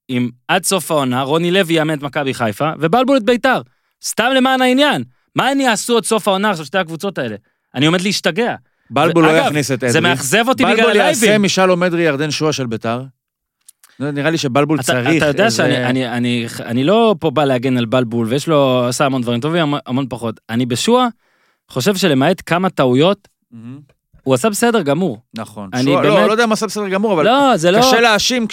אם 0.10 0.30
עד 0.48 0.63
סוף 0.63 0.91
העונה 0.91 1.22
רוני 1.22 1.52
לוי 1.52 1.74
יאמן 1.74 1.93
את 1.98 2.02
מכבי 2.04 2.34
חיפה 2.34 2.72
ובלבול 2.80 3.17
את 3.17 3.24
ביתר? 3.24 3.62
סתם 4.04 4.30
למען 4.36 4.62
העניין. 4.62 5.04
מה 5.36 5.48
הם 5.48 5.60
יעשו 5.60 5.98
עד 5.98 6.04
סוף 6.06 6.28
העונה 6.28 6.50
עכשיו, 6.50 6.65
שתי 6.65 6.78
הקבוצות 6.78 7.17
האלה? 7.17 7.36
אני 7.76 7.86
עומד 7.86 8.02
להשתגע. 8.02 8.56
בלבול 8.89 9.26
לא 9.26 9.32
יכניס 9.32 9.72
את 9.72 9.78
אדרי. 9.78 9.91
זה 9.91 10.02
מאכזב 10.02 10.45
אותי 10.48 10.63
בגלל 10.63 10.76
בלבול 10.76 10.95
יעשה 10.95 11.26
הלייבים. 11.26 11.41
משלום 11.41 11.84
אדרי 11.84 12.02
ירדן 12.02 12.32
שועה 12.32 12.54
של 12.54 12.65
ביתר. 12.67 13.04
נראה 14.00 14.30
לי 14.30 14.38
שבלבול 14.38 14.78
אתה, 14.80 14.84
צריך 14.84 15.08
אתה 15.17 15.26
יודע 15.26 15.45
איזה- 15.45 15.56
שאני 15.58 15.86
אני, 15.86 16.10
אני, 16.10 16.45
אני 16.65 16.84
לא 16.84 17.15
פה 17.19 17.32
בא 17.32 17.45
להגן 17.45 17.78
על 17.78 17.86
בלבול, 17.86 18.28
ויש 18.28 18.48
לו, 18.48 18.86
עשה 18.88 19.06
המון 19.06 19.22
דברים 19.22 19.39
טובים, 19.39 19.62
המון, 19.62 19.80
המון 19.86 20.06
פחות. 20.10 20.39
אני 20.50 20.65
בשועה 20.65 21.08
חושב 21.69 21.95
שלמעט 21.95 22.41
כמה 22.45 22.69
טעויות, 22.69 23.28
מהמם. 23.52 23.80
הוא 24.30 24.36
עשה 24.36 24.50
בסדר 24.50 24.82
גמור. 24.82 25.18
נכון. 25.34 25.70
אני 25.74 25.84
שועה- 25.84 26.02
באמת- 26.02 26.13
לא, 26.15 26.28
לא 26.28 26.32
יודע 26.32 26.46
מה 26.46 26.54
עשה 26.54 26.68
בסדר 26.68 26.88
גמור, 26.89 27.13
אבל 27.13 27.26
לא, 27.26 27.58
זה 27.58 27.72
לא... 27.72 27.78
קשה 27.80 28.02
להאשים 28.02 28.48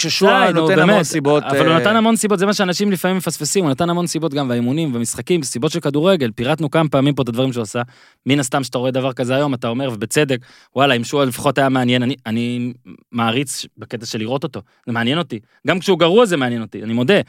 נו, 0.53 0.61
נותן 0.61 0.79
המון 0.79 0.87
באמת. 0.87 1.01
סיבות. 1.05 1.43
אבל 1.43 1.59
הוא 1.65 1.73
אה, 1.73 1.79
נתן 1.79 1.95
המון 1.95 2.15
סיבות, 2.15 2.39
זה 2.39 2.45
מה 2.45 2.53
שאנשים 2.53 2.91
לפעמים 2.91 3.17
מפספסים, 3.17 3.63
הוא 3.63 3.71
נתן 3.71 3.89
המון 3.89 4.07
סיבות 4.07 4.33
גם 4.33 4.47
באימונים, 4.47 4.93
במשחקים, 4.93 5.43
סיבות 5.43 5.71
של 5.71 5.79
כדורגל, 5.79 6.31
פירטנו 6.35 6.71
כמה 6.71 6.89
פעמים 6.89 7.15
פה 7.15 7.23
את 7.23 7.29
הדברים 7.29 7.53
שהוא 7.53 7.61
עשה. 7.61 7.81
מן 8.25 8.39
הסתם 8.39 8.63
שאתה 8.63 8.77
רואה 8.77 8.91
דבר 8.91 9.13
כזה 9.13 9.35
היום, 9.35 9.53
אתה 9.53 9.67
אומר, 9.67 9.89
ובצדק, 9.93 10.39
וואלה, 10.75 10.93
אם 10.93 11.03
שועה 11.03 11.25
לפחות 11.25 11.57
היה 11.57 11.69
מעניין, 11.69 12.03
אני, 12.03 12.15
אני 12.25 12.73
מעריץ 13.11 13.65
בקטע 13.77 14.05
של 14.05 14.19
לראות 14.19 14.43
אותו, 14.43 14.61
זה 14.85 14.91
מעניין 14.93 15.17
אותי. 15.17 15.39
גם 15.67 15.79
כשהוא 15.79 15.99
גרוע 15.99 16.25
זה 16.25 16.37
מעניין 16.37 16.61
אותי, 16.61 16.83
אני 16.83 16.93
מודה. 16.93 17.19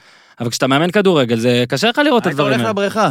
אבל 0.41 0.51
כשאתה 0.51 0.67
מאמן 0.67 0.91
כדורגל, 0.91 1.39
זה 1.39 1.65
קשה 1.69 1.89
לך 1.89 1.99
לראות 2.05 2.23
את 2.23 2.27
היית 2.27 2.35
הדברים 2.39 2.53
הולך 2.53 2.61
האלה. 2.61 2.71
לבריכה. 2.71 3.11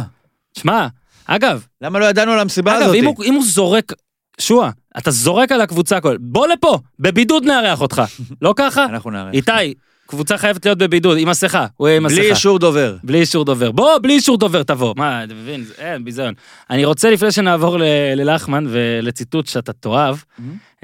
שמע, 0.58 0.86
אגב, 1.26 1.66
למה 1.80 1.98
לא 1.98 2.04
ידענו 2.04 2.32
על 2.32 2.38
המסיבה 2.38 2.72
אגב, 2.78 2.82
הזאת? 2.82 2.94
אם 2.94 3.04
הוא, 3.04 3.24
אם 3.24 3.34
הוא 3.34 3.44
זורק, 3.44 3.92
שועה, 4.40 4.70
אתה 4.98 5.10
זורק 5.10 5.52
על 5.52 5.60
הקבוצה 5.60 5.96
הכל, 5.96 6.16
בוא 6.20 6.46
לפה, 6.48 6.78
בבידוד 6.98 7.44
נארח 7.44 7.80
אותך. 7.80 8.02
לא 8.42 8.54
ככה? 8.56 8.84
אנחנו 8.84 9.10
נערך. 9.10 9.34
איתי, 9.34 9.74
קבוצה 10.06 10.38
חייבת 10.38 10.66
להיות 10.66 10.78
בבידוד, 10.78 11.18
עם 11.20 11.28
מסכה, 11.28 11.66
הוא 11.76 11.88
יהיה 11.88 11.96
עם 11.96 12.02
מסכה. 12.02 12.20
בלי 12.20 12.30
אישור 12.30 12.58
דובר. 12.58 12.96
בלי 13.02 13.20
אישור 13.20 13.44
דובר. 13.44 13.70
בוא, 13.70 13.98
בלי 13.98 14.12
אישור 14.12 14.38
דובר 14.38 14.62
תבוא. 14.62 14.94
מה, 14.96 15.24
אתה 15.24 15.34
מבין? 15.34 15.64
אין, 15.78 16.04
ביזיון. 16.04 16.34
אני 16.70 16.84
רוצה, 16.84 17.10
לפני 17.10 17.32
שנעבור 17.32 17.76
ללחמן 18.16 18.64
ולציטוט 18.68 19.46
שאתה 19.46 19.72
תאהב, 19.72 20.16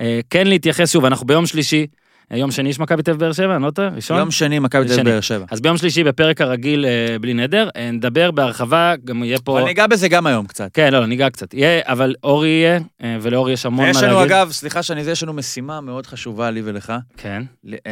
אה, 0.01 0.21
כן 0.31 0.47
להתייחס 0.47 0.93
שוב, 0.93 1.05
אנחנו 1.05 1.27
ביום 1.27 1.47
שלישי, 1.47 1.87
יום 2.31 2.51
שני 2.51 2.69
יש 2.69 2.79
מכבי 2.81 3.03
תל 3.03 3.13
באר 3.13 3.33
שבע, 3.33 3.55
אני 3.57 3.63
לא 3.63 3.71
טועה? 3.71 3.89
ראשון? 3.89 4.19
יום 4.19 4.31
שני, 4.31 4.59
מכבי 4.59 4.89
תל. 4.89 5.03
באר 5.03 5.21
שבע. 5.21 5.45
אז 5.51 5.61
ביום 5.61 5.77
שלישי 5.77 6.05
בפרק 6.05 6.41
הרגיל 6.41 6.85
אה, 6.87 7.19
בלי 7.19 7.35
נדר, 7.35 7.69
אה, 7.77 7.91
נדבר 7.91 8.31
בהרחבה, 8.31 8.95
גם 9.05 9.25
יהיה 9.25 9.39
פה... 9.39 9.59
אבל 9.59 9.69
ניגע 9.69 9.87
בזה 9.87 10.09
גם 10.09 10.27
היום 10.27 10.47
קצת. 10.47 10.71
כן, 10.75 10.93
לא, 10.93 11.07
ניגע 11.07 11.31
קצת. 11.31 11.55
יהיה, 11.55 11.81
אבל 11.85 12.15
אורי 12.25 12.49
יהיה, 12.49 12.79
אה, 13.03 13.17
ולאורי 13.23 13.53
יש 13.53 13.67
המון 13.67 13.87
מה 13.87 13.93
להגיד. 13.93 14.09
לנו, 14.09 14.23
אגב, 14.25 14.49
סליחה 14.53 14.83
שאני 14.83 15.05
זה, 15.05 15.11
יש 15.11 15.23
לנו 15.23 15.33
משימה 15.33 15.81
מאוד 15.81 16.07
חשובה 16.07 16.51
לי 16.51 16.63
ולך. 16.65 16.93
כן. 17.17 17.43
ל- 17.65 17.75
אה, 17.75 17.91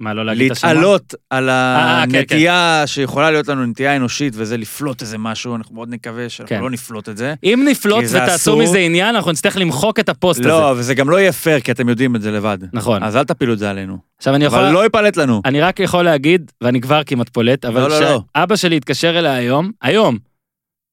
מה, 0.00 0.14
לא 0.14 0.24
להגיד 0.26 0.50
את 0.50 0.56
השמות? 0.56 0.72
להתעלות 0.74 1.14
על 1.30 1.50
אה, 1.50 2.02
כן, 2.10 2.16
הנטייה 2.16 2.82
שיכולה 2.86 3.30
להיות 3.30 3.48
לנו 3.48 3.66
נטייה 3.66 3.96
אנושית, 3.96 4.32
וזה 4.36 4.56
לפלוט 4.56 5.02
איזה 5.02 5.18
משהו, 5.18 5.56
אנחנו 5.56 5.74
מאוד 5.74 5.88
נקווה 5.90 6.28
שאנחנו 6.28 6.56
כן. 6.56 6.62
לא 6.62 6.70
נפלוט 6.70 7.08
את 7.08 7.16
זה. 7.16 7.34
אם 7.44 7.66
נפלוט 7.70 8.04
ותעשו. 8.10 8.56
מזה 8.58 8.78
עניין, 8.78 9.14
אנחנו 9.14 9.30
נצטרך 9.32 9.56
למחוק 9.56 10.00
את 10.00 10.08
הפוסט 10.08 10.40
הזה. 10.40 10.48
לא, 10.48 10.74
וזה 10.76 10.94
גם 10.94 11.10
לא 11.10 11.20
יהיה 11.20 11.32
פייר, 11.32 11.60
כי 11.60 11.72
אתם 11.72 11.88
יודעים 11.88 12.16
את 12.16 12.22
זה 12.22 12.30
לבד. 12.30 12.58
נכון. 12.72 13.02
אז 13.02 13.16
אל 13.16 13.24
תפילו 13.24 13.49
את 13.52 13.58
זה 13.58 13.70
עלינו. 13.70 13.98
עכשיו 14.18 14.34
אני 14.34 14.44
יכול... 14.44 14.58
אבל 14.58 14.72
לא 14.72 14.84
ייפלט 14.84 15.16
לנו. 15.16 15.42
אני 15.44 15.60
רק 15.60 15.80
יכול 15.80 16.04
להגיד, 16.04 16.52
ואני 16.60 16.80
כבר 16.80 17.04
כמעט 17.06 17.28
פולט, 17.28 17.64
אבל 17.64 17.80
לא, 17.80 17.88
לא, 17.88 18.00
לא. 18.00 18.20
כשאבא 18.34 18.56
שלי 18.56 18.76
התקשר 18.76 19.18
אליי 19.18 19.32
היום, 19.32 19.70
היום, 19.82 20.18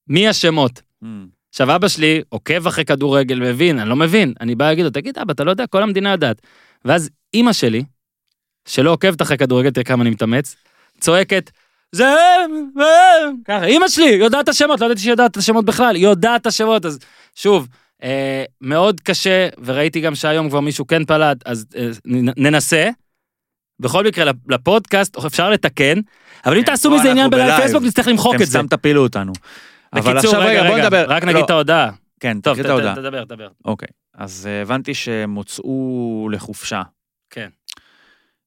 מי 0.09 0.27
השמות? 0.27 0.81
עכשיו, 1.49 1.75
אבא 1.75 1.87
שלי 1.87 2.21
עוקב 2.29 2.67
אחרי 2.67 2.85
כדורגל, 2.85 3.39
מבין, 3.39 3.79
אני 3.79 3.89
לא 3.89 3.95
מבין. 3.95 4.33
אני 4.41 4.55
בא 4.55 4.65
להגיד 4.65 4.85
לו, 4.85 4.91
תגיד, 4.91 5.17
אבא, 5.19 5.33
אתה 5.33 5.43
לא 5.43 5.51
יודע, 5.51 5.67
כל 5.67 5.83
המדינה 5.83 6.11
יודעת. 6.11 6.41
ואז 6.85 7.09
אימא 7.33 7.53
שלי, 7.53 7.83
שלא 8.67 8.91
עוקבת 8.91 9.21
אחרי 9.21 9.37
כדורגל, 9.37 9.69
תראה 9.69 9.83
כמה 9.83 10.01
אני 10.01 10.09
מתאמץ, 10.09 10.55
צועקת, 10.99 11.51
זה 11.91 12.07
הם, 12.07 12.51
הם, 12.75 13.35
ככה, 13.45 13.65
אימא 13.65 13.87
שלי 13.87 14.05
יודעת 14.05 14.43
את 14.43 14.49
השמות, 14.49 14.81
לא 14.81 14.85
ידעתי 14.85 15.01
שהיא 15.01 15.11
יודעת 15.11 15.31
את 15.31 15.37
השמות 15.37 15.65
בכלל, 15.65 15.95
יודעת 15.95 16.41
את 16.41 16.47
השמות, 16.47 16.85
אז 16.85 16.99
שוב, 17.35 17.67
אה, 18.03 18.43
מאוד 18.61 19.01
קשה, 19.01 19.47
וראיתי 19.65 20.01
גם 20.01 20.15
שהיום 20.15 20.49
כבר 20.49 20.59
מישהו 20.59 20.87
כן 20.87 21.05
פלט, 21.05 21.37
אז 21.45 21.65
אה, 21.75 21.89
ננסה. 22.37 22.89
בכל 23.79 24.05
מקרה, 24.05 24.25
לפ- 24.25 24.49
לפודקאסט 24.51 25.17
אפשר 25.25 25.49
לתקן, 25.49 25.99
אבל 26.45 26.55
אם 26.55 26.61
כן, 26.61 26.65
תעשו 26.65 26.91
מזה 26.91 27.11
עניין 27.11 27.29
בלייב. 27.29 27.55
פייסבוק, 27.59 27.83
נצטרך 27.83 28.07
למחוק 28.07 28.35
אתם 28.35 28.43
את 28.43 28.47
זה. 28.47 28.59
סתם 28.59 28.67
תפילו 28.67 29.03
אותנו. 29.03 29.31
אבל 29.93 30.01
בקיצור, 30.13 30.35
עכשיו 30.35 30.49
רגע, 30.49 30.63
בוא 30.69 30.77
נדבר. 30.77 31.05
רק 31.09 31.23
לא, 31.23 31.29
נגיד 31.31 31.43
את 31.43 31.49
ההודעה. 31.49 31.91
כן, 32.19 32.41
טוב, 32.41 32.57
תדבר, 32.63 33.25
תדבר. 33.25 33.47
אוקיי, 33.65 33.87
אז 34.13 34.47
אה, 34.51 34.61
הבנתי 34.61 34.93
שהם 34.93 35.35
הוצאו 35.35 36.29
לחופשה. 36.31 36.81
כן. 37.29 37.47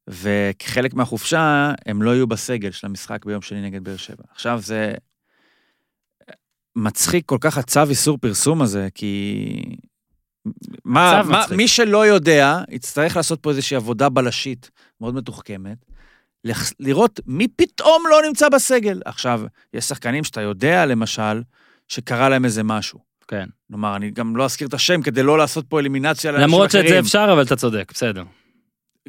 וכחלק 0.08 0.94
מהחופשה, 0.94 1.72
הם 1.86 2.02
לא 2.02 2.10
יהיו 2.10 2.26
בסגל 2.26 2.70
של 2.70 2.86
המשחק 2.86 3.24
ביום 3.24 3.42
שני 3.42 3.60
נגד 3.60 3.84
באר 3.84 3.96
שבע. 3.96 4.22
עכשיו 4.32 4.60
זה 4.62 4.92
מצחיק 6.76 7.26
כל 7.26 7.38
כך 7.40 7.58
הצו 7.58 7.82
איסור 7.90 8.18
פרסום 8.18 8.62
הזה, 8.62 8.88
כי... 8.94 9.46
מה, 10.84 11.22
מה. 11.22 11.44
מי 11.56 11.68
שלא 11.68 12.06
יודע, 12.06 12.58
יצטרך 12.70 13.16
לעשות 13.16 13.40
פה 13.42 13.50
איזושהי 13.50 13.76
עבודה 13.76 14.08
בלשית 14.08 14.70
מאוד 15.00 15.14
מתוחכמת, 15.14 15.76
לח- 16.44 16.72
לראות 16.80 17.20
מי 17.26 17.48
פתאום 17.48 18.02
לא 18.10 18.22
נמצא 18.28 18.48
בסגל. 18.48 19.00
עכשיו, 19.04 19.42
יש 19.74 19.84
שחקנים 19.84 20.24
שאתה 20.24 20.40
יודע, 20.40 20.86
למשל, 20.86 21.42
שקרה 21.88 22.28
להם 22.28 22.44
איזה 22.44 22.62
משהו. 22.62 22.98
כן. 23.28 23.46
כלומר, 23.68 23.96
אני 23.96 24.10
גם 24.10 24.36
לא 24.36 24.44
אזכיר 24.44 24.68
את 24.68 24.74
השם 24.74 25.02
כדי 25.02 25.22
לא 25.22 25.38
לעשות 25.38 25.64
פה 25.68 25.80
אלימינציה 25.80 26.32
לאנשים 26.32 26.48
למרות 26.48 26.70
שאת 26.70 26.80
אחרים. 26.80 26.94
זה 26.94 27.00
אפשר, 27.00 27.28
אבל 27.32 27.42
אתה 27.42 27.56
צודק, 27.56 27.92
בסדר. 27.94 28.22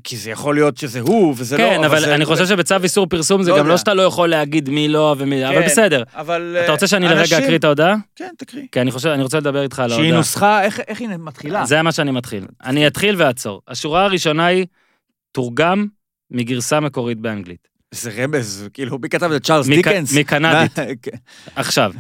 כי 0.03 0.17
זה 0.17 0.31
יכול 0.31 0.55
להיות 0.55 0.77
שזה 0.77 0.99
הוא, 0.99 1.33
וזה 1.37 1.57
לא... 1.57 1.63
כן, 1.63 1.83
אבל 1.83 1.99
זה- 1.99 2.15
אני 2.15 2.25
חושב 2.25 2.45
שבצו 2.45 2.75
איסור 2.83 3.07
פרסום 3.07 3.43
זה 3.43 3.51
לא 3.51 3.57
גם 3.57 3.65
לא 3.65 3.71
יודע. 3.71 3.77
שאתה 3.77 3.93
לא 3.93 4.01
יכול 4.01 4.29
להגיד 4.29 4.69
מי 4.69 4.87
לא 4.87 5.15
ומי... 5.17 5.47
אבל 5.47 5.55
כן, 5.61 5.65
בסדר. 5.65 6.03
אבל... 6.15 6.57
אתה 6.63 6.71
רוצה 6.71 6.87
שאני 6.87 7.05
אה, 7.05 7.11
לרגע 7.11 7.21
אנשים- 7.21 7.37
אקריא 7.37 7.57
את 7.57 7.63
ההודעה? 7.63 7.95
כן, 8.15 8.29
תקריא. 8.37 8.63
כי 8.71 8.81
אני 8.81 8.91
חושב, 8.91 9.09
אני 9.09 9.23
רוצה 9.23 9.37
לדבר 9.37 9.61
איתך 9.63 9.79
על 9.79 9.89
שהיא 9.89 9.99
ההודעה. 9.99 10.17
נוסחה, 10.17 10.63
איך 10.63 10.79
איך 10.87 10.99
היא 11.01 11.09
מתחילה? 11.19 11.65
זה 11.65 11.81
מה 11.81 11.91
שאני 11.91 12.11
מתחיל. 12.11 12.45
אני 12.63 12.87
אתחיל 12.87 13.15
ואעצור. 13.17 13.61
השורה 13.67 14.03
הראשונה 14.05 14.45
היא, 14.45 14.65
תורגם 15.31 15.85
מגרסה 16.31 16.79
מקורית 16.79 17.17
באנגלית. 17.19 17.67
זה 17.91 18.11
רמז, 18.17 18.67
כאילו, 18.73 18.97
מי 18.99 19.09
כתב 19.09 19.31
את? 19.31 19.43
צ'ארלס 19.43 19.67
דיקנס? 19.67 20.13
מקנדית. 20.17 20.79
כן. 21.03 21.17
עכשיו, 21.55 21.91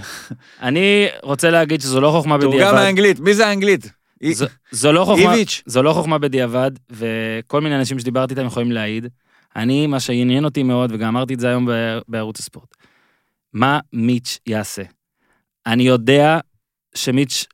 אני 0.61 1.07
רוצה 1.23 1.49
להגיד 1.49 1.81
שזו 1.81 2.01
לא 2.01 2.11
חוכמה 2.11 2.37
תורגם 2.41 2.57
בדיעבד. 2.57 2.77
מאנגלית, 2.77 3.19
מי 3.19 3.33
זה 3.33 3.47
האנגלית? 3.47 3.91
זו- 4.33 4.45
זו 4.71 4.91
לא 4.91 5.05
חוכמה. 5.05 5.33
זו 5.65 5.83
לא 5.83 5.93
חוכמה 5.93 6.17
בדיעבד, 6.17 6.71
וכל 6.89 7.61
מיני 7.61 7.75
אנשים 7.75 7.99
שדיברתי 7.99 8.33
איתם 8.33 8.45
יכולים 8.45 8.71
להעיד. 8.71 9.07
אני, 9.55 9.87
מה 9.87 9.99
שעניין 9.99 10.45
אותי 10.45 10.63
מאוד, 10.63 10.91
וגם 10.91 11.07
אמרתי 11.07 11.33
את 11.33 11.39
זה 11.39 11.47
היום 11.49 11.67
בערוץ 12.07 12.39
הספורט, 12.39 12.75
מה 13.53 13.79
מיץ' 13.93 14.39
יעשה? 14.47 14.81
אני 15.65 15.83
יודע 15.83 16.39
שמיץ' 16.95 17.45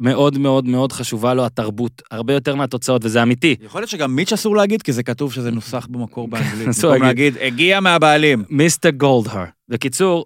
מאוד 0.00 0.38
מאוד 0.38 0.64
מאוד 0.64 0.92
חשובה 0.92 1.34
לו 1.34 1.46
התרבות, 1.46 2.02
הרבה 2.10 2.32
יותר 2.32 2.54
מהתוצאות, 2.54 3.04
וזה 3.04 3.22
אמיתי. 3.22 3.56
יכול 3.60 3.80
להיות 3.80 3.90
שגם 3.90 4.16
מיץ' 4.16 4.32
אסור 4.32 4.56
להגיד, 4.56 4.82
כי 4.82 4.92
זה 4.92 5.02
כתוב 5.02 5.32
שזה 5.32 5.50
נוסח 5.50 5.86
במקור 5.90 6.28
באנגלית. 6.28 6.68
אסור. 6.78 6.96
להגיד, 6.96 7.38
הגיע 7.38 7.80
מהבעלים. 7.80 8.44
מיסטר 8.50 8.90
גולדהר. 8.90 9.44
בקיצור, 9.68 10.24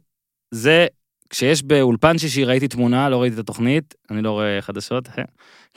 זה, 0.50 0.86
כשיש 1.34 1.62
באולפן 1.62 2.18
שישי, 2.18 2.44
ראיתי 2.44 2.68
תמונה, 2.68 3.08
לא 3.08 3.20
ראיתי 3.20 3.34
את 3.34 3.40
התוכנית, 3.40 3.94
אני 4.10 4.22
לא 4.22 4.30
רואה 4.30 4.62
חדשות, 4.62 5.08
אה. 5.18 5.24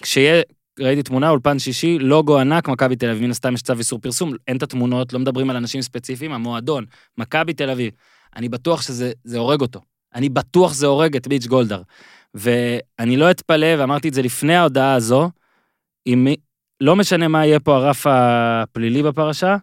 כשיהיה, 0.01 0.41
ראיתי 0.79 1.03
תמונה, 1.03 1.29
אולפן 1.29 1.59
שישי, 1.59 1.99
לוגו 1.99 2.39
ענק, 2.39 2.67
מכבי 2.67 2.95
תל 2.95 3.09
אביב, 3.09 3.23
מן 3.23 3.29
הסתם 3.29 3.53
יש 3.53 3.61
צו 3.61 3.73
איסור 3.73 3.99
פרסום, 3.99 4.33
אין 4.47 4.57
את 4.57 4.63
התמונות, 4.63 5.13
לא 5.13 5.19
מדברים 5.19 5.49
על 5.49 5.55
אנשים 5.55 5.81
ספציפיים, 5.81 6.31
המועדון, 6.31 6.85
מכבי 7.17 7.53
תל 7.53 7.69
אביב. 7.69 7.93
אני 8.35 8.49
בטוח 8.49 8.81
שזה 8.81 9.11
זה 9.23 9.37
הורג 9.37 9.61
אותו. 9.61 9.81
אני 10.15 10.29
בטוח 10.29 10.73
זה 10.73 10.87
הורג 10.87 11.15
את 11.15 11.27
מיץ' 11.27 11.47
גולדהר. 11.47 11.81
ואני 12.33 13.17
לא 13.17 13.31
אתפלא, 13.31 13.67
ואמרתי 13.77 14.09
את 14.09 14.13
זה 14.13 14.21
לפני 14.21 14.55
ההודעה 14.55 14.93
הזו, 14.93 15.29
אם 16.07 16.27
לא 16.81 16.95
משנה 16.95 17.27
מה 17.27 17.45
יהיה 17.45 17.59
פה 17.59 17.75
הרף 17.75 18.05
הפלילי 18.09 19.03
בפרשה, 19.03 19.55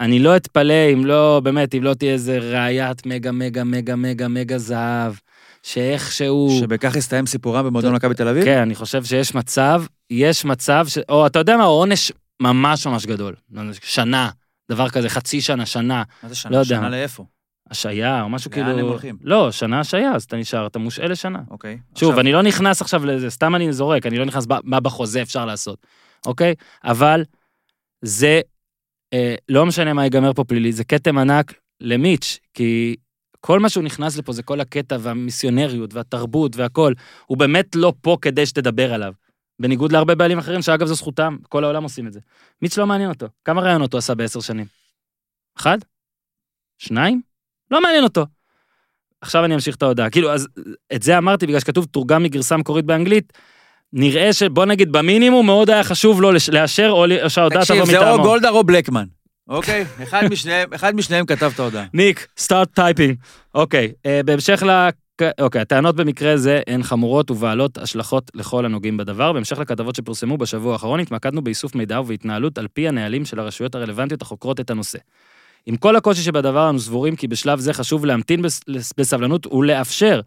אני 0.00 0.18
לא 0.18 0.36
אתפלא 0.36 0.92
אם 0.92 1.04
לא, 1.04 1.40
באמת, 1.44 1.74
אם 1.74 1.82
לא 1.82 1.94
תהיה 1.94 2.12
איזה 2.12 2.38
ראיית 2.38 3.06
מגה, 3.06 3.32
מגה, 3.32 3.64
מגה, 3.64 3.96
מגה, 3.96 4.28
מגה 4.28 4.58
זהב, 4.58 5.12
שאיכשהו... 5.62 6.58
שבכך 6.60 6.96
הסתיים 6.96 7.26
סיפורם 7.26 7.66
במועדון 7.66 7.94
מכבי 7.94 8.14
תל 8.14 8.28
אביב? 8.28 8.44
כן, 8.44 8.58
אני 8.58 8.74
חושב 8.74 9.04
שיש 9.04 9.34
מצב, 9.34 9.82
יש 10.10 10.44
מצב, 10.44 10.86
ש... 10.88 10.98
או 11.08 11.26
אתה 11.26 11.38
יודע 11.38 11.56
מה, 11.56 11.64
עונש 11.64 12.12
ממש 12.40 12.86
ממש 12.86 13.06
גדול. 13.06 13.34
שנה, 13.82 14.30
דבר 14.70 14.88
כזה, 14.88 15.08
חצי 15.08 15.40
שנה, 15.40 15.66
שנה, 15.66 16.02
מה 16.22 16.28
זה 16.28 16.28
לא 16.28 16.34
שנה? 16.34 16.56
יודע. 16.56 16.64
שנה 16.64 16.90
לאיפה? 16.90 17.24
השעיה, 17.70 18.22
או 18.22 18.28
משהו 18.28 18.50
לאן 18.56 18.64
כאילו... 18.64 18.78
הם 18.78 18.84
הולכים? 18.84 19.16
לא, 19.22 19.52
שנה 19.52 19.80
השעיה, 19.80 20.14
אז 20.14 20.24
אתה 20.24 20.36
נשאר, 20.36 20.66
אתה 20.66 20.78
מושעה 20.78 21.06
לשנה. 21.06 21.38
אוקיי. 21.50 21.78
שוב, 21.94 22.08
עכשיו, 22.08 22.20
אני 22.20 22.32
לא 22.32 22.42
נכנס 22.42 22.82
עכשיו 22.82 23.06
לזה, 23.06 23.30
סתם 23.30 23.54
אני 23.54 23.72
זורק, 23.72 24.06
אני 24.06 24.18
לא 24.18 24.24
נכנס 24.24 24.46
מה 24.64 24.80
בחוזה 24.80 25.22
אפשר 25.22 25.46
לעשות, 25.46 25.86
אוקיי? 26.26 26.54
אבל 26.84 27.24
זה, 28.02 28.40
לא 29.48 29.66
משנה 29.66 29.92
מה 29.92 30.04
ייגמר 30.04 30.32
פה 30.32 30.44
פלילי, 30.44 30.72
זה 30.72 30.84
כתם 30.84 31.18
ענק 31.18 31.54
למיץ', 31.80 32.38
כי 32.54 32.96
כל 33.40 33.60
מה 33.60 33.68
שהוא 33.68 33.84
נכנס 33.84 34.16
לפה 34.16 34.32
זה 34.32 34.42
כל 34.42 34.60
הקטע 34.60 34.96
והמיסיונריות 35.00 35.94
והתרבות 35.94 36.56
והכל, 36.56 36.92
הוא 37.26 37.38
באמת 37.38 37.76
לא 37.76 37.92
פה 38.00 38.16
כדי 38.22 38.46
שתדבר 38.46 38.94
עליו. 38.94 39.12
בניגוד 39.60 39.92
להרבה 39.92 40.14
בעלים 40.14 40.38
אחרים, 40.38 40.62
שאגב 40.62 40.86
זו 40.86 40.94
זכותם, 40.94 41.36
כל 41.48 41.64
העולם 41.64 41.82
עושים 41.82 42.06
את 42.06 42.12
זה. 42.12 42.20
מיץ' 42.62 42.78
לא 42.78 42.86
מעניין 42.86 43.10
אותו. 43.10 43.26
כמה 43.44 43.62
רעיונות 43.62 43.92
הוא 43.92 43.98
עשה 43.98 44.14
בעשר 44.14 44.40
שנים? 44.40 44.66
אחד? 45.56 45.78
שניים? 46.78 47.22
לא 47.70 47.82
מעניין 47.82 48.04
אותו. 48.04 48.26
עכשיו 49.20 49.44
אני 49.44 49.54
אמשיך 49.54 49.76
את 49.76 49.82
ההודעה. 49.82 50.10
כאילו, 50.10 50.32
אז 50.32 50.48
את 50.94 51.02
זה 51.02 51.18
אמרתי 51.18 51.46
בגלל 51.46 51.60
שכתוב 51.60 51.84
תורגם 51.84 52.22
מגרסה 52.22 52.56
מקורית 52.56 52.84
באנגלית. 52.84 53.32
נראה 53.92 54.32
שבוא 54.32 54.64
נגיד 54.64 54.92
במינימום 54.92 55.46
מאוד 55.46 55.70
היה 55.70 55.84
חשוב 55.84 56.22
לו 56.22 56.30
לאשר 56.52 56.90
או 56.90 57.30
שההודעה 57.30 57.64
תבוא 57.64 57.76
תקשיב, 57.84 57.96
מטעמו. 57.96 58.04
זה 58.16 58.22
או 58.22 58.22
גולדהר 58.22 58.52
או 58.52 58.64
בלקמן. 58.64 59.04
אוקיי? 59.48 59.84
אחד 60.02 60.22
משניהם- 60.30 60.72
אחד 60.74 60.96
משניהם 60.96 61.26
כתב 61.26 61.50
את 61.54 61.60
ההודעה. 61.60 61.84
ניק, 61.94 62.26
start 62.38 62.68
typing. 62.74 63.16
אוקיי, 63.54 63.92
אה, 64.06 64.20
בהמשך 64.24 64.62
ל... 64.66 64.88
אוקיי, 65.40 65.60
הטענות 65.60 65.96
במקרה 65.96 66.36
זה 66.36 66.60
הן 66.66 66.82
חמורות 66.82 67.30
ובעלות 67.30 67.78
השלכות 67.78 68.30
לכל 68.34 68.64
הנוגעים 68.64 68.96
בדבר. 68.96 69.32
בהמשך 69.32 69.58
לכתבות 69.58 69.94
שפורסמו 69.94 70.38
בשבוע 70.38 70.72
האחרון, 70.72 71.00
התמקדנו 71.00 71.42
באיסוף 71.42 71.74
מידע 71.74 72.00
ובהתנהלות 72.00 72.58
על 72.58 72.66
פי 72.72 72.88
הנהלים 72.88 73.24
של 73.24 73.40
הרשויות 73.40 73.74
הרלוונטיות 73.74 74.22
החוקרות 74.22 74.60
את 74.60 74.70
הנושא. 74.70 74.98
עם 75.68 75.76
כל 75.76 75.96
הקושי 75.96 76.22
שבדבר, 76.22 76.70
אנו 76.70 76.78
סבורים 76.78 77.16
כי 77.16 77.28
בשלב 77.28 77.58
זה 77.58 77.72
חשוב 77.72 78.04
להמתין 78.04 78.42
בס- 78.42 78.60
בסבלנות 78.98 79.46
ולאפשר 79.46 80.20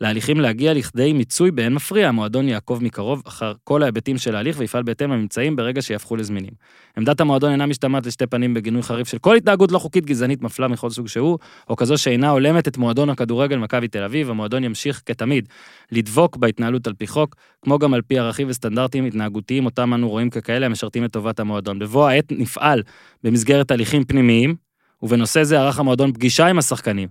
להליכים 0.00 0.40
להגיע 0.40 0.74
לכדי 0.74 1.12
מיצוי 1.12 1.50
באין 1.50 1.74
מפריע. 1.74 2.08
המועדון 2.08 2.48
יעקוב 2.48 2.84
מקרוב 2.84 3.22
אחר 3.26 3.52
כל 3.64 3.82
ההיבטים 3.82 4.18
של 4.18 4.36
ההליך 4.36 4.56
ויפעל 4.58 4.82
בהתאם 4.82 5.12
לממצאים 5.12 5.56
ברגע 5.56 5.82
שיהפכו 5.82 6.16
לזמינים. 6.16 6.50
עמדת 6.98 7.20
המועדון 7.20 7.50
אינה 7.50 7.66
משתמעת 7.66 8.06
לשתי 8.06 8.26
פנים 8.26 8.54
בגינוי 8.54 8.82
חריף 8.82 9.08
של 9.08 9.18
כל 9.18 9.36
התנהגות 9.36 9.72
לא 9.72 9.78
חוקית 9.78 10.06
גזענית 10.06 10.42
מפלה 10.42 10.68
מכל 10.68 10.90
סוג 10.90 11.08
שהוא, 11.08 11.38
או 11.68 11.76
כזו 11.76 11.98
שאינה 11.98 12.30
הולמת 12.30 12.68
את 12.68 12.78
מועדון 12.78 13.10
הכדורגל 13.10 13.56
מכבי 13.56 13.88
תל 13.88 14.02
אביב, 14.04 14.30
המועדון 14.30 14.64
ימשיך 14.64 15.02
כתמיד 15.06 15.48
לדבוק 15.92 16.36
בהתנהלות 16.36 16.86
על 16.86 16.94
פי 16.94 17.06
חוק, 17.06 17.36
כמו 17.62 17.78
גם 17.78 17.94
על 17.94 18.02
פי 18.02 18.18
ערכים 18.18 18.48
וסטנדרטים 18.50 19.04
התנהגותיים 19.04 19.64
אותם 19.64 19.94
אנו 19.94 20.08
רואים 20.08 20.30
ככאלה 20.30 20.66
המשרתים 20.66 21.04
את 21.04 21.12
טובת 21.12 21.40
המועדון. 21.40 21.78
בבוא 21.78 22.08
העת 22.08 22.32
נפעל 22.32 22.82
במסגרת 23.24 23.70
הליכים 23.70 24.04
פנימיים, 24.04 24.65
ובנושא 25.02 25.44
זה 25.44 25.60
ערך 25.60 25.78
המועדון 25.78 26.12
פגישה 26.12 26.46
עם 26.46 26.58
השחקנים, 26.58 27.08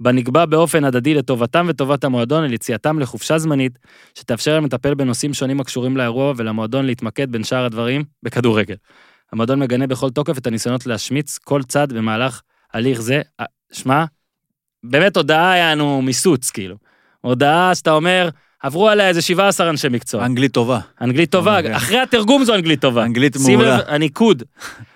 בה 0.00 0.12
נקבע 0.12 0.44
באופן 0.44 0.84
הדדי 0.84 1.14
לטובתם 1.14 1.66
וטובת 1.68 2.04
המועדון 2.04 2.44
על 2.44 2.52
יציאתם 2.52 2.98
לחופשה 2.98 3.38
זמנית, 3.38 3.78
שתאפשר 4.14 4.54
להם 4.54 4.64
לטפל 4.64 4.94
בנושאים 4.94 5.34
שונים 5.34 5.60
הקשורים 5.60 5.96
לאירוע 5.96 6.32
ולמועדון 6.36 6.86
להתמקד 6.86 7.32
בין 7.32 7.44
שאר 7.44 7.64
הדברים 7.64 8.04
בכדורגל. 8.22 8.74
המועדון 9.32 9.58
מגנה 9.58 9.86
בכל 9.86 10.10
תוקף 10.10 10.38
את 10.38 10.46
הניסיונות 10.46 10.86
להשמיץ 10.86 11.38
כל 11.38 11.62
צד 11.62 11.92
במהלך 11.92 12.42
הליך 12.72 13.00
זה. 13.00 13.22
אה, 13.40 13.46
שמע, 13.72 14.04
באמת 14.82 15.16
הודעה 15.16 15.52
היה 15.52 15.74
לנו 15.74 16.02
מיסוץ, 16.02 16.50
כאילו. 16.50 16.76
הודעה 17.20 17.74
שאתה 17.74 17.92
אומר, 17.92 18.28
עברו 18.66 18.88
עליה 18.88 19.08
איזה 19.08 19.22
17 19.22 19.70
אנשי 19.70 19.88
מקצוע. 19.88 20.24
אנגלית 20.24 20.52
טובה. 20.52 20.80
אנגלית 21.00 21.30
טובה, 21.30 21.58
אוקיי. 21.58 21.76
אחרי 21.76 21.98
התרגום 21.98 22.44
זו 22.44 22.54
אנגלית 22.54 22.80
טובה. 22.80 23.04
אנגלית 23.04 23.36
מעולה. 23.36 23.78
הניקוד. 23.86 24.42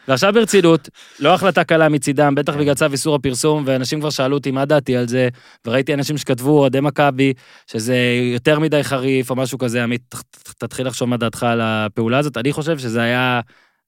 ועכשיו 0.09 0.33
ברצינות, 0.33 0.89
לא 1.21 1.35
החלטה 1.35 1.65
קלה 1.65 1.89
מצידם, 1.89 2.35
בטח 2.35 2.57
בגלל 2.57 2.75
צו 2.75 2.87
איסור 2.93 3.15
הפרסום, 3.15 3.63
ואנשים 3.67 4.01
כבר 4.01 4.11
שאלו 4.11 4.37
אותי 4.37 4.51
מה 4.51 4.65
דעתי 4.65 4.97
על 4.97 5.09
זה, 5.09 5.29
וראיתי 5.67 5.95
אנשים 5.95 6.19
שכתבו, 6.19 6.59
אוהדי 6.59 6.81
מכבי, 6.81 7.33
שזה 7.67 7.97
יותר 8.33 8.59
מדי 8.59 8.85
חריף 8.85 9.31
או 9.31 9.37
משהו 9.37 9.59
כזה, 9.59 9.83
עמית, 9.83 10.15
תתחיל 10.59 10.87
לחשוב 10.87 11.09
מה 11.09 11.17
דעתך 11.17 11.43
על 11.43 11.61
הפעולה 11.63 12.19
הזאת, 12.19 12.37
אני 12.37 12.53
חושב 12.53 12.79
שזה 12.79 13.03
היה 13.03 13.41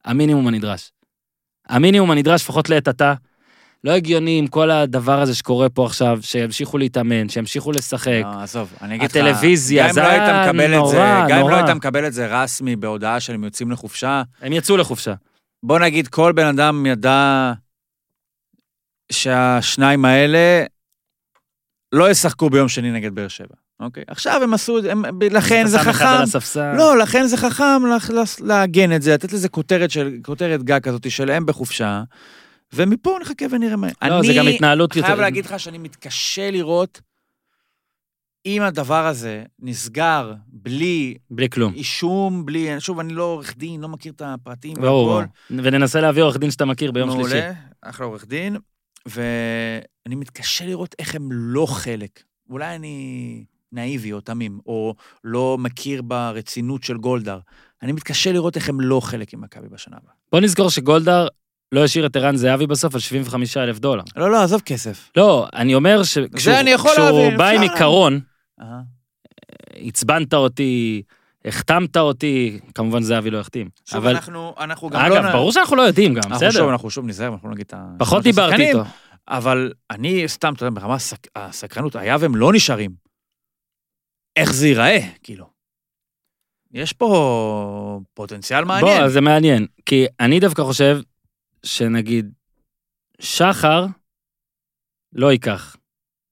המינימום 0.05 0.49
הנדרש. 0.49 0.91
המינימום 1.69 2.11
הנדרש 2.11 2.43
לפחות 2.43 2.71
לעת 2.71 2.89
עתה. 2.89 3.15
לא 3.85 3.93
הגיוני 3.93 4.39
עם 4.39 4.47
כל 4.47 4.71
הדבר 4.71 5.21
הזה 5.21 5.35
שקורה 5.35 5.69
פה 5.69 5.87
עכשיו, 5.87 6.19
שימשיכו 6.23 6.79
להתאמן, 6.79 7.29
שימשיכו 7.29 7.73
לשחק. 7.73 8.23
לא, 8.25 8.43
עזוב, 8.43 8.73
אני 8.83 8.95
אגיד 8.95 9.11
לך, 9.11 9.17
הטלוויזיה, 9.17 9.93
זה 9.93 10.01
לא 10.01 10.07
היית 10.07 10.23
היה 10.23 10.45
זה, 10.87 10.97
נורא, 10.97 11.27
גם 11.29 11.39
אם 11.39 11.43
לא 11.43 11.51
נורא. 11.51 11.55
היית 11.55 11.77
מקבל 11.77 12.07
את 12.07 12.13
זה 12.13 12.27
רסמי 12.43 12.77
בהודעה 12.77 13.21
שהם 13.21 13.45
יוצאים 13.45 13.71
לחופשה, 13.71 14.23
הם 14.43 14.53
יצאו 14.53 14.77
לחופשה. 14.77 15.15
בוא 15.63 15.79
נגיד 15.79 16.09
כל 16.09 16.33
בן 16.33 16.47
אדם 16.47 16.87
ידע 16.87 17.53
שהשניים 19.13 20.05
האלה 20.05 20.65
לא 21.93 22.11
ישחקו 22.11 22.51
ביום 22.51 22.69
שני 22.69 22.93
נגד 22.93 23.15
באר 23.15 23.29
שבע, 23.29 23.55
אוקיי? 23.81 24.05
עכשיו 24.07 24.43
הם 24.43 24.55
עשו 24.55 24.79
את 24.79 24.83
זה, 24.83 24.93
הם- 24.93 25.05
לכן 25.31 25.67
זה 25.67 25.79
חכם. 25.79 26.05
לא, 26.77 26.99
לכן 26.99 27.27
זה 27.27 27.37
חכם 27.37 27.83
לעגן 28.41 28.93
את 28.97 29.03
זה, 29.03 29.15
לתת 29.15 29.33
לזה 29.33 29.49
כותרת 29.49 29.91
של, 29.91 30.17
כותרת 30.25 30.63
גג 30.63 30.81
כזאת 30.83 31.11
של 31.11 31.31
הם 31.31 31.47
בחופשה, 31.47 32.03
ומפה 32.75 33.19
נחכה 33.21 33.45
ונראה 33.51 33.77
מה... 33.77 33.89
לא, 34.09 34.23
זה 34.23 34.33
גם 34.37 34.47
התנהלות 34.47 34.97
יותר... 34.97 35.07
חייב 35.07 35.21
להגיד 35.21 35.47
לך 35.47 35.61
שאני 35.61 35.79
מתקשה 35.79 36.51
לראות 36.51 37.01
אם 38.47 38.63
הדבר 38.63 39.07
הזה 39.07 39.45
נסגר 39.59 40.35
בלי 40.47 41.15
בלי 41.31 41.51
כלום. 41.51 41.75
אישום, 41.75 42.47
בלי... 42.47 42.81
שוב, 42.81 43.01
אני 43.01 43.15
לא 43.15 43.23
עורך 43.23 43.57
דין, 43.57 43.81
לא 43.81 43.89
מכיר 43.89 44.13
את 44.13 44.23
הפרטים 44.25 44.75
ברור. 44.75 45.09
והכל. 45.09 45.25
וננסה 45.51 46.01
להביא 46.01 46.23
עורך 46.23 46.37
דין 46.37 46.51
שאתה 46.51 46.65
מכיר 46.65 46.93
ביום 46.93 47.09
מעולה, 47.09 47.31
שלישי. 47.31 47.47
אחלה 47.83 48.07
עורך 48.07 48.27
דין, 48.27 48.57
ואני 49.07 50.15
מתקשה 50.15 50.67
לראות 50.67 50.95
איך 50.99 51.15
הם 51.15 51.29
לא 51.33 51.67
חלק. 51.67 52.23
אולי 52.51 52.75
אני 52.75 53.45
נאיבי 53.73 54.13
או 54.13 54.21
תמים, 54.21 54.61
או 54.67 54.95
לא 55.25 55.57
מכיר 55.61 56.03
ברצינות 56.03 56.83
של 56.83 56.97
גולדהר. 56.97 57.39
אני 57.83 57.93
מתקשה 57.93 58.33
לראות 58.33 58.57
איך 58.57 58.69
הם 58.69 58.81
לא 58.81 59.01
חלק 59.01 59.35
עם 59.35 59.41
מכבי 59.41 59.69
בשנה 59.69 59.97
הבאה. 59.97 60.13
בוא 60.33 60.41
נזכור 60.41 60.71
שגולדהר 60.71 61.29
לא 61.73 61.85
השאיר 61.85 62.07
את 62.07 62.17
ערן 62.17 62.37
זהבי 62.37 62.67
בסוף 62.67 62.95
על 62.95 63.01
75 63.01 63.57
אלף 63.57 63.79
דולר. 63.79 64.03
לא, 64.17 64.31
לא, 64.31 64.43
עזוב 64.43 64.61
כסף. 64.61 65.11
לא, 65.17 65.47
אני 65.55 65.75
אומר 65.75 66.03
שכשהוא 66.03 67.31
בא 67.37 67.49
עם 67.49 67.63
עיקרון, 67.63 68.21
אהה. 68.61 68.81
עצבנת 69.77 70.35
אותי, 70.35 71.03
החתמת 71.45 71.97
אותי, 71.97 72.61
כמובן 72.75 73.03
זהבי 73.03 73.31
לא 73.31 73.39
החתים. 73.41 73.69
שוב, 73.85 73.97
אבל, 73.97 74.15
אנחנו, 74.15 74.55
אנחנו 74.59 74.89
גם 74.89 75.11
לא... 75.11 75.19
אגב, 75.19 75.33
ברור 75.33 75.53
שאנחנו 75.53 75.77
לא 75.77 75.83
יודעים 75.83 76.15
גם, 76.15 76.21
אנחנו 76.25 76.39
שוב, 76.39 76.49
בסדר. 76.49 76.71
אנחנו 76.71 76.91
שוב 76.91 77.07
נזהר, 77.07 77.33
אנחנו 77.33 77.49
לא 77.49 77.55
נגיד 77.55 77.67
את 77.67 77.75
ה... 77.75 77.87
פחות 77.99 78.23
שמות 78.23 78.25
דיברתי 78.25 78.69
איתו. 78.69 78.83
אבל 79.29 79.73
אני 79.91 80.29
סתם, 80.29 80.53
אתה 80.55 80.65
יודע, 80.65 80.81
ברמה 80.81 80.95
הסק... 80.95 81.27
הסקרנות, 81.37 81.97
היה 81.97 82.17
והם 82.21 82.37
לא 82.37 82.53
נשארים. 82.53 82.91
איך 84.37 84.53
זה 84.53 84.69
ייראה, 84.69 84.99
כאילו. 85.23 85.47
יש 86.73 86.93
פה 86.93 88.01
פוטנציאל 88.15 88.65
מעניין. 88.65 89.01
בוא, 89.01 89.09
זה 89.09 89.21
מעניין. 89.21 89.67
כי 89.87 90.07
אני 90.21 90.41
דווקא 90.41 90.63
חושב 90.63 91.01
שנגיד, 91.67 92.33
שחר 93.21 93.87
לא 95.13 95.33
ייקח 95.33 95.77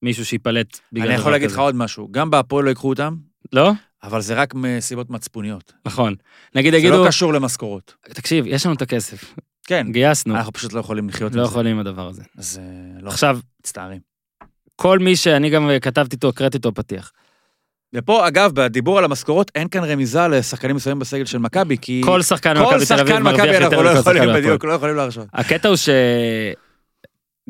מישהו 0.02 0.26
שיפלט 0.26 0.80
בגלל 0.92 1.06
אני 1.06 1.12
דבר 1.14 1.20
יכול 1.20 1.32
להגיד 1.32 1.46
לך 1.46 1.52
כזה. 1.52 1.60
עוד 1.60 1.74
משהו, 1.74 2.08
גם 2.10 2.30
בהפועל 2.30 2.64
לא 2.64 2.68
ייקחו 2.68 2.88
אותם, 2.88 3.16
לא? 3.52 3.72
אבל 4.02 4.20
זה 4.20 4.34
רק 4.34 4.54
מסיבות 4.54 5.10
מצפוניות. 5.10 5.72
נכון. 5.84 6.14
נגיד 6.54 6.72
זה 6.72 6.78
יגידו, 6.78 7.02
לא 7.02 7.08
קשור 7.08 7.32
למשכורות. 7.32 7.94
תקשיב, 8.02 8.44
יש 8.46 8.66
לנו 8.66 8.74
את 8.74 8.82
הכסף, 8.82 9.34
כן, 9.64 9.86
גייסנו, 9.92 10.34
אנחנו 10.34 10.52
פשוט 10.52 10.72
לא 10.72 10.80
יכולים 10.80 11.08
לחיות 11.08 11.34
לא 11.34 11.40
עם 11.40 11.46
זה. 11.46 11.50
יכולים 11.50 11.72
עם 11.72 11.78
הדבר 11.80 12.08
הזה. 12.08 12.22
אז 12.38 12.60
לא, 13.00 13.08
עכשיו, 13.08 13.38
מצטערים. 13.60 14.00
כל 14.76 14.98
מי 14.98 15.16
שאני 15.16 15.50
גם 15.50 15.70
כתבתי 15.82 16.16
איתו, 16.16 16.28
הקראתי 16.28 16.56
איתו 16.56 16.74
פתיח. 16.74 17.12
ופה, 17.95 18.28
אגב, 18.28 18.53
בדיבור 18.55 18.99
על 18.99 19.05
המשכורות, 19.05 19.51
אין 19.55 19.68
כאן 19.68 19.84
רמיזה 19.84 20.28
לשחקנים 20.28 20.76
מסוימים 20.76 20.99
בסגל 20.99 21.24
של 21.24 21.38
מכבי, 21.38 21.76
כי 21.80 22.01
כל 22.05 22.22
שחקן 22.22 22.55
כל 22.55 22.61
במכבי 22.61 22.86
תל 22.86 23.01
אביב 23.01 23.18
מרוויח 23.18 23.41
מכבי 23.41 23.55
יותר 23.55 23.66
אנחנו 23.66 23.82
לא 23.82 23.91
יכולים. 23.91 24.34
בדיוק, 24.34 24.64
לא 24.64 24.72
יכולים 24.72 24.97
להרשות. 24.97 25.26
הקטע 25.32 25.68
הוא 25.68 25.76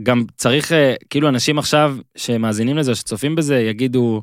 שגם 0.01 0.25
צריך, 0.37 0.73
אה, 0.73 0.95
כאילו 1.11 1.29
אנשים 1.29 1.59
עכשיו 1.59 1.97
שמאזינים 2.17 2.77
לזה, 2.77 2.95
שצופים 2.95 3.37
בזה, 3.37 3.59
יגידו, 3.59 4.23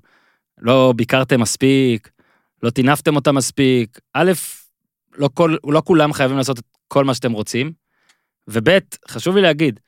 לא 0.57 0.93
ביקרתם 0.95 1.41
מספיק, 1.41 2.09
לא 2.63 2.70
טינפתם 2.70 3.15
אותם 3.15 3.36
מספיק. 3.36 3.99
א', 4.13 4.32
לא, 5.18 5.30
כל, 5.34 5.55
לא 5.70 5.82
כולם 5.86 6.13
חייבים 6.13 6.38
לעשות 6.38 6.59
את 6.59 6.63
כל 6.88 7.05
מה 7.05 7.13
שאתם 7.13 7.32
רוצים, 7.32 7.72
וב', 8.47 8.70
חשוב 9.07 9.36
לי 9.36 9.41
להגיד, 9.41 9.80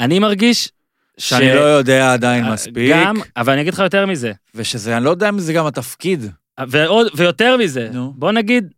אני 0.00 0.18
מרגיש 0.18 0.72
שאני 1.20 1.54
לא 1.54 1.60
יודע 1.60 2.12
עדיין 2.12 2.44
אה, 2.44 2.52
מספיק, 2.52 2.90
גם, 2.92 3.16
אבל 3.36 3.52
אני 3.52 3.62
אגיד 3.62 3.72
לך 3.74 3.78
יותר 3.78 4.06
מזה, 4.06 4.32
ושזה, 4.54 4.96
אני 4.96 5.04
לא 5.04 5.10
יודע 5.10 5.28
אם 5.28 5.38
זה 5.38 5.52
גם 5.52 5.66
התפקיד. 5.66 6.20
ועוד, 6.68 7.06
ויותר 7.16 7.56
מזה, 7.56 7.88
נו. 7.92 8.12
בוא 8.16 8.32
נגיד, 8.32 8.72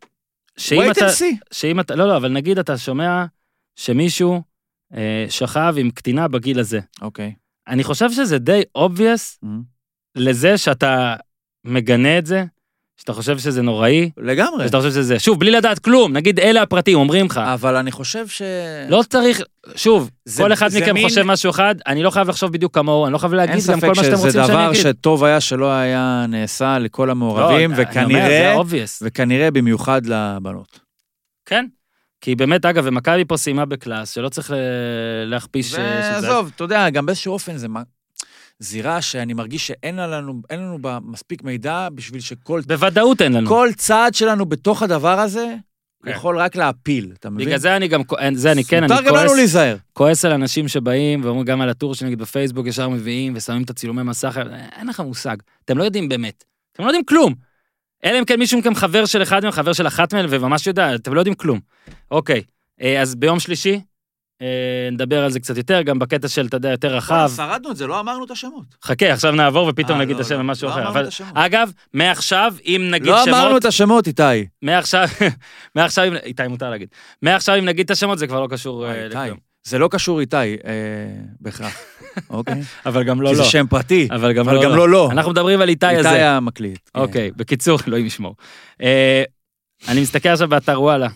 שאם 0.56 0.82
wait 0.82 0.90
אתה, 0.90 1.06
and 1.06 1.10
see. 1.10 1.36
שאם 1.52 1.80
אתה, 1.80 1.94
לא, 1.94 2.08
לא, 2.08 2.16
אבל 2.16 2.28
נגיד 2.28 2.58
אתה 2.58 2.78
שומע 2.78 3.24
שמישהו 3.76 4.42
אה, 4.94 5.26
שכב 5.28 5.74
עם 5.78 5.90
קטינה 5.90 6.28
בגיל 6.28 6.58
הזה. 6.60 6.80
אוקיי. 7.02 7.34
אני 7.68 7.84
חושב 7.84 8.10
שזה 8.12 8.38
די 8.38 8.62
obvious 8.78 9.44
Mhm. 9.44 9.46
לזה 10.16 10.58
שאתה 10.58 11.14
מגנה 11.64 12.18
את 12.18 12.26
זה, 12.26 12.44
שאתה 13.02 13.12
חושב 13.12 13.38
שזה 13.38 13.62
נוראי, 13.62 14.10
לגמרי. 14.16 14.66
שאתה 14.66 14.76
חושב 14.78 14.90
שזה, 14.90 15.18
שוב, 15.18 15.40
בלי 15.40 15.50
לדעת 15.50 15.78
כלום, 15.78 16.12
נגיד 16.12 16.40
אלה 16.40 16.62
הפרטים, 16.62 16.98
אומרים 16.98 17.26
לך, 17.26 17.38
אבל 17.38 17.76
אני 17.76 17.92
חושב 17.92 18.28
ש... 18.28 18.42
לא 18.88 19.02
צריך, 19.10 19.40
שוב, 19.76 20.10
זה- 20.24 20.42
כל 20.42 20.52
אחד 20.52 20.68
זה 20.68 20.80
מכם 20.80 20.94
מין- 20.94 21.08
חושב 21.08 21.22
משהו 21.22 21.50
אחד, 21.50 21.74
אני 21.86 22.02
לא 22.02 22.10
חייב 22.10 22.28
לחשוב 22.28 22.52
בדיוק 22.52 22.74
כמוהו, 22.74 23.04
אני 23.06 23.12
לא 23.12 23.18
חייב 23.18 23.32
אין 23.32 23.36
להגיד 23.36 23.64
גם 23.66 23.74
כל 23.74 23.86
ספק 23.86 23.88
מה 23.88 23.94
שאתם 23.94 24.04
שזה 24.06 24.14
רוצים 24.16 24.32
שאני 24.32 24.48
דבר 24.48 24.70
אגיד. 24.70 24.82
שטוב 24.82 25.24
היה 25.24 25.40
שלא 25.40 25.72
היה 25.72 26.24
נעשה 26.28 26.78
לכל 26.78 27.10
המעורבים, 27.10 27.70
לא, 27.70 27.76
אני 27.76 27.82
אומר, 27.82 27.90
וכנראה, 27.90 28.28
זה 28.28 28.54
וכנראה 29.02 29.50
במיוחד 29.50 30.02
לבנות. 30.06 30.78
כן? 31.46 31.66
כי 32.20 32.34
באמת, 32.34 32.64
אגב, 32.64 32.82
ומכבי 32.86 33.24
פה 33.24 33.36
סיימה 33.36 33.64
בקלאס, 33.64 34.10
שלא 34.14 34.28
צריך 34.28 34.50
ל- 34.50 34.54
להכפיש 35.24 35.74
אה, 35.74 35.78
שזה... 36.18 36.28
ועזוב, 36.28 36.50
אתה 36.56 36.64
יודע, 36.64 36.90
גם 36.90 37.06
באיזשהו 37.06 37.32
אופן 37.32 37.56
זה 37.56 37.68
זירה 38.62 39.02
שאני 39.02 39.34
מרגיש 39.34 39.66
שאין 39.66 39.96
לנו, 39.96 40.42
לנו 40.52 40.78
בה 40.82 40.98
מספיק 41.04 41.42
מידע 41.42 41.88
בשביל 41.94 42.20
שכל 42.20 42.60
בוודאות 42.66 43.22
אין 43.22 43.32
לנו. 43.32 43.48
כל 43.48 43.68
צעד 43.76 44.14
שלנו 44.14 44.46
בתוך 44.46 44.82
הדבר 44.82 45.20
הזה 45.20 45.54
כן. 46.04 46.10
יכול 46.10 46.38
רק 46.38 46.56
להפיל, 46.56 47.12
אתה 47.18 47.30
מבין? 47.30 47.46
בגלל 47.46 47.58
זה 47.58 47.76
אני 47.76 47.88
גם, 47.88 48.02
זה 48.34 48.52
אני 48.52 48.64
כן, 48.64 48.84
אני 48.84 48.92
מותר 48.92 49.02
גם 49.08 49.14
לנו 49.14 49.26
כועס, 49.26 49.36
להיזהר. 49.36 49.76
כועס 49.92 50.24
על 50.24 50.32
אנשים 50.32 50.68
שבאים 50.68 51.24
ואומרים 51.24 51.44
גם 51.46 51.60
על 51.60 51.68
הטור 51.68 51.94
שנגיד 51.94 52.18
בפייסבוק 52.18 52.66
ישר 52.66 52.88
מביאים 52.88 53.32
ושמים 53.36 53.62
את 53.62 53.70
הצילומי 53.70 54.02
מסך, 54.02 54.40
אין 54.78 54.86
לכם 54.86 55.04
מושג, 55.04 55.36
אתם 55.64 55.78
לא 55.78 55.84
יודעים 55.84 56.08
באמת, 56.08 56.44
אתם 56.72 56.82
לא 56.82 56.88
יודעים 56.88 57.04
כלום. 57.04 57.34
אלא 58.04 58.18
אם 58.18 58.24
כן 58.24 58.38
מישהו 58.38 58.58
מכם 58.58 58.74
חבר 58.74 59.04
של 59.04 59.22
אחד 59.22 59.42
מהם, 59.42 59.52
חבר 59.52 59.72
של 59.72 59.86
אחת 59.86 60.14
מהם, 60.14 60.26
וממש 60.28 60.66
יודע, 60.66 60.94
אתם 60.94 61.14
לא 61.14 61.20
יודעים 61.20 61.34
כלום. 61.34 61.60
אוקיי, 62.10 62.42
אה, 62.82 63.02
אז 63.02 63.14
ביום 63.14 63.40
שלישי, 63.40 63.80
נדבר 64.92 65.24
על 65.24 65.30
זה 65.30 65.40
קצת 65.40 65.56
יותר, 65.56 65.82
גם 65.82 65.98
בקטע 65.98 66.28
של, 66.28 66.46
אתה 66.46 66.56
יודע, 66.56 66.70
יותר 66.70 66.96
רחב. 66.96 67.30
שרדנו 67.36 67.70
את 67.70 67.76
זה, 67.76 67.86
לא 67.86 68.00
אמרנו 68.00 68.24
את 68.24 68.30
השמות. 68.30 68.64
חכה, 68.84 69.12
עכשיו 69.12 69.32
נעבור 69.32 69.68
ופתאום 69.68 69.98
אה, 69.98 70.04
נגיד 70.04 70.16
את 70.16 70.20
לא, 70.20 70.26
השם 70.26 70.34
לא, 70.34 70.40
למשהו 70.40 70.68
לא 70.68 70.72
אחר. 70.72 70.88
אבל 70.88 71.08
את. 71.08 71.22
אגב, 71.34 71.72
מעכשיו, 71.94 72.54
אם 72.66 72.88
נגיד 72.90 73.08
לא 73.08 73.24
שמות... 73.24 73.28
אמרנו 73.28 73.56
את 73.56 73.64
השמות, 73.64 74.06
איתי. 74.06 74.22
מעכשיו, 74.62 75.08
מעכשיו, 75.76 76.12
איתי 76.24 76.46
מותר 76.48 76.70
להגיד. 76.70 76.88
מעכשיו 77.22 77.58
אם 77.58 77.64
נגיד 77.64 77.84
את 77.84 77.90
השמות 77.90 78.18
זה 78.18 78.26
כבר 78.26 78.40
לא 78.40 78.48
קשור 78.50 78.86
אה, 78.86 79.04
איתי. 79.04 79.14
לכלום. 79.16 79.52
זה 79.64 79.78
לא 79.78 79.88
קשור 79.88 80.20
איתי, 80.20 80.36
אה, 80.36 80.52
בהכרח. 81.40 81.78
אוקיי? 82.30 82.62
אבל 82.86 83.04
גם 83.04 83.20
לא 83.22 83.28
כי 83.28 83.36
לא. 83.36 83.44
זה 83.44 83.50
שם 83.50 83.66
פרטי, 83.66 84.08
אבל 84.10 84.32
גם 84.32 84.46
לא 84.48 84.54
לא. 84.54 84.76
לא 84.76 84.88
לא. 84.88 85.08
אנחנו 85.12 85.30
מדברים 85.30 85.60
על 85.60 85.68
איתי 85.68 85.86
איתי 85.86 85.98
הזה. 85.98 86.30
המקליט. 86.30 86.78
כן. 86.94 87.00
אוקיי, 87.00 87.30
בקיצור, 87.36 87.78
אלוהים 87.88 88.06
ישמור. 88.06 88.36
אה, 88.82 89.22
אני 89.88 90.00
מסתכל 90.00 90.28
עכשיו 90.28 90.48
באתר 90.48 90.82
וואלה. 90.82 91.08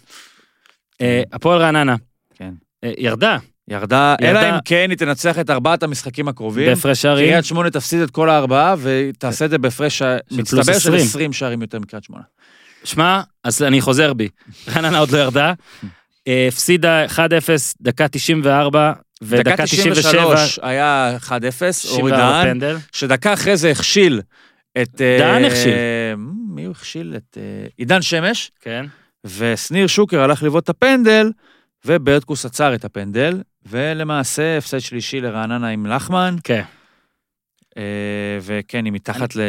אה, 1.01 1.23
הפועל 1.33 1.59
רעננה. 1.59 1.97
כן. 2.35 2.53
אה, 2.85 2.93
ירדה, 2.99 3.39
ירדה. 3.69 4.15
אלא 4.23 4.51
אם 4.51 4.55
כן 4.65 4.87
היא 4.91 4.99
תנצח 4.99 5.39
את 5.39 5.51
ארבעת 5.51 5.83
המשחקים 5.83 6.29
הקרובים. 6.29 6.67
בהפרש 6.67 7.03
שערים. 7.03 7.29
קריית 7.29 7.45
שמונה 7.45 7.71
תפסיד 7.71 8.01
את 8.01 8.11
כל 8.11 8.31
הארבעה, 8.31 8.75
ותעשה 8.83 9.45
את 9.45 9.51
זה 9.51 9.59
בהפרש 9.59 10.03
מצטבר 10.31 10.63
של 10.63 10.71
20. 10.73 10.95
20 10.95 11.33
שערים 11.33 11.63
יותר 11.63 11.79
מקריית 11.79 12.05
שמונה. 12.05 12.23
שמע, 12.85 13.23
אז 13.45 13.63
אני 13.63 13.81
חוזר 13.81 14.13
בי. 14.13 14.29
רעננה 14.75 14.99
עוד 14.99 15.11
לא 15.11 15.19
ירדה. 15.19 15.53
אה, 16.29 16.47
הפסידה 16.49 17.07
1-0, 17.07 17.19
דקה 17.81 18.09
94, 18.09 18.93
ודקה 19.23 19.51
דקה 19.51 19.65
97, 19.65 19.93
93 19.93 20.59
היה 20.63 21.17
1-0, 21.21 21.31
אורי 21.31 21.43
94 22.13 22.55
דהן. 22.55 22.79
שדקה 22.93 23.33
אחרי 23.33 23.57
זה 23.57 23.71
הכשיל 23.71 24.21
את... 24.83 25.01
אה, 25.01 25.17
דהן 25.19 25.45
הכשיל. 25.45 25.75
מי 26.49 26.65
הוא 26.65 26.75
הכשיל? 26.79 27.15
את 27.17 27.39
עידן 27.77 28.03
שמש, 28.03 28.51
כן. 28.61 28.87
ושניר 29.25 29.87
שוקר 29.87 30.21
הלך 30.21 30.43
לבעוט 30.43 30.65
את 30.65 30.69
הפנדל, 30.69 31.31
וברטקוס 31.87 32.45
עצר 32.47 32.75
את 32.75 32.85
הפנדל, 32.85 33.43
ולמעשה 33.67 34.59
הפסד 34.59 34.79
שלישי 34.79 35.21
לרעננה 35.21 35.69
עם 35.69 35.87
לחמן, 35.87 36.37
כן. 36.45 36.63
אה, 37.77 37.83
וכן, 38.43 38.85
היא 38.85 38.93
מתחת 38.93 39.37
ל... 39.37 39.41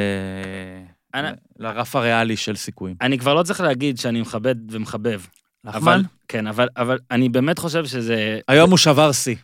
אני- 1.14 1.28
לרף 1.60 1.96
הריאלי 1.96 2.38
של 2.38 2.56
סיכויים. 2.56 2.96
אני 3.02 3.18
כבר 3.20 3.34
לא 3.34 3.44
צריך 3.44 3.62
להגיד 3.62 3.98
שאני 3.98 4.22
מכבד 4.22 4.56
ומחבב. 4.72 5.22
לחמן? 5.66 5.82
אבל, 5.82 6.02
כן, 6.28 6.48
אבל, 6.48 6.68
אבל 6.78 6.98
אני 7.12 7.30
באמת 7.30 7.60
חושב 7.60 7.86
שזה, 7.86 8.40
היום 8.48 8.70
הוא 8.70 8.78
שבר 8.78 9.12
שיא. 9.12 9.36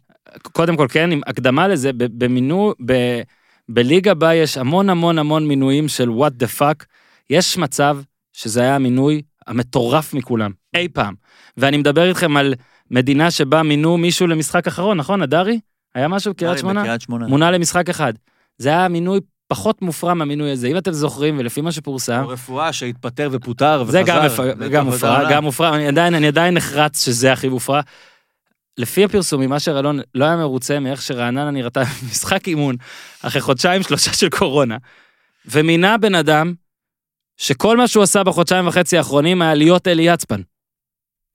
קודם 0.41 0.78
כל 0.78 0.88
כן, 0.89 1.12
עם 1.12 1.22
הקדמה 1.28 1.68
לזה, 1.68 1.94
ב- 1.94 2.24
במינוי, 2.24 2.74
ב- 2.86 3.22
בליגה 3.70 4.14
בה 4.14 4.34
יש 4.36 4.58
המון 4.58 4.89
המון 4.89 5.20
המון 5.20 5.48
מינויים 5.48 5.88
של 5.88 6.10
what 6.10 6.44
the 6.44 6.60
fuck, 6.60 6.86
יש 7.30 7.58
מצב 7.58 7.98
שזה 8.34 8.62
היה 8.62 8.76
המינוי 8.76 9.22
המטורף 9.48 10.14
מכולם, 10.14 10.52
אי 10.76 10.88
פעם. 10.94 11.14
ואני 11.58 11.78
מדבר 11.78 12.10
איתכם 12.10 12.38
על 12.38 12.54
מדינה 12.94 13.32
שבה 13.32 13.64
מינו 13.64 13.98
מישהו 13.98 14.28
למשחק 14.28 14.68
אחרון, 14.68 14.98
נכון, 14.98 15.22
הדרי? 15.22 15.60
היה 15.96 16.08
משהו 16.08 16.34
בקריית 16.34 16.60
שמונה? 16.60 16.82
בקריית 16.82 17.02
שמונה. 17.02 17.28
מונה 17.28 17.52
למשחק 17.52 17.89
אחד. 17.89 18.14
זה 18.58 18.70
היה 18.70 18.88
מינוי 18.88 19.20
פחות 19.48 19.82
מופרע 19.82 20.14
מהמינוי 20.14 20.52
הזה, 20.52 20.68
אם 20.68 20.78
אתם 20.78 20.91
זוכרים, 20.91 21.36
ולפי 21.39 21.62
מה 21.62 21.72
שפורסם, 21.72 22.22
או 22.24 22.28
רפואה 22.28 22.74
שהתפטר 22.74 23.30
ופוטר 23.32 23.82
וחזר. 23.82 23.91
זה 23.91 24.04
גם, 24.06 24.26
מפ... 24.26 24.32
וחזר 24.32 24.68
גם 24.68 24.86
מופרע. 24.86 25.32
גם 25.32 25.44
מופרע, 25.44 25.76
אני 25.76 25.88
עדיין, 25.88 26.16
אני 26.16 26.28
עדיין 26.28 26.54
נחרץ 26.54 27.06
שזה 27.06 27.34
הכי 27.34 27.50
מופרע. 27.50 27.82
לפי 28.78 29.04
הפרסומים, 29.04 29.54
אשר 29.54 29.80
אלון 29.80 30.00
לא 30.16 30.26
היה 30.26 30.36
מרוצה 30.36 30.80
מאיך 30.80 31.02
שרעננה 31.02 31.52
נראתה 31.52 31.84
במשחק 32.04 32.48
אימון, 32.48 32.76
אחרי 33.22 33.41
חודשיים 33.41 33.84
שלושה 33.84 34.14
של 34.14 34.30
קורונה, 34.30 34.78
ומינה 35.46 35.98
בן 35.98 36.16
אדם 36.16 36.54
שכל 37.38 37.78
מה 37.78 37.88
שהוא 37.88 38.04
עשה 38.04 38.24
בחודשיים 38.24 38.68
וחצי 38.68 38.98
האחרונים 38.98 39.41
היה 39.41 39.54
להיות 39.54 39.88
אלי 39.88 40.04
יצפן. 40.04 40.41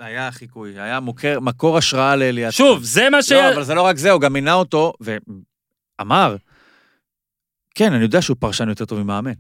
היה 0.01 0.31
חיקוי, 0.31 0.81
היה 0.81 1.01
מוכר, 1.01 1.41
מקור 1.41 1.79
השראה 1.79 2.17
לאליעד. 2.17 2.53
שוב, 2.53 2.83
זה 2.83 3.11
מה 3.11 3.23
ש... 3.23 3.33
לא, 3.33 3.53
אבל 3.55 3.65
זה 3.65 3.75
לא 3.75 3.83
רק 3.83 3.97
זה, 3.97 4.11
הוא 4.11 4.21
גם 4.21 4.33
מינה 4.33 4.55
אותו, 4.55 4.93
ואמר, 6.01 6.37
כן, 7.75 7.93
אני 7.93 8.03
יודע 8.03 8.23
שהוא 8.23 8.37
פרשן 8.41 8.69
יותר 8.69 8.85
טוב 8.85 9.03
ממאמן, 9.03 9.33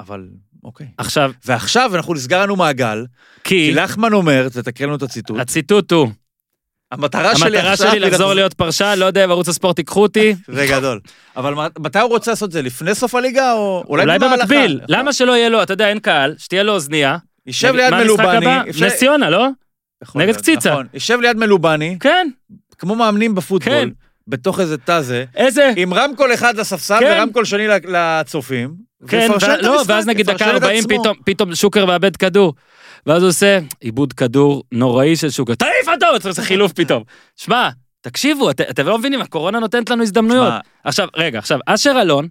אבל 0.00 0.28
אוקיי. 0.64 0.86
עכשיו, 0.98 1.32
ועכשיו 1.46 1.96
אנחנו 1.96 2.14
נסגר 2.14 2.42
לנו 2.42 2.56
מעגל, 2.56 3.06
כי 3.44 3.50
כי 3.50 3.74
לחמן 3.74 4.12
אומר, 4.12 4.48
תתקרא 4.48 4.86
לנו 4.86 4.96
את 4.96 5.02
הציטוט, 5.02 5.38
הציטוט 5.40 5.92
הוא, 5.92 6.08
המטרה 6.92 7.36
שלי 7.36 7.58
המטרה 7.58 7.76
שלי 7.76 8.00
לחזור 8.00 8.34
להיות 8.34 8.54
פרשן, 8.54 8.94
לא 8.98 9.04
יודע, 9.04 9.26
בערוץ 9.26 9.48
הספורט 9.48 9.78
ייקחו 9.78 10.02
אותי, 10.02 10.34
זה 10.54 10.66
גדול. 10.70 11.00
אבל 11.36 11.54
מתי 11.78 11.98
הוא 11.98 12.08
רוצה 12.08 12.30
לעשות 12.30 12.46
את 12.46 12.52
זה? 12.52 12.62
לפני 12.62 12.94
סוף 12.94 13.14
הליגה 13.14 13.52
או 13.52 13.84
אולי? 13.88 14.18
במקביל. 14.18 14.80
למה 14.88 15.12
שלא 15.12 15.36
יהיה 15.36 15.48
לו, 15.48 15.62
אתה 15.62 15.72
יודע, 15.72 15.88
אין 15.88 15.98
קהל, 15.98 16.34
שתהיה 16.38 16.62
לו 16.62 16.72
אוזנייה. 16.72 17.16
יישב 17.46 17.74
ליד 17.74 17.94
מלובני. 17.94 18.46
נס 18.80 18.94
ציונה, 18.94 19.30
לא? 19.30 19.48
יכול 20.02 20.22
נגד 20.22 20.36
קציצה. 20.36 20.70
נכון. 20.70 20.86
יישב 20.94 21.20
ליד 21.20 21.36
מלובני, 21.36 21.96
כן, 22.00 22.28
כמו 22.78 22.94
מאמנים 22.94 23.34
בפוטבול. 23.34 23.74
כן. 23.74 23.88
בתוך 24.28 24.60
איזה 24.60 24.78
תא 24.78 25.00
זה, 25.00 25.24
איזה... 25.36 25.72
עם 25.76 25.94
רמקול 25.94 26.34
אחד 26.34 26.56
לספסל 26.56 27.00
כן. 27.00 27.16
ורמקול 27.18 27.44
שני 27.44 27.66
לצופים. 27.84 28.74
כן, 29.08 29.28
ו- 29.42 29.62
לא, 29.62 29.82
ואז 29.86 30.06
נגיד 30.06 30.26
דקה 30.26 30.34
יפרשן 30.44 30.56
את 30.56 30.62
40 30.62 30.84
עצמו. 30.84 31.00
פתאום, 31.00 31.16
פתאום 31.24 31.54
שוקר 31.54 31.86
מאבד 31.86 32.16
כדור. 32.16 32.54
ואז 33.06 33.22
הוא 33.22 33.28
עושה 33.28 33.58
עיבוד 33.80 34.12
כדור 34.12 34.64
נוראי 34.72 35.16
של 35.16 35.30
שוקר, 35.30 35.54
תעיף 35.54 35.88
אותו! 35.88 36.06
צריך 36.14 36.26
לעשות 36.26 36.44
חילוף 36.44 36.72
פתאום. 36.72 37.02
שמע, 37.36 37.68
תקשיבו, 38.00 38.50
את- 38.50 38.60
אתם 38.60 38.86
לא 38.86 38.98
מבינים, 38.98 39.20
הקורונה 39.20 39.60
נותנת 39.60 39.90
לנו 39.90 40.02
הזדמנויות. 40.02 40.48
שמע, 40.48 40.58
עכשיו, 40.84 41.08
רגע, 41.16 41.38
עכשיו, 41.38 41.58
אשר 41.66 41.98
אלון 42.02 42.28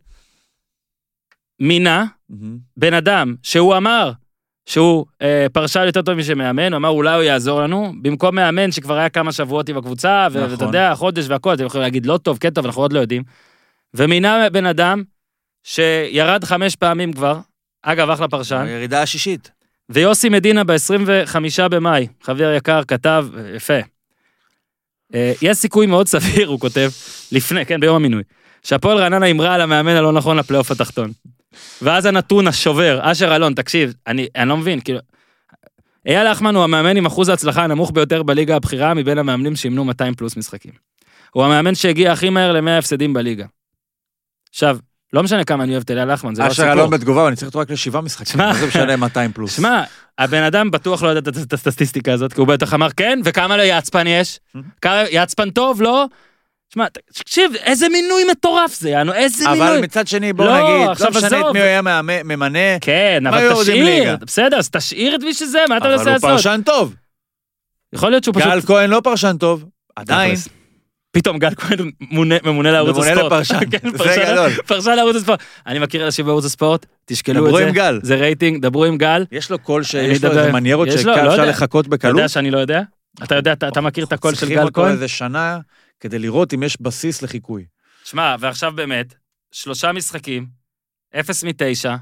מינה 1.59 2.05
מהמם. 2.30 2.57
בן 2.78 2.93
אדם 2.93 3.36
שהוא 3.43 3.78
אמר 3.78 4.11
שהוא 4.68 5.05
אה, 5.22 5.47
פרשן 5.53 5.84
יותר 5.86 6.01
טוב 6.01 6.15
משמאמן, 6.15 6.74
הוא 6.74 6.78
אמר 6.78 6.89
אולי 6.89 7.15
הוא 7.15 7.24
יעזור 7.24 7.61
לנו, 7.61 7.93
במקום 8.01 8.36
מאמן 8.36 8.72
שכבר 8.72 8.97
היה 8.97 9.09
כמה 9.09 9.32
שבועות 9.32 9.70
עם 9.70 9.78
הקבוצה, 9.78 10.28
ו- 10.32 10.38
נכון. 10.38 10.51
ואתה 10.51 10.65
יודע, 10.65 10.95
חודש 10.95 11.26
והכל, 11.28 11.53
אתם 11.53 11.65
יכולים 11.65 11.84
להגיד 11.84 12.05
לא 12.05 12.18
טוב, 12.18 12.38
כן 12.38 12.49
טוב, 12.49 12.65
אנחנו 12.65 12.82
עוד 12.82 12.93
לא 12.93 12.99
יודעים. 12.99 13.24
ומינה 13.93 14.49
בן 14.49 14.65
אדם 14.65 15.03
שירד 15.63 16.43
חמש 16.43 16.76
פעמים 16.76 17.13
כבר, 17.13 17.39
אגב, 17.82 18.09
אחלה 18.09 18.28
פרשן, 18.28 18.63
הירידה 18.68 19.01
השישית. 19.01 19.51
ויוסי 19.89 20.30
מדינה 20.30 20.63
ב-25 20.63 21.68
במאי, 21.72 22.07
חבר 22.24 22.53
יקר, 22.57 22.82
כתב, 22.88 23.28
אה, 23.38 23.55
יפה. 23.55 23.80
אה, 25.15 25.34
יש 25.41 25.57
סיכוי 25.57 25.86
מאוד 25.86 26.07
סביר, 26.07 26.47
הוא 26.47 26.59
כותב, 26.59 26.89
לפני, 27.32 27.65
כן, 27.65 27.80
ביום 27.80 27.95
המינוי, 27.95 28.24
שהפועל 28.63 28.97
רעננה 28.97 29.26
הימרה 29.26 29.53
על 29.53 29.61
המאמן 29.61 29.95
הלא 29.95 30.11
נכון 30.11 30.38
לפלייאוף 30.38 30.72
התחתון. 30.72 31.11
ואז 31.82 32.06
הנתון 32.06 32.48
השובר, 32.48 33.00
אשר 33.02 33.36
אלון, 33.36 33.54
תקשיב, 33.54 33.93
אני, 34.08 34.28
אני 34.36 34.50
לא 34.50 34.58
מבין, 34.58 34.80
כאילו... 34.80 35.00
אייל 36.08 36.32
לחמן 36.32 36.56
הוא 36.56 36.64
המאמן 36.64 36.98
עם 36.98 37.06
אחוז 37.06 37.30
ההצלחה 37.30 37.64
הנמוך 37.64 37.91
ביותר 37.91 38.24
בליגה 38.24 38.56
הבכירה 38.56 38.93
מבין 38.93 39.18
המאמנים 39.18 39.56
שימנו 39.56 39.86
200 39.86 40.14
פלוס 40.16 40.38
משחקים. 40.38 40.72
הוא 41.32 41.43
המאמן 41.43 41.76
שהגיע 41.76 42.12
הכי 42.12 42.30
מהר 42.30 42.52
ל-100 42.52 42.70
הפסדים 42.80 43.14
בליגה. 43.14 43.45
עכשיו, 44.50 44.78
לא 45.14 45.24
משנה 45.24 45.43
כמה 45.43 45.64
אני 45.64 45.72
אוהב 45.72 45.84
את 45.84 45.91
אייל 45.91 46.14
לחמן, 46.14 46.36
זה 46.36 46.41
לא 46.41 46.48
אשר 46.48 46.64
הסיפור. 46.64 46.74
אלון 46.82 46.89
בתגובה, 46.89 47.28
אני 47.28 47.36
צריך 47.36 47.48
אותו 47.48 47.60
רק 47.60 47.72
לשבעה 47.72 48.02
משחקים. 48.02 48.38
מה 48.38 48.54
זה 48.54 48.68
משנה 48.68 48.95
200 48.95 49.32
פלוס? 49.32 49.56
שמע, 49.58 49.84
הבן 50.18 50.43
אדם 50.43 50.72
בטוח 50.72 51.04
לא 51.04 51.08
יודע 51.08 51.32
את- 51.43 51.54
הסטטיסטיקה 51.54 52.14
הזאת, 52.14 52.34
כי 52.34 52.39
הוא 52.39 52.48
בטח 52.48 52.74
אמר 52.74 52.88
כן, 52.98 53.20
וכמה 53.24 53.58
ליצפן 53.58 54.08
יש? 54.08 54.39
כמה- 54.82 55.04
יצפן 55.12 55.50
טוב, 55.50 55.82
לא? 55.82 56.06
שמע, 56.74 56.86
תקשיב, 57.13 57.51
איזה 57.63 57.89
מינוי 57.89 58.24
מטורף 58.32 58.74
זה, 58.80 58.89
יענו, 58.89 59.13
איזה 59.13 59.49
אבל 59.49 59.59
מינוי. 59.59 59.82
מצד 59.82 60.07
שני, 60.07 60.34
בוא 60.34 60.45
לא, 60.45 60.53
נגיד, 60.57 61.01
לא 61.03 61.09
משנה. 61.09 61.28
את 61.39 61.53
מי 61.53 61.59
הוא 61.59 61.68
היה 61.68 61.82
ממנה, 62.24 62.80
כן, 62.82 63.20
מה 63.24 63.30
אבל 63.30 63.61
תשאיר? 63.63 64.18
בסדר, 64.22 64.57
אז 64.57 64.70
תשאיר 64.70 65.15
את 65.15 65.24
מי 65.24 65.34
שזה, 65.34 65.59
מה 65.70 65.78
אתה 65.78 65.86
אבל 65.86 65.93
מנסה 65.93 66.03
הוא 66.03 66.11
לעשות? 66.13 66.30
פרשן 66.30 66.61
טוב. 66.65 66.95
יכול 67.93 68.09
להיות 68.09 68.24
שהוא 68.24 68.36
פשוט... 68.36 68.47
גל 68.47 68.61
כהן 68.61 68.89
לא 68.89 69.01
פרשן 69.03 69.36
טוב, 69.39 69.65
עדיין. 69.95 70.36
פתאום 71.11 71.39
גל 71.39 71.55
כהן 71.55 71.91
ממונה- 72.01 72.36
ממונה 72.43 72.72
לערוץ 72.72 72.95
ממונה 72.95 73.11
הספורט. 73.11 73.26
לפרשן. 73.32 73.59
כן, 73.72 73.89
זה 73.97 74.26
גדול. 74.32 74.49
פרשן 74.65 74.95
לערוץ 74.95 75.15
הספורט. 75.15 75.39
אני 75.68 75.80
מכיר 75.80 76.05
אנשים 76.05 76.26
בערוץ 76.26 76.45
הספורט, 76.45 76.86
תשקלו 77.05 77.36
את 77.36 77.43
דברו 77.43 77.57
זה. 77.57 77.68
עם 77.68 77.74
גל. 77.74 77.99
זה 78.03 78.15
רייטינג, 78.15 78.61
דברו 78.61 78.86
עם 78.86 78.97
גל. 78.97 79.26
יש 79.32 79.51
לו 79.51 79.59
קול 79.59 79.84
שיש 79.84 80.24
לו. 80.24 80.30
איזה 80.30 80.51
מניירות 80.51 80.91
שאפשר 80.91 81.24
לא. 81.24 81.45
לחכות 81.45 81.86
אתה 81.86 81.95
בקלות. 81.95 82.15
יודע 82.18 82.28
שאני 82.28 82.51
לא 82.51 82.59
יודע? 82.59 82.82
אתה 83.24 83.36
יודע, 83.36 83.53
אתה 83.53 83.68
אתה 83.68 83.82
מכיר 83.82 84.05
את 84.05 84.13
הקול 84.13 84.34
של 84.34 84.39
צריכים 84.39 84.57
גל 84.57 84.63
אותו 84.63 84.82
כהן? 84.82 84.91
איזה 84.91 85.07
שנה 85.07 85.59
כדי 86.00 86.20
לראות 86.20 86.54
אם 86.54 86.64
יש 86.64 86.82
בסיס 86.82 87.22
לחיקוי. 87.22 87.66
שמע, 88.04 88.36
ועכשיו 88.39 88.72
באמת, 88.76 89.14
שלושה 89.52 89.91
משחקים, 89.91 90.48
אפס 91.20 91.43
מתשע, 91.43 91.95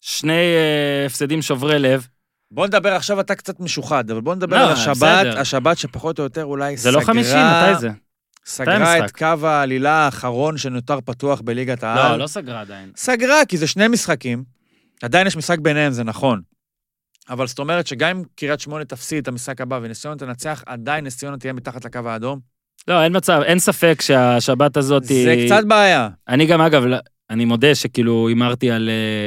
שני 0.00 0.32
אה, 0.32 1.06
הפסדים 1.06 1.42
שוברי 1.42 1.78
לב, 1.78 2.06
בוא 2.50 2.66
נדבר 2.66 2.92
עכשיו, 2.92 3.20
אתה 3.20 3.34
קצת 3.34 3.60
משוחד, 3.60 4.10
אבל 4.10 4.20
בוא 4.20 4.34
נדבר 4.34 4.56
לא, 4.56 4.66
על 4.66 4.72
השבת, 4.72 4.96
בסדר. 4.96 5.38
השבת 5.40 5.78
שפחות 5.78 6.18
או 6.18 6.24
יותר 6.24 6.44
אולי 6.44 6.76
זה 6.76 6.90
לא 6.90 6.94
סגרה- 7.00 7.06
חמישים, 7.06 7.36
מתי 7.36 7.80
זה? 7.80 7.90
סגרה? 8.46 9.04
את 9.04 9.10
קו 9.16 9.46
העלילה 9.46 9.92
האחרון 9.92 10.58
שנותר 10.58 11.00
פתוח 11.00 11.40
בליגת 11.40 11.82
לא, 11.82 11.88
העל. 11.88 12.20
לא 12.20 12.26
סגרה 12.26 12.60
עדיין. 12.60 12.92
סגרה, 12.96 13.44
כי 13.48 13.58
זה 13.58 13.66
שני 13.66 13.88
משחקים. 13.88 14.44
עדיין 15.02 15.26
יש 15.26 15.36
משחק 15.36 15.58
ביניהם, 15.58 15.92
זה 15.92 16.04
נכון. 16.04 16.42
אבל 17.30 17.46
זאת 17.46 17.58
אומרת 17.58 17.86
שגם 17.86 18.16
אם 18.16 18.22
קריית 18.36 18.60
שמונה 18.60 18.84
תפסיד 18.84 19.18
את 19.18 19.28
המשחק 19.28 19.60
הבא 19.60 19.78
ונס 19.82 20.00
ציונה 20.00 20.16
תנצח, 20.16 20.62
עדיין 20.66 21.06
נס 21.06 21.16
ציונה 21.16 21.36
תהיה 21.38 21.52
מתחת 21.52 21.84
לקו 21.84 21.98
האדום. 22.08 22.40
לא, 22.88 23.04
אין 23.04 23.16
מצב, 23.16 23.40
אין 23.44 23.58
ספק 23.58 24.00
שהשבת 24.02 24.76
הזאת 24.76 25.08
היא... 25.08 25.24
זה 25.24 25.44
קצת 25.46 25.64
בעיה. 25.66 26.08
אני 26.28 26.46
גם, 26.46 26.60
אגב, 26.60 26.84
לא- 26.84 26.96
אני 27.30 27.44
מודה 27.44 27.74
שכאילו 27.74 28.28
הימרתי 28.28 28.70
על... 28.70 28.90
אה, 28.90 29.26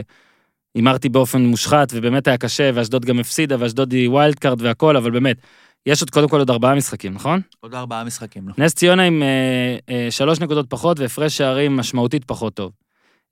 הימרתי 0.76 1.10
באופן 1.10 1.42
מושחת, 1.42 1.88
ובאמת 1.94 2.28
היה 2.28 2.38
קשה, 2.38 2.72
ואשדוד 2.74 3.06
גם 3.06 3.20
הפסידה, 3.20 3.56
ואשדוד 3.60 3.92
היא 3.92 4.10
wild 4.10 4.40
card 4.40 4.62
והכל, 4.62 4.98
אבל 4.98 5.12
באמת, 5.12 5.38
יש 5.86 6.02
עוד 6.02 6.10
קודם 6.10 6.30
כל 6.30 6.40
עוד 6.40 6.50
ארבעה 6.50 6.76
משחקים, 6.76 7.14
נכון? 7.14 7.42
עוד 7.60 7.76
ארבעה 7.76 8.04
משחקים, 8.04 8.44
נכון. 8.50 8.64
נס 8.64 8.74
ציונה 8.74 9.04
עם 9.04 9.24
אה, 9.24 9.78
אה, 9.90 10.08
שלוש 10.12 10.40
נקודות 10.40 10.70
פחות 10.70 11.00
והפרש 11.00 11.38
שערים 11.38 11.78
משמעותית 11.78 12.24
פחות 12.26 12.54
טוב. 12.54 12.72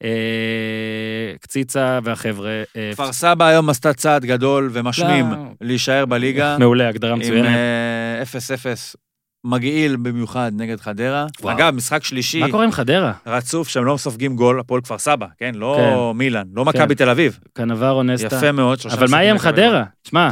אה, 0.03 1.37
קציצה 1.41 1.99
והחבר'ה. 2.03 2.63
אה, 2.77 2.89
כפר 2.93 3.13
סבא 3.13 3.45
היום 3.45 3.69
עשתה 3.69 3.93
צעד 3.93 4.25
גדול 4.25 4.69
ומשמים 4.73 5.31
לא. 5.31 5.37
להישאר 5.61 6.05
בליגה. 6.05 6.57
מעולה, 6.59 6.89
הגדרה 6.89 7.11
עם 7.11 7.19
מצוינת. 7.19 7.47
אה, 7.47 8.23
0-0 8.23 8.95
מגעיל 9.43 9.95
במיוחד 9.95 10.51
נגד 10.55 10.79
חדרה. 10.79 11.25
וואו. 11.41 11.55
אגב, 11.57 11.75
משחק 11.75 12.03
שלישי 12.03 12.39
מה 12.39 12.51
קורה 12.51 12.63
עם 12.63 12.71
חדרה? 12.71 13.13
רצוף 13.25 13.67
שהם 13.67 13.85
לא 13.85 13.97
סופגים 13.97 14.35
גול, 14.35 14.59
הפועל 14.59 14.81
כפר 14.81 14.97
סבא, 14.97 15.25
כן? 15.37 15.55
לא 15.55 16.11
מילאן, 16.15 16.43
לא 16.53 16.65
מכבי 16.65 16.95
תל 16.95 17.09
אביב. 17.09 17.39
קנברו 17.53 18.03
נסטה. 18.03 18.35
יפה 18.35 18.51
מאוד. 18.51 18.79
אבל 18.91 19.07
מה 19.11 19.21
יהיה 19.23 19.31
עם 19.31 19.39
חדרה? 19.39 19.83
שמע. 20.07 20.29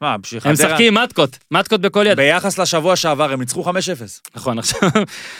מה, 0.00 0.18
בשביל 0.18 0.40
הם 0.44 0.56
חדרה... 0.56 0.68
משחקים 0.68 0.94
מתקות, 0.94 1.38
מתקות 1.50 1.80
בכל 1.80 2.04
יד. 2.08 2.16
ביחס 2.16 2.58
לשבוע 2.58 2.96
שעבר 2.96 3.32
הם 3.32 3.40
ניצחו 3.40 3.70
5-0. 3.70 3.72
נכון, 4.36 4.58
עכשיו, 4.58 4.90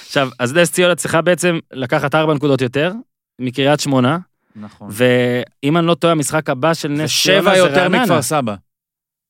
עכשיו, 0.07 0.29
אז 0.39 0.55
נס 0.55 0.73
ציונה 0.73 0.95
צריכה 0.95 1.21
בעצם 1.21 1.59
לקחת 1.73 2.15
ארבע 2.15 2.35
נקודות 2.35 2.61
יותר 2.61 2.93
מקריית 3.39 3.81
שמונה, 3.81 4.19
נכון. 4.57 4.89
ואם 4.91 5.77
אני 5.77 5.87
לא 5.87 5.95
טועה, 5.95 6.13
המשחק 6.13 6.51
הבא 6.51 6.75
של 6.75 6.89
נס 6.89 7.23
ציונה 7.23 7.51
זה 7.51 7.57
יותר 7.59 7.81
רעננה. 7.81 8.03
מכפר 8.03 8.23
סבא. 8.23 8.55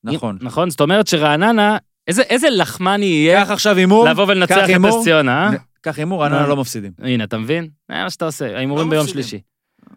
נכון. 0.04 0.38
נכון, 0.40 0.70
זאת 0.70 0.80
אומרת 0.80 1.06
שרעננה, 1.06 1.76
איזה- 2.08 2.22
איזה 2.22 2.50
לחמני 2.50 3.04
יהיה 3.06 3.44
קח 3.44 3.50
עכשיו 3.50 3.76
הימור, 3.76 4.08
לבוא 4.08 4.24
ולנצח 4.28 4.56
את. 4.64 4.70
נס 4.80 4.94
ציונה, 5.04 5.46
אה? 5.46 5.56
קח 5.80 5.98
הימור, 5.98 6.22
רעננה 6.22 6.40
מה? 6.42 6.46
לא 6.48 6.56
מפסידים. 6.56 6.92
הנה, 6.98 7.24
אתה 7.24 7.38
מבין? 7.38 7.68
זה 7.88 7.94
מה 7.94 8.10
שאתה 8.10 8.24
עושה, 8.24 8.56
ההימורים 8.56 8.86
לא 8.86 8.90
ביום. 8.90 9.06
שלישי. 9.06 9.40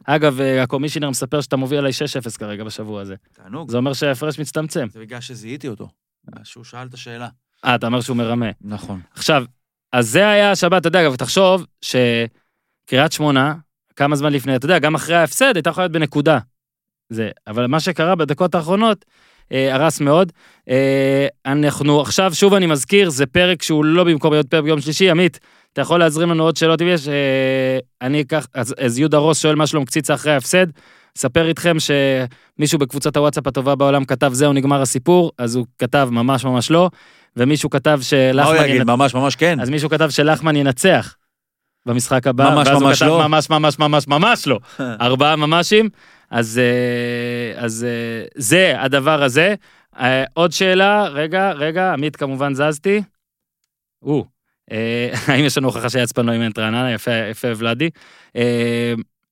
אגב, 0.05 0.41
אה, 0.41 0.64
הקומישיונר 0.64 1.10
מספר 1.10 1.41
שאתה 1.41 1.55
מוביל 1.55 1.80
עליי 1.80 1.91
6-0 1.93 2.38
כרגע 2.38 2.64
בשבוע 2.64 3.01
הזה. 3.01 3.16
תענוג. 3.34 3.72
זה 3.72 3.78
אומר 3.78 3.93
שההפרש 3.93 4.39
מצטמצם. 4.39 4.88
זה 4.91 4.99
בגלל 4.99 5.22
שזיהיתי 5.22 5.68
אותו. 5.68 5.89
שהוא 6.43 6.64
שאל 6.64 6.88
את 6.88 6.93
השאלה. 6.93 7.28
אה, 7.66 7.76
אתה 7.76 7.88
אומר 7.88 8.01
שהוא 8.01 8.18
מרמה. 8.18 8.45
נכון. 8.62 9.01
עכשיו, 9.14 9.43
אז 9.93 10.10
זה 10.10 10.30
היה 10.30 10.51
השבת, 10.51 10.82
אתה 10.82 10.88
יודע, 10.88 11.01
אגב, 11.01 11.16
תחשוב 11.16 11.66
שקריית 11.82 13.12
שמונה, 13.12 13.55
כמה 13.95 14.16
זמן 14.16 14.34
לפני, 14.34 14.55
אתה 14.55 14.66
יודע, 14.66 14.80
גם 14.80 14.95
אחרי 14.95 15.16
ההפסד, 15.16 15.51
הייתה 15.55 15.70
יכולה 15.70 15.84
להיות 15.86 15.91
בנקודה. 15.93 16.39
זה, 17.10 17.30
אבל 17.47 17.68
מה 17.68 17.80
שקרה 17.80 18.16
בדקות 18.16 18.55
האחרונות, 18.55 19.05
אה, 19.08 19.14
הרס 19.52 20.02
מאוד. 20.02 20.32
אה, 20.70 21.28
אנחנו 21.45 22.02
עכשיו, 22.02 22.34
שוב 22.34 22.54
אני 22.54 22.66
מזכיר, 22.66 23.10
זה 23.10 23.26
פרק 23.26 23.64
שהוא 23.64 23.86
לא 23.86 24.04
במקום 24.04 24.34
להיות 24.34 24.48
פרק 24.48 24.64
ביום 24.64 24.82
שלישי. 24.82 25.10
עמית, 25.10 25.39
אתה 25.74 25.82
יכול 25.82 26.00
להזרים 26.00 26.30
לנו 26.30 26.43
עוד 26.43 26.56
שאלות 26.56 26.82
אם 26.82 26.88
יש? 26.88 27.08
אה, 27.08 27.14
אני 28.02 28.22
אקח, 28.22 28.48
אז, 28.54 28.76
אז 28.80 29.00
יהודה 29.00 29.18
רוס 29.18 29.41
שואל 29.41 29.56
מה 29.56 29.68
שלום 29.68 29.86
קציצה 29.86 30.14
אחרי 30.14 30.34
ההפסד. 30.34 30.68
אספר 31.18 31.48
איתכם 31.48 31.78
שמישהו 31.80 32.80
בקבוצת 32.80 33.18
הוואטסאפ 33.18 33.48
הטובה 33.48 33.76
בעולם 33.76 34.06
כתב 34.06 34.34
זהו 34.34 34.54
נגמר 34.54 34.82
הסיפור, 34.82 35.32
אז 35.38 35.56
הוא 35.56 35.66
כתב 35.78 36.10
ממש 36.12 36.45
ממש 36.45 36.72
לא, 36.72 36.89
ומישהו 37.38 37.70
כתב 37.70 38.00
מה 38.34 38.43
הוא 38.43 38.54
שלחמן 38.54 38.66
יגיד? 38.66 38.76
ינצח. 38.76 38.89
ממש 38.89 39.14
ממש 39.14 39.36
כן. 39.36 39.60
אז 39.60 39.70
מישהו 39.70 39.89
כתב 39.89 40.10
שלחמן 40.10 40.56
ינצח 40.56 41.16
במשחק 41.86 42.28
הבא, 42.28 42.50
ממש, 42.56 42.68
ואז 42.68 42.82
ממש 42.82 42.84
הוא 42.84 42.93
כתב 42.95 43.06
לא. 43.06 43.28
ממש 43.28 43.50
ממש 43.50 43.80
ממש 43.80 44.08
ממש 44.08 44.48
לא. 44.48 44.60
ארבעה 45.02 45.36
ממשים, 45.36 45.89
אז, 46.32 46.59
אה, 46.59 47.63
אז 47.63 47.86
אה, 47.89 48.25
זה 48.36 48.82
הדבר 48.82 49.23
הזה. 49.23 49.55
אה, 49.99 50.23
עוד 50.34 50.51
שאלה, 50.51 51.07
רגע, 51.07 51.51
רגע, 51.51 51.93
עמית 51.93 52.15
כמובן 52.15 52.53
זזתי. 52.53 53.01
או, 54.03 54.25
האם 55.28 55.45
יש 55.45 55.57
לנו 55.57 55.67
הוכחה 55.67 55.89
שיצפן 55.89 56.25
לא 56.25 56.32
אימן 56.32 56.51
את 56.51 56.59
רעננה? 56.59 56.93
יפה, 56.93 57.11
יפה 57.32 57.47
ולאדי. 57.57 57.89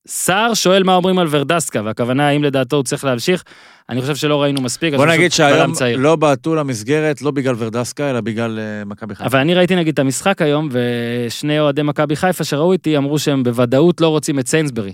סער 0.07 0.53
שואל 0.53 0.83
מה 0.83 0.95
אומרים 0.95 1.19
על 1.19 1.27
ורדסקה, 1.29 1.81
והכוונה 1.85 2.27
האם 2.27 2.43
לדעתו 2.43 2.75
הוא 2.75 2.83
צריך 2.83 3.03
להמשיך. 3.05 3.43
אני 3.89 4.01
חושב 4.01 4.15
שלא 4.15 4.41
ראינו 4.41 4.61
מספיק, 4.61 4.93
בוא 4.93 5.05
נגיד 5.05 5.31
שהיום. 5.31 5.73
לא 5.97 6.15
בעטו 6.15 6.55
למסגרת, 6.55 7.21
לא 7.21 7.31
בגלל 7.31 7.55
ורדסקה, 7.57 8.09
אלא 8.09 8.21
בגלל 8.21 8.59
מכבי 8.85 9.15
חיפה. 9.15 9.29
אבל 9.29 9.39
אני 9.39 9.53
ראיתי 9.53 9.75
נגיד 9.75 9.93
את 9.93 9.99
המשחק 9.99 10.41
היום, 10.41 10.69
ושני 10.71 11.59
אוהדי 11.59 11.81
מכבי 11.81 12.15
חיפה 12.15 12.43
שראו 12.43 12.73
איתי 12.73 12.97
אמרו 12.97 13.19
שהם 13.19 13.43
בוודאות 13.43 14.01
לא 14.01 14.07
רוצים 14.07 14.39
את 14.39 14.47
סיינסברי. 14.47 14.93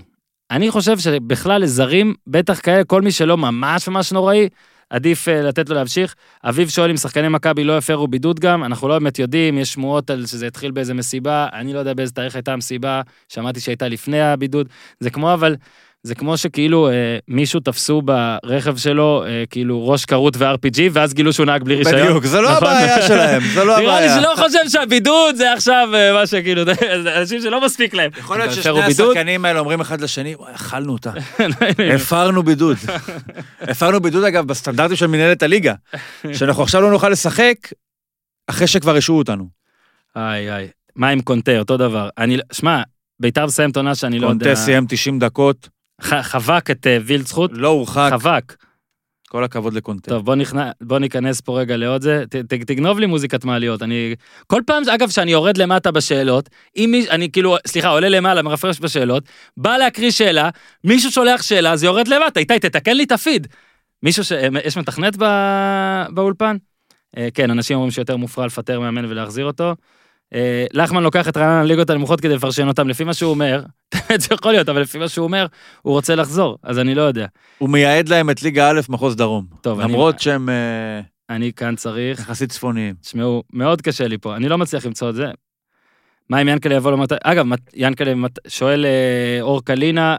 אני 0.52 0.72
חושב 0.72 1.00
שבכלל 1.00 1.62
לזרים, 1.62 2.14
בטח 2.28 2.60
כאלה, 2.60 2.84
כל 2.84 3.02
מי 3.02 3.12
שלא 3.12 3.38
ממש 3.38 3.88
ממש 3.88 4.12
נוראי, 4.12 4.50
עדיף 4.90 5.28
אה, 5.28 5.42
לתת 5.42 5.70
לו 5.70 5.76
להמשיך. 5.76 6.16
אביב 6.44 6.70
שואל 6.70 6.90
אם 6.90 6.98
שחקני 6.98 7.28
מכבי 7.28 7.64
לא 7.64 7.78
הפרו 7.78 8.08
בידוד 8.08 8.40
גם, 8.40 8.64
אנחנו 8.64 8.88
לא 8.88 9.00
באמת 9.00 9.20
יודעים, 9.20 9.58
יש 9.58 9.74
שמועות 9.74 10.10
על 10.10 10.26
שזה 10.26 10.48
התחיל 10.48 10.72
באיזה 10.72 10.94
מסיבה, 10.94 11.48
אני 11.54 11.74
לא 11.74 11.80
יודע 11.80 11.94
באיזה 11.94 12.14
תאריך 12.14 12.36
הייתה 12.36 12.54
המסיבה, 12.54 13.02
שמעתי 13.30 13.60
שהייתה 13.60 13.88
לפני 13.88 14.22
הבידוד. 14.22 14.68
זה 15.00 15.10
כמו 15.10 15.34
אבל, 15.34 15.56
זה 16.04 16.16
כמו 16.16 16.38
שכאילו 16.38 16.90
אה, 16.90 17.18
מישהו 17.28 17.60
תפסו 17.60 18.02
ברכב 18.02 18.78
שלו 18.78 19.24
אה, 19.26 19.44
כאילו 19.50 19.88
ראש 19.88 20.06
כרות 20.06 20.38
ו-RPG, 20.38 20.80
ואז 20.92 21.14
גילו 21.14 21.34
שהוא 21.34 21.46
נהג 21.46 21.64
בלי 21.64 21.76
רישיון. 21.76 22.02
בדיוק, 22.02 22.26
זה 22.26 22.42
לא 22.42 22.52
נכון? 22.52 22.68
הבעיה 22.68 23.08
שלהם, 23.08 23.42
זה 23.54 23.64
לא 23.64 23.80
נראה 23.80 24.00
לי 24.00 24.08
הבעיה. 24.08 24.22
שלא 24.22 24.34
חושב 24.36 24.70
שהבידוד 24.70 25.36
זה 25.36 25.54
עכשיו 25.54 25.90
אה, 25.94 26.14
מה 26.14 26.28
שכאילו, 26.28 26.66
זה 26.66 26.74
אנשים 27.18 27.42
שלא 27.42 27.66
מספיק 27.66 27.94
להם. 27.94 28.12
יכול 28.18 28.38
להיות 28.38 28.54
ששני? 28.54 28.82
השחקנים 28.82 29.46
האלה 29.46 29.60
אומרים 29.60 29.82
אחד 29.82 30.02
לשני, 30.02 30.36
וואי, 30.36 30.54
אכלנו 30.56 30.94
אותה. 30.94 31.12
הפרנו 31.96 32.44
בידוד. 32.44 32.78
הפרנו 33.62 34.00
בידוד, 34.00 34.24
אגב, 34.24 34.48
בסטנדרטים 34.48 34.96
של 34.96 35.08
מנהלת 35.08 35.44
הליגה, 35.44 35.74
שאנחנו 36.34 36.64
עכשיו 36.64 36.82
לא 36.82 36.92
נוכל 36.92 37.10
לשחק 37.10 37.56
אחרי 38.48 38.68
שכבר 38.68 38.96
השעו 38.96 39.18
אותנו. 39.18 39.50
איי 40.16 40.54
איי, 40.54 40.68
מה 40.96 41.10
עם 41.10 41.22
קונטה, 41.22 41.60
אותו 41.60 41.78
דבר. 41.78 42.10
אני, 42.18 42.38
שמע, 42.52 42.82
ביתר 43.20 43.46
מסיים 43.46 43.70
את 43.70 43.78
העונה 43.78 43.96
שאני 43.96 44.20
לא 44.20 44.28
יודע. 44.28 44.46
קונטה 44.46 44.62
סיים 44.62 44.86
90 44.90 45.20
דקות, 45.20 45.70
חבק 46.02 46.72
את 46.72 46.88
אה, 46.88 46.98
וילדסחוט, 47.06 47.52
לא 47.54 47.68
הורחק, 47.68 48.10
חבק. 48.12 48.56
כל 49.32 49.44
הכבוד 49.44 49.74
לקונטה. 49.74 50.12
טוב, 50.12 50.26
בוא, 50.26 50.36
נכנ... 50.36 50.70
בוא 50.82 51.00
ניכנס 51.00 51.42
פה 51.42 51.60
רגע 51.60 51.78
לעוד 51.78 52.02
זה. 52.02 52.24
ת, 52.30 52.36
ת, 52.36 52.54
תגנוב 52.54 53.00
לי 53.00 53.06
מוזיקת 53.06 53.46
מעליות. 53.46 53.82
אני... 53.84 54.16
כל 54.48 54.62
פעם, 54.66 54.84
אגב, 54.90 55.10
שאני 55.10 55.32
יורד 55.32 55.58
למטה 55.58 55.92
בשאלות, 55.92 56.50
אם 56.78 56.90
מי... 56.92 57.10
אני 57.10 57.32
כאילו, 57.32 57.58
סליחה, 57.68 57.90
עולה 57.90 58.10
למעלה, 58.10 58.42
מרפרש 58.42 58.80
בשאלות, 58.80 59.24
בא 59.58 59.78
להקריא 59.78 60.12
שאלה, 60.12 60.50
מישהו 60.84 61.12
שולח 61.12 61.42
שאלה, 61.42 61.76
זה 61.76 61.86
יורד 61.86 62.08
למטה. 62.08 62.40
איתי, 62.40 62.60
תתקן 62.60 62.98
לי 62.98 63.04
את 63.04 63.12
הפיד. 63.12 63.48
מישהו 64.04 64.24
ש... 64.24 64.32
יש 64.64 64.78
מתכנת 64.78 65.16
ב... 65.20 65.26
באולפן? 66.10 66.58
אה, 67.18 67.28
כן, 67.34 67.52
אנשים 67.52 67.76
אומרים 67.76 67.92
שיותר 67.92 68.18
מופרע 68.18 68.46
לפטר 68.46 68.80
מאמן 68.80 69.06
ולהחזיר 69.06 69.46
אותו. 69.46 69.76
אה, 70.34 70.66
לחמן 70.74 71.04
לוקח 71.04 71.28
את 71.30 71.38
רעננה 71.38 71.64
לליגות 71.64 71.90
הנמוכות 71.90 72.22
כדי 72.22 72.36
לפרשן 72.36 72.68
אותם, 72.68 72.88
לפי 72.90 73.04
מה 73.04 73.14
שהוא 73.14 73.30
אומר, 73.32 73.64
זה 74.22 74.28
יכול 74.34 74.52
להיות, 74.52 74.70
אבל 74.70 74.82
לפי 74.82 74.98
מה 74.98 75.08
שהוא 75.10 75.24
אומר, 75.24 75.46
הוא 75.82 75.94
רוצה 75.94 76.16
לחזור, 76.16 76.58
אז 76.64 76.80
אני 76.80 76.96
לא 76.96 77.02
יודע. 77.02 77.28
הוא 77.58 77.70
מייעד 77.70 78.10
להם 78.10 78.30
את 78.30 78.44
ליגה 78.44 78.70
א' 78.70 78.80
מחוז 78.90 79.16
דרום. 79.16 79.46
טוב, 79.62 79.80
אני- 79.80 79.92
למרות 79.92 80.20
שהם 80.20 80.50
אה, 80.50 81.02
אני 81.30 81.54
כאן 81.54 81.76
צריך... 81.76 82.20
יחסית 82.20 82.50
צפוניים. 82.52 82.96
תשמעו, 83.02 83.44
מאוד 83.54 83.82
קשה 83.82 84.08
לי 84.08 84.18
פה, 84.18 84.36
אני 84.36 84.50
לא 84.50 84.58
מצליח 84.58 84.86
למצוא 84.86 85.10
את 85.10 85.16
זה. 85.16 85.26
מה 86.30 86.42
אם 86.42 86.48
ינקלה 86.48 86.76
יבוא 86.76 86.92
למתי... 86.92 87.16
אגב, 87.24 87.46
ינקלה 87.74 88.14
שואל 88.48 88.86
אה, 88.86 89.42
אור 89.42 89.66
קלינה, 89.66 90.16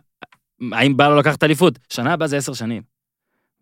האם 0.72 0.96
בא 0.96 1.08
לו 1.08 1.16
לקחת 1.16 1.44
אליפות? 1.44 1.78
שנה 1.88 2.12
הבאה 2.12 2.28
זה 2.28 2.36
עשר 2.36 2.52
שנים. 2.54 2.82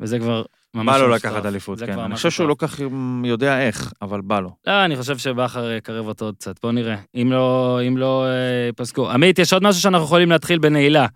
וזה 0.00 0.18
כבר. 0.18 0.42
בא 0.74 0.98
לו 0.98 1.08
ממש 1.08 1.24
לקחת. 1.24 1.46
אליפות, 1.46 1.78
כן. 1.78 1.98
אני 1.98 2.14
חושב 2.14 2.30
שהוא. 2.30 2.48
לא 2.48 2.56
כך 2.58 2.80
יודע 3.24 3.60
איך, 3.60 3.92
אבל 4.02 4.20
בא 4.20 4.40
לו. 4.40 4.50
לא, 4.66 4.84
אני 4.84 4.96
חושב 4.96 5.18
שבכר 5.18 5.70
יקרב 5.70 6.06
אותו 6.06 6.24
עוד 6.24 6.36
קצת, 6.36 6.62
בוא 6.62 6.72
נראה. 6.72 6.96
אם 7.14 7.32
לא, 7.32 7.80
אם 7.88 7.96
לא 7.96 8.26
אה, 8.26 8.66
ייפסקו. 8.66 9.10
עמית, 9.10 9.38
יש 9.38 9.52
עוד 9.52 9.62
משהו 9.62 9.82
שאנחנו 9.82 10.04
יכולים 10.04 10.30
להתחיל 10.30 10.58
בנעילה. 10.58 11.06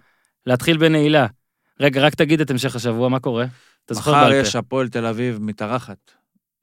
להתחיל 0.47 0.77
בנעילה. 0.77 1.27
רגע, 1.81 2.01
רק 2.01 2.15
תגיד 2.15 2.41
את 2.41 2.51
המשך 2.51 2.77
השבוע, 2.77 3.09
מה 3.09 3.21
קורה? 3.21 3.47
אתה 3.85 3.95
זוכר 3.95 4.11
מחר 4.11 4.21
בעל 4.21 4.33
יש 4.33 4.53
פה. 4.53 4.59
הפועל 4.59 4.89
תל 4.89 5.07
אביב 5.07 5.39
מתארחת 5.41 6.11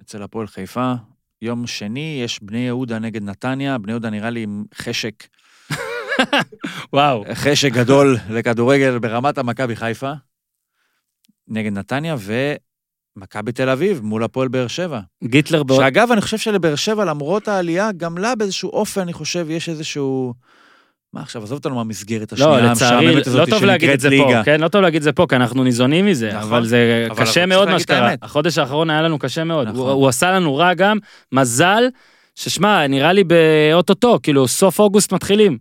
אצל 0.02 0.24
הפועל 0.24 0.48
חיפה. 0.48 0.94
יום 1.42 1.68
שני 1.68 2.22
יש 2.24 2.40
בני 2.44 2.60
יהודה 2.60 3.00
נגד 3.00 3.24
נתניה, 3.24 3.78
בני 3.78 3.92
יהודה 3.92 4.10
נראה 4.10 4.30
לי 4.30 4.44
עם 4.44 4.64
חשק, 4.76 5.14
וואו. 6.94 7.26
חשק 7.34 7.72
גדול 7.72 8.18
לכדורגל 8.30 9.00
ברמת 9.00 9.38
המכבי 9.38 9.76
חיפה, 9.76 10.12
נגד 11.48 11.72
נתניה, 11.74 12.16
ומכבי 13.18 13.52
תל 13.52 13.70
אביב 13.70 14.02
מול 14.04 14.24
הפועל 14.24 14.48
באר 14.48 14.68
שבע. 14.68 15.00
גיטלר 15.24 15.64
בעוד... 15.64 15.80
שאגב, 15.80 16.12
אני 16.12 16.22
חושב 16.22 16.38
שלבאר 16.38 16.76
שבע, 16.76 17.06
למרות 17.06 17.48
העלייה, 17.48 17.92
גם 17.98 18.18
לה 18.18 18.36
באיזשהו 18.36 18.70
אופן, 18.70 19.02
אני 19.02 19.14
חושב, 19.14 19.48
יש 19.50 19.70
איזשהו... 19.70 20.34
מה 21.14 21.22
עכשיו, 21.22 21.44
עזוב 21.44 21.58
אותנו 21.58 21.76
מהמסגרת 21.76 22.34
לא, 22.34 22.56
השנייה 22.56 22.72
לצערי, 22.72 23.06
המשעממת 23.08 23.28
הזאת 23.28 23.50
לא 23.50 23.54
טוב 23.56 23.64
להגיד 23.64 23.90
את 23.90 24.00
זה 24.00 24.10
פה, 24.10 24.16
ליגה. 24.16 24.44
כן? 24.44 24.62
לא 24.62 24.68
טוב 24.68 24.82
להגיד 24.82 24.98
את 24.98 25.04
זה 25.04 25.12
פה, 25.12 25.26
כי 25.30 25.36
אנחנו 25.36 25.64
ניזונים 25.64 26.06
מזה, 26.06 26.28
נכון. 26.28 26.42
אבל 26.42 26.66
זה 26.66 27.08
אבל 27.12 27.22
קשה 27.26 27.46
מאוד 27.46 27.70
מה 27.70 27.80
שקרה. 27.80 28.14
החודש 28.22 28.58
האחרון 28.58 28.90
היה 28.90 29.02
לנו 29.02 29.20
קשה 29.20 29.44
מאוד. 29.44 29.68
נכון. 29.68 29.80
הוא 29.80 29.90
הוא 29.90 30.08
עשה 30.08 30.32
לנו 30.32 30.56
רע 30.56 30.74
גם, 30.74 30.98
מזל, 31.32 31.84
ששמע, 32.36 32.88
נראה 32.88 33.14
לי 33.14 33.24
באו-טו-טו, 33.24 34.20
כאילו, 34.24 34.48
סוף 34.48 34.80
אוגוסט 34.80 35.14
מתחילים. 35.14 35.58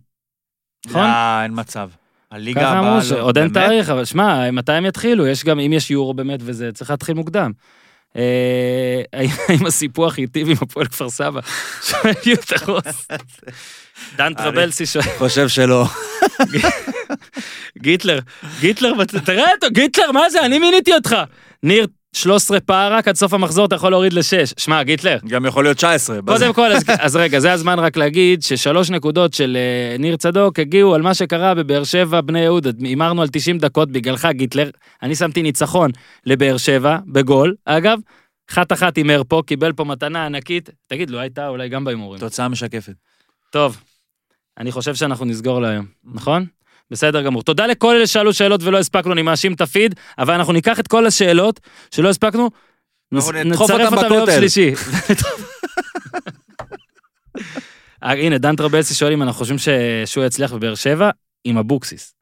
נכון? 0.85 1.01
לא, 1.01 1.43
אין 1.43 1.51
מצב. 1.55 1.89
הליגה 2.31 2.61
ככה 2.61 2.69
הבאה... 2.69 2.79
אמרו, 2.79 2.95
לא, 2.95 3.01
שעוד 3.01 3.37
אין? 3.37 3.49
תאריך, 3.49 3.89
אבל 3.89 4.05
שמע, 4.05 4.51
מתי 4.51 4.71
הם 4.71 4.85
יתחילו? 4.85 5.27
יש 5.27 5.43
גם, 5.43 5.59
אם 5.59 5.73
יש 5.73 5.91
יורו 5.91 6.13
באמת 6.13 6.39
וזה, 6.43 6.71
צריך 6.73 6.89
להתחיל 6.89 7.15
מוקדם. 7.15 7.51
אה, 8.15 9.01
האם 9.47 9.65
הסיפוח 9.65 10.17
ייטיב 10.17 10.49
עם 10.49 10.55
הפועל 10.61 10.87
כפר 10.87 11.09
סבא? 11.09 11.41
שואל 11.81 12.13
יהודה 12.25 12.65
רוס. 12.65 13.07
דן 14.15 14.33
טרבלסי 14.33 14.85
שואל. 14.85 15.05
חושב 15.17 15.47
שלא. 15.47 15.85
גיטלר, 17.83 18.19
גיטלר, 18.59 19.05
תראה 19.05 19.51
אותו, 19.51 19.67
גיטלר, 19.71 20.11
מה 20.11 20.29
זה, 20.29 20.45
אני 20.45 20.59
מיניתי 20.59 20.93
אותך. 20.93 21.15
ניר, 21.63 21.87
13 22.15 22.59
פער 22.59 22.93
רק, 22.93 23.07
עד 23.07 23.15
סוף 23.15 23.33
המחזור 23.33 23.65
אתה 23.65 23.75
יכול 23.75 23.91
להוריד 23.91 24.13
ל-6. 24.13 24.53
שמע, 24.57 24.83
גיטלר, 24.83 25.17
גם 25.27 25.45
יכול 25.45 25.63
להיות 25.63 25.77
19. 25.77 26.19
קודם 26.25 26.53
כל, 26.53 26.71
אז, 26.71 26.83
אז 27.05 27.15
רגע, 27.15 27.39
זה 27.39 27.51
הזמן 27.51 27.79
רק 27.79 27.97
להגיד 27.97 28.41
ששלוש 28.41 28.89
נקודות 28.89 29.33
של 29.33 29.57
אה, 29.57 29.97
ניר 29.97 30.17
צדוק 30.17 30.59
הגיעו 30.59 30.95
על 30.95 31.01
מה 31.01 31.13
שקרה 31.13 31.53
בבאר 31.55 31.83
שבע, 31.83 32.21
בני 32.21 32.39
יהודה. 32.39 32.69
הימרנו 32.79 33.21
על 33.21 33.27
90 33.31 33.57
דקות 33.57 33.91
בגללך, 33.91 34.27
גיטלר. 34.31 34.69
אני 35.03 35.15
שמתי 35.15 35.41
ניצחון 35.41 35.91
לבאר 36.25 36.57
שבע, 36.57 36.97
בגול, 37.07 37.55
אגב. 37.65 37.99
אחת 38.51 38.71
אחת 38.71 38.95
הימר 38.95 39.21
פה, 39.27 39.41
קיבל 39.45 39.73
פה 39.73 39.83
מתנה 39.83 40.25
ענקית. 40.25 40.69
תגיד, 40.87 41.09
לא 41.09 41.19
הייתה 41.19 41.47
אולי 41.47 41.69
גם 41.69 41.83
בהימורים. 41.83 42.19
תוצאה 42.19 42.47
משקפת. 42.47 42.93
טוב, 43.51 43.77
אני 44.57 44.71
חושב 44.71 44.95
שאנחנו 44.95 45.25
נסגור 45.25 45.61
להיום, 45.61 45.85
נכון? 46.13 46.45
בסדר 46.91 47.21
גמור. 47.21 47.43
תודה 47.43 47.67
לכל 47.67 47.95
אלה 47.95 48.07
ששאלו 48.07 48.33
שאלות 48.33 48.63
ולא 48.63 48.79
הספקנו, 48.79 49.13
אני 49.13 49.21
מאשים 49.21 49.53
את 49.53 49.61
הפיד, 49.61 49.95
אבל 50.17 50.33
אנחנו 50.33 50.53
ניקח 50.53 50.79
את 50.79 50.87
כל 50.87 51.05
השאלות 51.05 51.59
שלא 51.91 52.09
הספקנו, 52.09 52.49
נצרף 53.11 53.69
ליום 53.69 53.95
בכותל. 53.95 54.35
שלישי. 54.35 54.73
אה, 58.03 58.11
הנה, 58.11 58.37
דן 58.37 58.55
טרבלסי 58.55 58.93
שואל 58.93 59.13
אם 59.13 59.21
אנחנו 59.23 59.39
חושבים 59.39 59.57
שהוא 60.05 60.25
יצליח 60.25 60.53
בבאר 60.53 60.75
שבע 60.75 61.09
עם 61.43 61.57
אבוקסיס. 61.57 62.13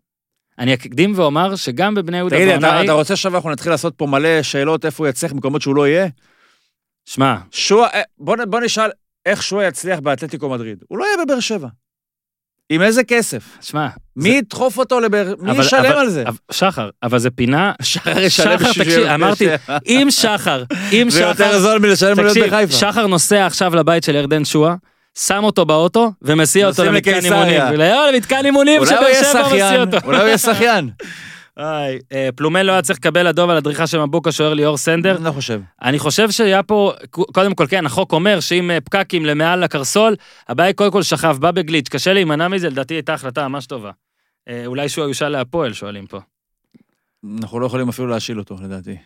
אני 0.60 0.74
אקדים 0.74 1.14
ואומר 1.16 1.56
שגם 1.56 1.96
בבני 1.96 2.18
יהודה 2.18 2.36
תגיד 2.36 2.48
לי, 2.48 2.84
אתה 2.84 2.92
רוצה 2.92 3.14
עכשיו 3.14 3.36
אנחנו 3.36 3.50
נתחיל 3.50 3.72
לעשות 3.72 3.94
פה 3.98 4.08
מלא 4.08 4.44
שאלות 4.44 4.86
איפה 4.86 5.04
הוא 5.04 5.10
יצליח 5.10 5.32
במקומות 5.32 5.62
שהוא 5.62 5.76
לא 5.76 5.88
יהיה? 5.88 6.08
שמע, 7.06 7.36
שועה, 7.52 7.90
אה, 7.90 8.02
בוא 8.18 8.36
בוא 8.50 8.60
נשאל 8.60 8.90
איך 9.26 9.44
שועה 9.44 9.68
יצליח 9.68 10.00
באתלטיקו 10.00 10.50
מדריד. 10.50 10.84
הוא 10.88 10.98
לא 10.98 11.06
יהיה 11.06 11.26
בבאר 11.26 11.40
שבע. 11.40 11.68
עם 12.70 12.82
איזה 12.82 13.04
כסף? 13.04 13.44
שמע, 13.62 13.88
מי 14.16 14.30
ידחוף 14.30 14.78
אותו 14.78 15.00
לבאר... 15.00 15.34
מי 15.40 15.58
ישלם 15.60 15.86
אבל- 15.86 15.96
על 16.00 16.10
זה? 16.10 16.24
אבל- 16.28 16.38
שחר, 16.52 16.90
אבל 17.04 17.20
זה 17.20 17.30
פינה... 17.30 17.72
שחר 17.82 18.20
ישלם 18.20 18.58
שחר, 18.60 18.74
תקשיב, 18.84 19.04
אמרתי. 19.08 19.48
אם 19.88 20.08
שחר, 20.10 20.64
אם 20.92 21.10
זה 21.10 21.20
שחר... 21.20 21.30
יותר 21.30 21.60
זול 21.60 21.80
מלשלם 21.80 22.18
לו 22.18 22.24
להיות 22.24 22.38
תקשיב, 22.38 22.54
בחיפה. 22.54 22.74
שחר 22.74 23.08
נוסע 23.08 23.46
עכשיו 23.46 23.76
לבית 23.76 24.04
של 24.04 24.16
ירדן 24.16 24.46
שואה, 24.46 24.76
שם 25.20 25.44
אותו 25.44 25.66
באוטו 25.66 26.12
ומסיע 26.22 26.68
אותו 26.68 26.84
נוסעים 26.84 26.94
למתקן 26.94 27.12
לקיסריה. 27.18 27.70
אימונים. 27.70 27.80
לא, 27.80 28.12
למתקן 28.12 28.46
אימונים 28.46 28.86
שבאר 28.86 29.14
שבע 29.32 29.44
מסיע 29.48 29.82
אותו. 29.82 29.98
אולי 30.04 30.18
הוא 30.18 30.26
יהיה 30.26 30.38
שחיין. 30.48 30.90
איי, 31.60 32.00
אה, 32.12 32.30
פלומן 32.36 32.66
לא 32.66 32.72
היה 32.72 32.82
צריך 32.82 33.00
לקבל 33.00 33.28
אדום 33.28 33.50
על 33.50 33.58
הדריכה 33.58 33.88
של 33.88 34.06
מבוקה 34.06 34.32
שוער 34.32 34.54
ליאור 34.54 34.78
סנדר. 34.78 35.16
אני 35.16 35.26
לא 35.26 35.32
חושב. 35.32 35.62
אני 35.82 36.00
חושב 36.00 36.32
שהיה 36.32 36.64
פה, 36.64 36.94
קודם 37.12 37.56
כל 37.56 37.66
כן, 37.70 37.86
החוק 37.86 38.14
אומר 38.14 38.40
שאם 38.40 38.72
אה, 38.72 38.82
פקקים 38.82 39.26
למעל 39.26 39.64
הקרסול, 39.64 40.16
הבעיה 40.48 40.68
היא 40.68 40.76
קודם 40.76 40.92
כל 40.92 41.04
שכב, 41.04 41.38
בא 41.40 41.52
בגליץ', 41.52 41.90
קשה 41.90 42.14
להימנע 42.14 42.48
מזה, 42.48 42.70
לדעתי 42.70 42.94
הייתה 42.94 43.14
החלטה 43.14 43.48
ממש 43.48 43.66
טובה. 43.66 43.92
אה, 44.48 44.66
אולי 44.66 44.90
שהוא 44.90 45.06
יושל 45.06 45.30
להפועל, 45.30 45.74
שואלים 45.74 46.08
פה. 46.08 46.20
אנחנו 47.42 47.60
לא 47.60 47.66
יכולים 47.66 47.90
אפילו 47.90 48.08
להשיל 48.08 48.40
אותו, 48.40 48.56
לדעתי. 48.62 48.98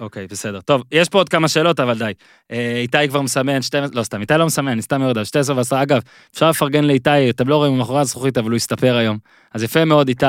אוקיי, 0.00 0.26
בסדר. 0.26 0.60
טוב, 0.60 0.82
יש 0.92 1.08
פה 1.08 1.18
עוד 1.18 1.28
כמה 1.28 1.48
שאלות, 1.48 1.80
אבל 1.80 1.98
די. 1.98 2.12
אה, 2.52 2.76
איתי 2.76 3.08
כבר 3.08 3.22
מסמן, 3.22 3.62
12, 3.62 3.98
לא 3.98 4.02
סתם, 4.02 4.20
איתי 4.20 4.34
לא 4.34 4.46
מסמן, 4.46 4.72
אני 4.72 4.82
סתם 4.82 5.02
יורד 5.02 5.18
על 5.18 5.24
12 5.24 5.56
ועשרה. 5.56 5.82
אגב, 5.82 6.00
אפשר 6.34 6.50
לפרגן 6.50 6.84
לאיתי, 6.84 7.30
אתם 7.30 7.48
לא 7.48 7.56
רואים 7.56 7.78
מאחורי 7.78 8.00
הזכוכית, 8.00 8.38
אבל 8.38 8.50
הוא 8.50 8.56
הסתפר 8.56 8.96
היום. 8.96 9.18
אז 9.54 9.62
יפה 9.62 9.84
מאוד, 9.84 10.08
איתי, 10.08 10.26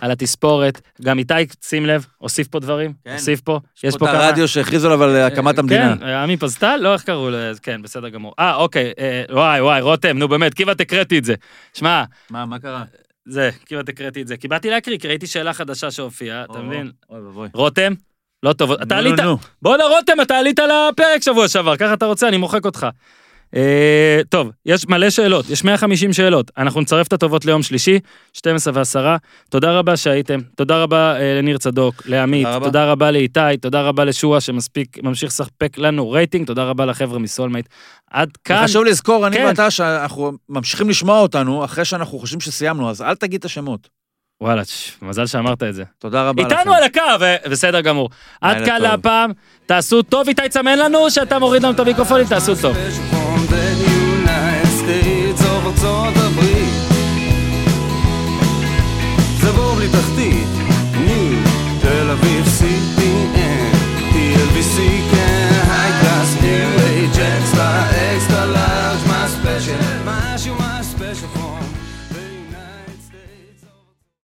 על 0.00 0.10
התספורת. 0.10 0.80
גם 1.02 1.18
איתי, 1.18 1.34
שים 1.64 1.86
לב, 1.86 2.06
הוסיף 2.18 2.48
פה 2.48 2.60
דברים, 2.60 2.92
כן. 3.04 3.12
הוסיף 3.12 3.40
פה. 3.40 3.60
יש 3.84 3.96
פה 3.96 4.10
את 4.10 4.14
הרדיו 4.14 4.48
שהכריזו 4.48 4.86
עליו 4.86 5.02
על 5.02 5.16
הקמת 5.16 5.58
המדינה. 5.58 5.96
כן, 5.98 6.06
עמי 6.06 6.36
פזטל, 6.36 6.76
לא, 6.76 6.92
איך 6.92 7.02
קראו 7.02 7.30
לו? 7.30 7.38
כן, 7.62 7.82
בסדר 7.82 8.08
גמור. 8.08 8.34
אה, 8.38 8.54
אוקיי, 8.54 8.92
אה, 8.98 9.24
וואי, 9.30 9.60
וואי, 9.60 9.80
רותם, 9.80 10.18
נו 10.18 10.28
באמת, 10.28 10.54
כמעט 10.54 10.80
הקראתי 10.80 11.18
את 11.18 11.24
זה. 11.24 11.34
שמע, 11.74 12.04
מה, 12.30 12.46
מה 12.46 12.58
קרה? 12.58 12.84
זה, 13.26 13.50
כמעט 13.66 13.88
הקראתי 13.88 14.22
את 14.22 14.28
זה. 14.28 14.36
כי 14.36 14.48
באתי 14.48 14.70
להקריא, 14.70 14.98
כי 14.98 15.08
ראיתי 15.08 15.26
שאלה 15.26 15.52
חדשה 15.52 15.90
שהופיעה, 15.90 16.44
אתה 16.44 16.58
מבין? 16.58 16.90
אוי 17.10 17.20
ואבוי. 17.20 17.48
רותם, 17.54 17.92
לא 18.44 18.52
טוב, 18.52 18.72
אתה 18.72 18.96
עלית. 18.96 19.14
בואנה 19.62 19.84
רותם, 19.84 20.20
אתה 20.22 20.38
עלית 20.38 20.58
לפרק 20.58 21.22
שבוע 21.22 21.48
שעבר, 21.48 21.76
ככה 21.76 21.94
אתה 21.94 22.06
רוצה, 22.06 22.28
אני 22.28 22.36
מוחק 22.36 22.64
אותך. 22.64 22.86
אה, 23.56 24.20
טוב, 24.28 24.50
יש 24.66 24.88
מלא 24.88 25.10
שאלות, 25.10 25.50
יש 25.50 25.64
150 25.64 26.12
שאלות. 26.12 26.50
אנחנו 26.58 26.80
נצרף 26.80 27.06
את 27.06 27.12
הטובות 27.12 27.44
ליום 27.44 27.62
שלישי, 27.62 27.98
12 28.32 28.72
ועשרה. 28.76 29.16
תודה 29.50 29.72
רבה 29.72 29.96
שהייתם, 29.96 30.40
תודה 30.56 30.82
רבה 30.82 31.16
אה, 31.20 31.34
לניר 31.38 31.58
צדוק, 31.58 32.02
לעמית, 32.06 32.46
תודה 32.46 32.56
רבה. 32.56 32.66
תודה 32.66 32.92
רבה 32.92 33.10
לאיתי, 33.10 33.40
תודה 33.60 33.82
רבה 33.82 34.04
לשועה 34.04 34.40
שמספיק, 34.40 34.98
ממשיך 35.02 35.28
לספק 35.28 35.78
לנו 35.78 36.10
רייטינג, 36.10 36.46
תודה 36.46 36.64
רבה 36.64 36.86
לחבר'ה 36.86 37.18
מסולמייט. 37.18 37.68
עד 38.10 38.28
כאן, 38.44 38.64
חשוב 38.64 38.84
לזכור, 38.84 39.26
אני 39.26 39.36
כן. 39.36 39.44
ואתה, 39.46 39.70
שאנחנו 39.70 40.32
ממשיכים 40.48 40.88
לשמוע 40.88 41.20
אותנו 41.20 41.64
אחרי 41.64 41.84
שאנחנו 41.84 42.18
חושבים 42.18 42.40
שסיימנו, 42.40 42.90
אז 42.90 43.02
אל 43.02 43.14
תגיד 43.14 43.38
את 43.38 43.44
השמות. 43.44 44.03
וואלה, 44.44 44.62
מזל 45.02 45.26
שאמרת 45.26 45.62
את 45.62 45.74
זה. 45.74 45.84
תודה 45.98 46.28
רבה 46.28 46.42
לכם. 46.42 46.56
איתנו 46.56 46.74
על 46.74 46.82
הקו, 46.82 47.00
ו- 47.20 47.50
בסדר 47.50 47.80
גמור. 47.80 48.10
עד 48.40 48.64
כאן. 48.64 48.82
להפעם, 48.82 49.32
תעשו 49.66 50.02
טוב, 50.02 50.28
איתי 50.28 50.48
צמן 50.48 50.78
לנו, 50.78 51.10
שאתה 51.10 51.38
מוריד 51.38 51.62
לנו 51.62 51.72
את 51.72 51.80
המיקרופונים, 51.80 52.26
תעשו 52.26 52.52
טוב. 52.62 52.76
ארצות 55.66 56.16
הברית 56.16 56.74
זה 59.40 59.52
בור 59.52 59.74
בלי 59.74 59.88
תחתית 59.88 60.63